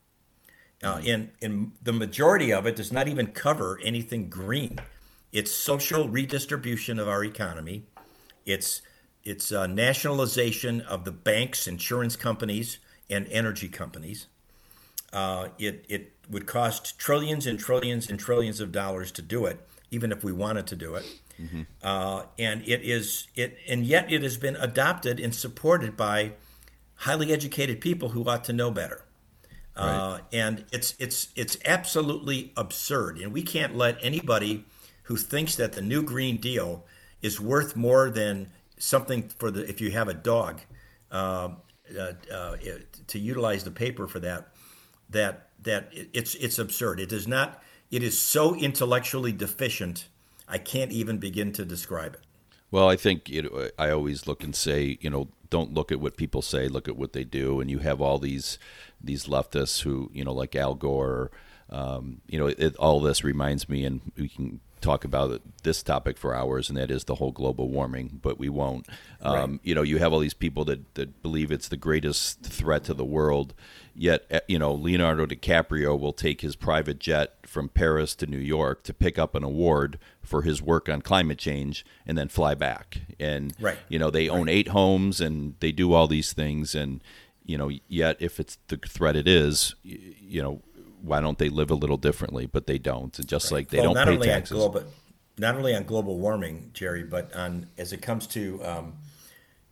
Uh, 0.82 1.00
and, 1.06 1.30
and 1.40 1.72
the 1.82 1.92
majority 1.92 2.52
of 2.52 2.66
it 2.66 2.76
does 2.76 2.92
not 2.92 3.08
even 3.08 3.28
cover 3.28 3.80
anything 3.82 4.28
green. 4.28 4.78
It's 5.32 5.50
social 5.50 6.08
redistribution 6.08 6.98
of 6.98 7.08
our 7.08 7.24
economy. 7.24 7.84
It's 8.44 8.82
it's 9.26 9.50
uh, 9.50 9.66
nationalization 9.66 10.80
of 10.82 11.04
the 11.04 11.12
banks, 11.12 11.66
insurance 11.66 12.14
companies, 12.16 12.78
and 13.10 13.26
energy 13.30 13.68
companies. 13.68 14.28
Uh, 15.12 15.48
it 15.58 15.84
it 15.88 16.12
would 16.30 16.46
cost 16.46 16.98
trillions 16.98 17.46
and 17.46 17.58
trillions 17.58 18.08
and 18.08 18.18
trillions 18.18 18.60
of 18.60 18.72
dollars 18.72 19.10
to 19.12 19.22
do 19.22 19.44
it, 19.46 19.66
even 19.90 20.12
if 20.12 20.22
we 20.24 20.32
wanted 20.32 20.66
to 20.68 20.76
do 20.76 20.94
it. 20.94 21.04
Uh, 21.82 22.24
and 22.38 22.62
it 22.66 22.82
is 22.82 23.28
it 23.34 23.58
and 23.68 23.84
yet 23.84 24.10
it 24.10 24.22
has 24.22 24.38
been 24.38 24.56
adopted 24.56 25.20
and 25.20 25.34
supported 25.34 25.96
by 25.96 26.32
highly 27.00 27.32
educated 27.32 27.80
people 27.80 28.10
who 28.10 28.24
ought 28.24 28.44
to 28.44 28.52
know 28.52 28.70
better. 28.70 29.04
Uh, 29.76 30.20
and 30.32 30.64
it's 30.72 30.94
it's 30.98 31.28
it's 31.36 31.58
absolutely 31.66 32.52
absurd, 32.56 33.18
and 33.18 33.32
we 33.32 33.42
can't 33.42 33.76
let 33.76 33.98
anybody 34.00 34.64
who 35.04 35.16
thinks 35.16 35.54
that 35.56 35.72
the 35.72 35.82
new 35.82 36.02
Green 36.02 36.38
Deal 36.38 36.84
is 37.20 37.40
worth 37.40 37.76
more 37.76 38.08
than 38.08 38.48
something 38.78 39.28
for 39.28 39.50
the 39.50 39.68
if 39.68 39.80
you 39.80 39.90
have 39.90 40.08
a 40.08 40.14
dog 40.14 40.60
uh, 41.10 41.48
uh, 41.96 42.12
uh, 42.32 42.56
to 43.06 43.18
utilize 43.18 43.64
the 43.64 43.70
paper 43.70 44.06
for 44.08 44.18
that 44.20 44.48
that 45.10 45.50
that 45.62 45.88
it's 45.92 46.34
it's 46.36 46.58
absurd. 46.58 47.00
It 47.00 47.12
is 47.12 47.26
not. 47.26 47.62
It 47.90 48.02
is 48.02 48.18
so 48.18 48.54
intellectually 48.54 49.32
deficient. 49.32 50.08
I 50.48 50.58
can't 50.58 50.90
even 50.90 51.18
begin 51.18 51.52
to 51.52 51.64
describe 51.64 52.14
it. 52.14 52.20
Well, 52.70 52.88
I 52.88 52.96
think 52.96 53.30
I 53.78 53.90
always 53.90 54.26
look 54.26 54.42
and 54.42 54.54
say, 54.54 54.98
you 55.00 55.08
know, 55.08 55.28
don't 55.50 55.72
look 55.72 55.92
at 55.92 56.00
what 56.00 56.16
people 56.16 56.42
say, 56.42 56.68
look 56.68 56.88
at 56.88 56.96
what 56.96 57.12
they 57.12 57.24
do. 57.24 57.60
And 57.60 57.70
you 57.70 57.78
have 57.78 58.00
all 58.00 58.18
these 58.18 58.58
these 59.00 59.26
leftists 59.26 59.82
who, 59.82 60.10
you 60.12 60.24
know, 60.24 60.32
like 60.32 60.56
Al 60.56 60.74
Gore. 60.74 61.30
Um, 61.68 62.20
you 62.28 62.38
know, 62.38 62.46
it, 62.46 62.76
all 62.76 63.00
this 63.00 63.24
reminds 63.24 63.68
me, 63.68 63.84
and 63.84 64.00
we 64.16 64.28
can 64.28 64.60
talk 64.80 65.04
about 65.04 65.40
this 65.62 65.82
topic 65.82 66.18
for 66.18 66.34
hours, 66.34 66.68
and 66.68 66.76
that 66.78 66.90
is 66.90 67.04
the 67.04 67.16
whole 67.16 67.32
global 67.32 67.68
warming, 67.68 68.20
but 68.22 68.38
we 68.38 68.48
won't. 68.48 68.86
Um, 69.20 69.34
right. 69.34 69.60
You 69.62 69.74
know, 69.74 69.82
you 69.82 69.98
have 69.98 70.12
all 70.12 70.18
these 70.18 70.34
people 70.34 70.64
that, 70.66 70.94
that 70.94 71.22
believe 71.22 71.50
it's 71.50 71.68
the 71.68 71.76
greatest 71.76 72.42
threat 72.42 72.84
to 72.84 72.94
the 72.94 73.04
world, 73.04 73.54
yet, 73.94 74.24
eh, 74.30 74.40
you 74.48 74.58
know, 74.58 74.72
Leonardo 74.72 75.26
DiCaprio 75.26 75.98
will 75.98 76.12
take 76.12 76.42
his 76.42 76.56
private 76.56 76.98
jet 76.98 77.34
from 77.44 77.68
Paris 77.68 78.14
to 78.16 78.26
New 78.26 78.38
York 78.38 78.82
to 78.84 78.94
pick 78.94 79.18
up 79.18 79.34
an 79.34 79.42
award 79.42 79.98
for 80.22 80.42
his 80.42 80.60
work 80.60 80.88
on 80.88 81.00
climate 81.00 81.38
change 81.38 81.84
and 82.06 82.18
then 82.18 82.28
fly 82.28 82.54
back. 82.54 82.98
And, 83.18 83.54
right. 83.60 83.78
you 83.88 83.98
know, 83.98 84.10
they 84.10 84.28
own 84.28 84.46
right. 84.46 84.56
eight 84.56 84.68
homes 84.68 85.20
and 85.20 85.54
they 85.60 85.72
do 85.72 85.92
all 85.92 86.06
these 86.06 86.32
things. 86.32 86.74
And, 86.74 87.00
you 87.44 87.56
know, 87.56 87.70
yet 87.88 88.16
if 88.20 88.38
it's 88.38 88.58
the 88.68 88.76
threat 88.76 89.16
it 89.16 89.28
is, 89.28 89.74
you 89.82 90.42
know, 90.42 90.60
why 91.02 91.20
don't 91.20 91.38
they 91.38 91.48
live 91.48 91.70
a 91.70 91.74
little 91.74 91.96
differently? 91.96 92.46
But 92.46 92.66
they 92.66 92.78
don't. 92.78 93.16
And 93.18 93.28
just 93.28 93.50
right. 93.50 93.58
like 93.58 93.68
they 93.68 93.80
well, 93.80 93.94
don't 93.94 94.20
pay 94.20 94.26
taxes. 94.26 94.56
Global, 94.56 94.84
not 95.38 95.54
only 95.56 95.74
on 95.74 95.84
global 95.84 96.18
warming, 96.18 96.70
Jerry, 96.72 97.04
but 97.04 97.34
on 97.34 97.68
as 97.76 97.92
it 97.92 98.02
comes 98.02 98.26
to, 98.28 98.64
um, 98.64 98.94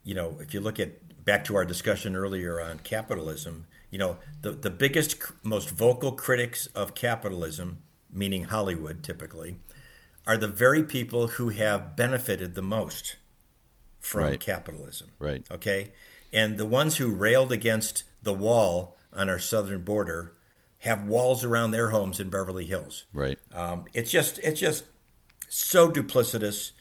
you 0.03 0.15
know, 0.15 0.37
if 0.41 0.55
you 0.55 0.61
look 0.61 0.79
at 0.79 1.25
back 1.25 1.45
to 1.45 1.57
our 1.57 1.65
discussion 1.65 2.15
earlier 2.17 2.61
on 2.61 2.79
capitalism, 2.81 3.67
you 3.91 3.99
know, 3.99 4.19
the 4.43 4.51
the 4.53 4.71
biggest, 4.71 5.17
most 5.43 5.71
vocal 5.71 6.13
critics 6.13 6.67
of 6.69 6.95
capitalism, 6.95 7.79
meaning 8.13 8.45
Hollywood, 8.45 9.03
typically, 9.03 9.57
are 10.27 10.37
the 10.37 10.49
very 10.49 10.83
people 10.83 11.29
who 11.29 11.49
have 11.51 11.97
benefited 11.97 12.55
the 12.55 12.63
most 12.63 13.17
from 14.01 14.25
right. 14.25 14.41
capitalism. 14.41 15.09
Right. 15.19 15.47
Okay, 15.51 15.93
and 16.33 16.59
the 16.59 16.67
ones 16.67 16.97
who 16.99 17.15
railed 17.15 17.53
against 17.53 18.05
the 18.23 18.35
wall 18.35 18.97
on 19.13 19.31
our 19.31 19.39
southern 19.39 19.83
border 19.83 20.33
have 20.85 21.07
walls 21.07 21.45
around 21.45 21.71
their 21.71 21.89
homes 21.89 22.21
in 22.21 22.29
Beverly 22.29 22.67
Hills. 22.67 23.05
Right. 23.15 23.39
Um, 23.55 23.87
it's 23.95 24.11
just 24.11 24.39
it's 24.41 24.61
just 24.61 24.85
so 25.49 25.91
duplicitous. 25.91 26.73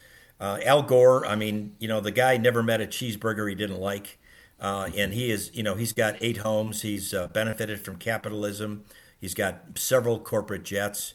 Uh, 0.41 0.59
Al 0.65 0.83
Gore, 0.83 1.25
I 1.25 1.37
mean, 1.37 1.75
you 1.79 1.87
know, 1.87 2.01
the 2.01 2.11
guy 2.11 2.35
never 2.35 2.61
met 2.61 2.81
a 2.81 2.85
cheeseburger 2.85 3.47
he 3.47 3.55
didn't 3.55 3.79
like, 3.79 4.19
uh, 4.59 4.89
and 4.97 5.13
he 5.13 5.31
is, 5.31 5.51
you 5.53 5.63
know, 5.63 5.75
he's 5.75 5.93
got 5.93 6.17
eight 6.19 6.37
homes. 6.37 6.81
He's 6.81 7.13
uh, 7.13 7.27
benefited 7.27 7.79
from 7.79 7.95
capitalism. 7.95 8.83
He's 9.21 9.33
got 9.33 9.61
several 9.75 10.19
corporate 10.19 10.63
jets. 10.63 11.13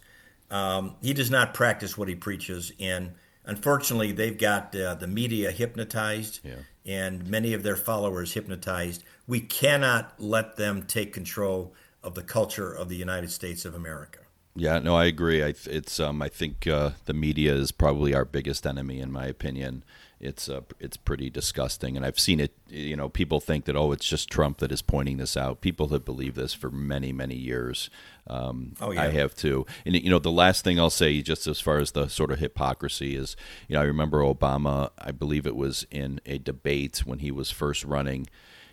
Um, 0.50 0.96
he 1.02 1.12
does 1.12 1.30
not 1.30 1.52
practice 1.52 1.98
what 1.98 2.08
he 2.08 2.14
preaches, 2.14 2.72
and 2.80 3.12
unfortunately, 3.44 4.12
they've 4.12 4.38
got 4.38 4.74
uh, 4.74 4.94
the 4.94 5.06
media 5.06 5.50
hypnotized, 5.50 6.40
yeah. 6.42 6.54
and 6.86 7.26
many 7.26 7.52
of 7.52 7.62
their 7.62 7.76
followers 7.76 8.32
hypnotized. 8.32 9.04
We 9.26 9.40
cannot 9.40 10.14
let 10.18 10.56
them 10.56 10.84
take 10.84 11.12
control 11.12 11.74
of 12.02 12.14
the 12.14 12.22
culture 12.22 12.72
of 12.72 12.88
the 12.88 12.96
United 12.96 13.30
States 13.30 13.64
of 13.64 13.74
America. 13.74 14.20
Yeah, 14.58 14.80
no, 14.80 14.96
I 14.96 15.04
agree. 15.04 15.42
I 15.42 15.54
it's 15.66 16.00
um, 16.00 16.20
I 16.20 16.28
think 16.28 16.66
uh, 16.66 16.90
the 17.04 17.14
media 17.14 17.54
is 17.54 17.70
probably 17.70 18.12
our 18.12 18.24
biggest 18.24 18.66
enemy, 18.66 19.00
in 19.00 19.12
my 19.12 19.26
opinion. 19.26 19.84
It's 20.20 20.48
uh, 20.48 20.62
it's 20.80 20.96
pretty 20.96 21.30
disgusting, 21.30 21.96
and 21.96 22.04
I've 22.04 22.18
seen 22.18 22.40
it. 22.40 22.52
You 22.66 22.96
know, 22.96 23.08
people 23.08 23.38
think 23.38 23.66
that 23.66 23.76
oh, 23.76 23.92
it's 23.92 24.08
just 24.08 24.28
Trump 24.28 24.58
that 24.58 24.72
is 24.72 24.82
pointing 24.82 25.18
this 25.18 25.36
out. 25.36 25.60
People 25.60 25.88
have 25.88 26.04
believed 26.04 26.34
this 26.34 26.54
for 26.54 26.70
many, 26.70 27.12
many 27.12 27.36
years. 27.36 27.88
Um, 28.26 28.74
oh 28.80 28.90
yeah, 28.90 29.02
I 29.02 29.10
have 29.10 29.36
too. 29.36 29.64
And 29.86 29.94
you 29.94 30.10
know, 30.10 30.18
the 30.18 30.32
last 30.32 30.64
thing 30.64 30.80
I'll 30.80 30.90
say, 30.90 31.22
just 31.22 31.46
as 31.46 31.60
far 31.60 31.78
as 31.78 31.92
the 31.92 32.08
sort 32.08 32.32
of 32.32 32.40
hypocrisy, 32.40 33.14
is 33.14 33.36
you 33.68 33.74
know, 33.74 33.82
I 33.82 33.84
remember 33.84 34.22
Obama. 34.22 34.90
I 34.98 35.12
believe 35.12 35.46
it 35.46 35.54
was 35.54 35.86
in 35.92 36.20
a 36.26 36.38
debate 36.38 36.98
when 37.06 37.20
he 37.20 37.30
was 37.30 37.52
first 37.52 37.84
running 37.84 38.26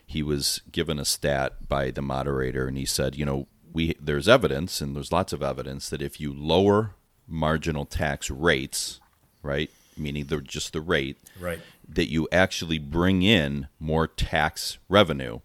he 0.06 0.22
was 0.24 0.62
given 0.72 1.00
a 1.00 1.06
stat 1.06 1.68
by 1.68 1.92
the 1.92 2.02
moderator, 2.02 2.68
and 2.68 2.78
he 2.78 2.86
said, 2.86 3.16
you 3.16 3.26
know, 3.26 3.48
we 3.74 3.96
there's 4.00 4.28
evidence, 4.28 4.82
and 4.82 4.96
there's 4.96 5.12
lots 5.12 5.34
of 5.34 5.44
evidence 5.44 5.90
that 5.90 6.02
if 6.02 6.20
you 6.20 6.34
lower 6.34 6.92
marginal 7.28 7.86
tax 7.86 8.30
rates, 8.30 9.00
right, 9.42 9.70
meaning 9.98 10.26
the 10.26 10.42
just 10.42 10.74
the 10.74 10.82
rate, 10.82 11.18
right, 11.40 11.60
that 11.88 12.10
you 12.10 12.28
actually 12.32 12.80
bring 12.80 13.22
in 13.22 13.68
more 13.80 14.08
tax 14.08 14.78
revenue 14.90 15.40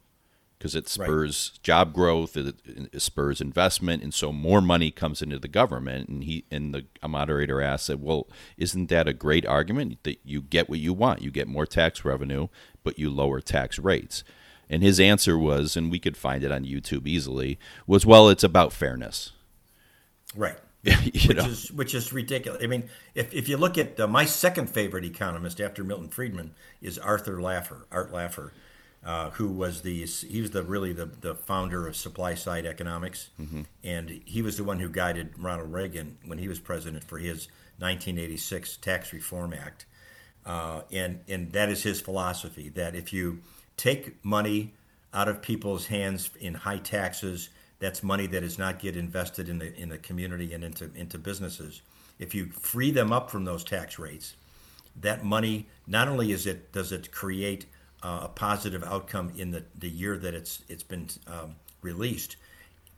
because 0.61 0.75
it 0.75 0.89
spurs 0.89 1.53
right. 1.55 1.63
job 1.63 1.95
growth, 1.95 2.37
it, 2.37 2.55
it, 2.67 3.01
spurs 3.01 3.41
investment, 3.41 4.03
and 4.03 4.13
so 4.13 4.31
more 4.31 4.61
money 4.61 4.91
comes 4.91 5.23
into 5.23 5.39
the 5.39 5.49
government. 5.49 6.09
And 6.09 6.23
he 6.25 6.45
and 6.51 6.75
the 6.75 6.85
moderator 7.09 7.63
asked, 7.63 7.87
said, 7.87 8.03
"Well, 8.03 8.29
isn't 8.59 8.91
that 8.91 9.09
a 9.09 9.15
great 9.15 9.47
argument 9.47 10.03
that 10.03 10.19
you 10.23 10.43
get 10.43 10.69
what 10.69 10.79
you 10.79 10.93
want? 10.93 11.23
You 11.23 11.31
get 11.31 11.49
more 11.49 11.67
tax 11.67 12.05
revenue, 12.05 12.49
but 12.85 12.99
you 12.99 13.09
lower 13.09 13.41
tax 13.41 13.79
rates." 13.79 14.23
And 14.71 14.83
his 14.85 15.01
answer 15.01 15.37
was, 15.37 15.77
and 15.77 15.91
we 15.91 15.99
could 15.99 16.17
find 16.17 16.45
it 16.45 16.53
on 16.53 16.65
YouTube 16.65 17.07
easily, 17.07 17.59
was, 17.89 18.07
well, 18.07 18.29
it's 18.29 18.45
about 18.45 18.73
fairness. 18.73 19.33
Right. 20.35 20.57
which 20.83 21.37
know? 21.37 21.45
is 21.45 21.71
which 21.73 21.95
is 21.95 22.11
ridiculous. 22.11 22.63
I 22.65 22.67
mean, 22.67 22.89
if, 23.15 23.35
if 23.35 23.51
you 23.51 23.59
look 23.59 23.77
at 23.77 24.01
uh, 24.01 24.07
my 24.07 24.25
second 24.25 24.71
favorite 24.71 25.05
economist 25.05 25.61
after 25.61 25.85
Milton 25.85 26.09
Friedman 26.09 26.55
is 26.81 26.99
Arthur 26.99 27.37
Laffer, 27.37 27.83
Art 27.93 28.11
Laffer, 28.13 28.53
uh, 29.05 29.29
who 29.31 29.49
was 29.49 29.83
the 29.83 30.07
he 30.07 30.41
was 30.41 30.53
the 30.53 30.63
really 30.63 30.95
the, 30.95 31.05
the 31.05 31.35
founder 31.35 31.87
of 31.87 31.97
supply 31.97 32.35
side 32.35 32.65
economics, 32.65 33.29
mm-hmm. 33.39 33.63
and 33.85 34.23
he 34.25 34.41
was 34.41 34.57
the 34.57 34.65
one 34.65 34.79
who 34.79 34.89
guided 34.89 35.35
Ronald 35.39 35.71
Reagan 35.71 36.17
when 36.25 36.39
he 36.39 36.49
was 36.49 36.59
president 36.59 37.05
for 37.05 37.19
his 37.19 37.49
1986 37.79 38.79
Tax 38.79 39.13
Reform 39.13 39.53
Act, 39.53 39.85
uh, 40.47 40.83
and 40.91 41.21
and 41.29 41.53
that 41.53 41.69
is 41.69 41.83
his 41.83 42.01
philosophy 42.01 42.71
that 42.71 42.95
if 42.95 43.13
you 43.13 43.41
take 43.81 44.23
money 44.23 44.75
out 45.15 45.29
of 45.29 45.41
people's 45.41 45.87
hands 45.87 46.31
in 46.39 46.55
high 46.55 46.79
taxes. 46.79 47.49
That's 47.79 48.03
money 48.03 48.27
that 48.27 48.43
is 48.43 48.59
not 48.59 48.79
get 48.79 48.95
invested 48.95 49.49
in 49.49 49.59
the 49.59 49.75
in 49.75 49.89
the 49.89 49.99
community 49.99 50.53
and 50.55 50.63
into 50.63 50.91
into 50.95 51.19
businesses. 51.19 51.83
If 52.19 52.35
you 52.35 52.47
free 52.47 52.91
them 52.91 53.11
up 53.11 53.31
from 53.31 53.45
those 53.45 53.65
tax 53.65 53.99
rates, 53.99 54.37
that 55.01 55.25
money 55.25 55.67
not 55.87 56.09
only 56.09 56.33
is 56.33 56.47
it 56.47 56.73
does 56.73 56.93
it 56.93 57.11
create 57.11 57.65
uh, 58.03 58.21
a 58.25 58.29
positive 58.29 58.85
outcome 58.85 59.33
in 59.37 59.51
the, 59.51 59.65
the 59.79 59.89
year 59.89 60.19
that 60.19 60.35
it's 60.35 60.63
it's 60.69 60.83
been 60.83 61.09
um, 61.27 61.57
released, 61.81 62.37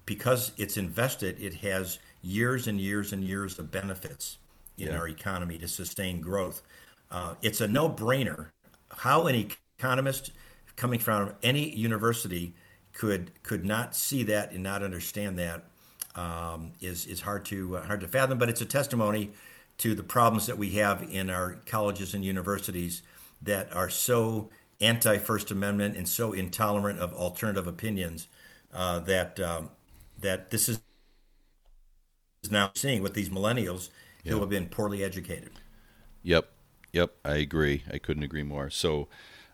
because 0.05 0.51
it's 0.57 0.77
invested, 0.77 1.41
it 1.41 1.55
has 1.55 2.01
years 2.23 2.67
and 2.67 2.81
years 2.81 3.13
and 3.13 3.23
years 3.23 3.59
of 3.59 3.71
benefits 3.71 4.39
in 4.79 4.89
yeah. 4.89 4.99
our 4.99 5.07
economy 5.09 5.59
to 5.59 5.69
sustain 5.69 6.21
growth. 6.21 6.63
Uh, 7.11 7.35
it's 7.41 7.61
a 7.61 7.69
no 7.69 7.89
brainer. 7.89 8.47
How 8.91 9.29
an 9.29 9.47
economist 9.79 10.33
coming 10.77 10.99
from 10.99 11.35
any 11.43 11.71
university 11.71 12.55
could 12.93 13.31
could 13.43 13.65
not 13.65 13.95
see 13.97 14.23
that 14.25 14.53
and 14.53 14.63
not 14.63 14.83
understand 14.83 15.39
that 15.39 15.65
um, 16.15 16.73
is 16.81 17.07
is 17.07 17.21
hard 17.21 17.45
to 17.47 17.77
uh, 17.77 17.87
hard 17.87 18.01
to 18.01 18.09
fathom. 18.09 18.39
But 18.39 18.49
it's 18.49 18.61
a 18.61 18.67
testimony 18.67 19.31
to 19.79 19.95
the 19.95 20.03
problems 20.03 20.47
that 20.47 20.59
we 20.59 20.71
have 20.73 21.03
in 21.11 21.31
our 21.31 21.59
colleges 21.67 22.15
and 22.15 22.25
universities 22.25 23.03
that 23.41 23.75
are 23.75 23.89
so 23.89 24.51
anti 24.81 25.19
First 25.19 25.51
Amendment 25.51 25.97
and 25.97 26.09
so 26.09 26.33
intolerant 26.33 26.99
of 26.99 27.13
alternative 27.15 27.67
opinions 27.67 28.29
uh, 28.73 29.01
that 29.01 29.41
um, 29.41 29.71
that 30.21 30.51
this 30.51 30.69
is 30.69 30.81
now 32.51 32.71
seeing 32.75 33.03
with 33.03 33.15
these 33.15 33.31
millennials 33.31 33.91
yep. 34.25 34.35
who 34.35 34.41
have 34.41 34.51
been 34.51 34.67
poorly 34.67 35.03
educated. 35.03 35.51
Yep, 36.23 36.51
yep, 36.93 37.15
I 37.25 37.37
agree. 37.37 37.85
I 37.91 37.99
couldn't 37.99 38.23
agree 38.23 38.43
more. 38.43 38.71
So. 38.71 39.09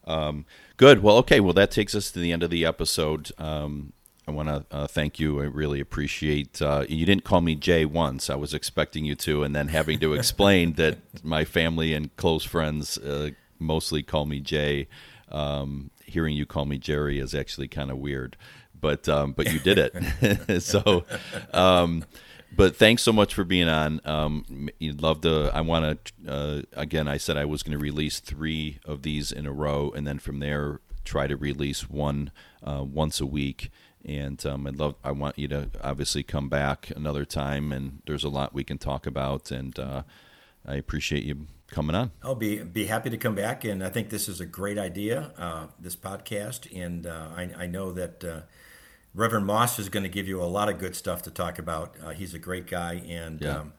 Um, 0.08 0.46
good. 0.76 1.02
Well, 1.02 1.18
okay. 1.18 1.38
Well, 1.38 1.52
that 1.52 1.70
takes 1.70 1.94
us 1.94 2.10
to 2.10 2.18
the 2.18 2.32
end 2.32 2.42
of 2.42 2.50
the 2.50 2.64
episode. 2.64 3.30
Um, 3.38 3.92
I 4.26 4.30
want 4.30 4.48
to 4.48 4.64
uh, 4.70 4.86
thank 4.86 5.18
you. 5.18 5.40
I 5.40 5.44
really 5.44 5.80
appreciate. 5.80 6.60
Uh, 6.60 6.84
you 6.88 7.06
didn't 7.06 7.24
call 7.24 7.40
me 7.40 7.54
Jay 7.54 7.84
once. 7.84 8.28
I 8.28 8.34
was 8.34 8.52
expecting 8.52 9.04
you 9.04 9.14
to, 9.16 9.42
and 9.42 9.54
then 9.54 9.68
having 9.68 10.00
to 10.00 10.14
explain 10.14 10.74
that 10.74 10.98
my 11.22 11.44
family 11.44 11.94
and 11.94 12.14
close 12.16 12.44
friends 12.44 12.98
uh, 12.98 13.30
mostly 13.58 14.02
call 14.02 14.26
me 14.26 14.40
Jay. 14.40 14.88
Um, 15.30 15.90
hearing 16.04 16.34
you 16.34 16.46
call 16.46 16.64
me 16.64 16.78
Jerry 16.78 17.18
is 17.18 17.34
actually 17.34 17.68
kind 17.68 17.90
of 17.90 17.98
weird, 17.98 18.36
but 18.78 19.08
um, 19.08 19.32
but 19.32 19.52
you 19.52 19.58
did 19.60 19.78
it. 19.78 20.62
so 20.62 21.04
um, 21.52 22.04
but 22.54 22.76
thanks 22.76 23.02
so 23.02 23.12
much 23.12 23.34
for 23.34 23.44
being 23.44 23.68
on. 23.68 24.00
Um, 24.04 24.68
you'd 24.78 25.02
love 25.02 25.20
to. 25.22 25.50
I 25.54 25.60
want 25.60 26.04
to. 26.04 26.30
Uh, 26.30 26.62
again, 26.72 27.08
I 27.08 27.16
said 27.16 27.36
I 27.36 27.44
was 27.44 27.62
going 27.62 27.76
to 27.76 27.82
release 27.82 28.20
three 28.20 28.78
of 28.84 29.02
these 29.02 29.32
in 29.32 29.46
a 29.46 29.52
row, 29.52 29.92
and 29.94 30.06
then 30.06 30.18
from 30.18 30.40
there 30.40 30.80
try 31.04 31.26
to 31.26 31.36
release 31.36 31.88
one 31.88 32.30
uh, 32.62 32.84
once 32.84 33.20
a 33.20 33.26
week. 33.26 33.70
And 34.04 34.44
um, 34.46 34.66
I'd 34.66 34.76
love. 34.76 34.94
I 35.04 35.12
want 35.12 35.38
you 35.38 35.48
to 35.48 35.70
obviously 35.82 36.22
come 36.22 36.48
back 36.48 36.90
another 36.94 37.24
time, 37.24 37.72
and 37.72 38.00
there's 38.06 38.24
a 38.24 38.28
lot 38.28 38.54
we 38.54 38.64
can 38.64 38.78
talk 38.78 39.06
about. 39.06 39.50
And 39.50 39.78
uh, 39.78 40.02
I 40.66 40.76
appreciate 40.76 41.24
you 41.24 41.46
coming 41.70 41.94
on. 41.94 42.12
I'll 42.22 42.34
be 42.34 42.58
be 42.58 42.86
happy 42.86 43.10
to 43.10 43.16
come 43.16 43.34
back, 43.34 43.64
and 43.64 43.84
I 43.84 43.90
think 43.90 44.10
this 44.10 44.28
is 44.28 44.40
a 44.40 44.46
great 44.46 44.78
idea, 44.78 45.32
uh, 45.36 45.66
this 45.78 45.96
podcast, 45.96 46.68
and 46.74 47.06
uh, 47.06 47.28
I, 47.36 47.50
I, 47.56 47.66
know 47.66 47.92
that 47.92 48.24
uh, 48.24 48.40
Reverend 49.18 49.46
Moss 49.46 49.80
is 49.80 49.88
going 49.88 50.04
to 50.04 50.08
give 50.08 50.28
you 50.28 50.40
a 50.40 50.46
lot 50.46 50.68
of 50.68 50.78
good 50.78 50.94
stuff 50.94 51.22
to 51.22 51.30
talk 51.32 51.58
about. 51.58 51.96
Uh, 52.02 52.10
he's 52.10 52.34
a 52.34 52.38
great 52.38 52.68
guy, 52.68 53.02
and 53.08 53.40
yeah. 53.40 53.58
um, 53.58 53.72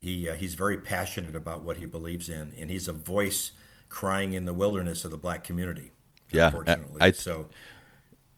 he 0.00 0.28
uh, 0.28 0.34
he's 0.36 0.54
very 0.54 0.78
passionate 0.78 1.34
about 1.34 1.62
what 1.62 1.78
he 1.78 1.86
believes 1.86 2.28
in, 2.28 2.54
and 2.56 2.70
he's 2.70 2.86
a 2.86 2.92
voice 2.92 3.50
crying 3.88 4.32
in 4.32 4.44
the 4.44 4.54
wilderness 4.54 5.04
of 5.04 5.10
the 5.10 5.16
black 5.16 5.42
community. 5.42 5.90
Yeah, 6.30 6.46
unfortunately. 6.46 7.00
I, 7.00 7.10
so 7.10 7.48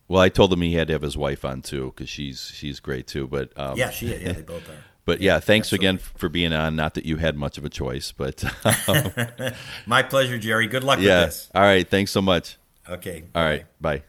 Well, 0.09 0.23
I 0.23 0.31
told 0.31 0.51
him 0.51 0.63
he 0.63 0.73
had 0.73 0.87
to 0.89 0.95
have 0.95 1.03
his 1.03 1.19
wife 1.19 1.45
on 1.45 1.61
too 1.61 1.93
because 1.95 2.09
she's 2.09 2.51
she's 2.55 2.81
great 2.81 3.07
too. 3.07 3.27
But 3.27 3.53
um, 3.59 3.77
Yeah, 3.77 3.91
she 3.91 4.07
yeah 4.07 4.33
they 4.33 4.41
both 4.55 4.67
are. 4.71 4.85
But 5.05 5.21
yeah, 5.21 5.41
thanks 5.41 5.75
again 5.75 5.99
for 5.99 6.31
being 6.31 6.55
on. 6.55 6.77
Not 6.77 6.95
that 6.95 7.05
you 7.05 7.17
had 7.17 7.37
much 7.37 7.59
of 7.59 7.67
a 7.67 7.71
choice, 7.71 8.11
but 8.13 8.43
My 9.87 10.03
pleasure, 10.03 10.39
Jerry. 10.39 10.67
Good 10.67 10.85
luck 10.85 10.99
yeah. 10.99 11.21
with 11.21 11.29
this. 11.29 11.51
All 11.55 11.63
right. 11.63 11.87
Thanks 11.87 12.11
so 12.11 12.23
much. 12.23 12.57
Okay. 12.89 13.25
All 13.35 13.45
right. 13.45 13.67
Bye. 13.81 14.03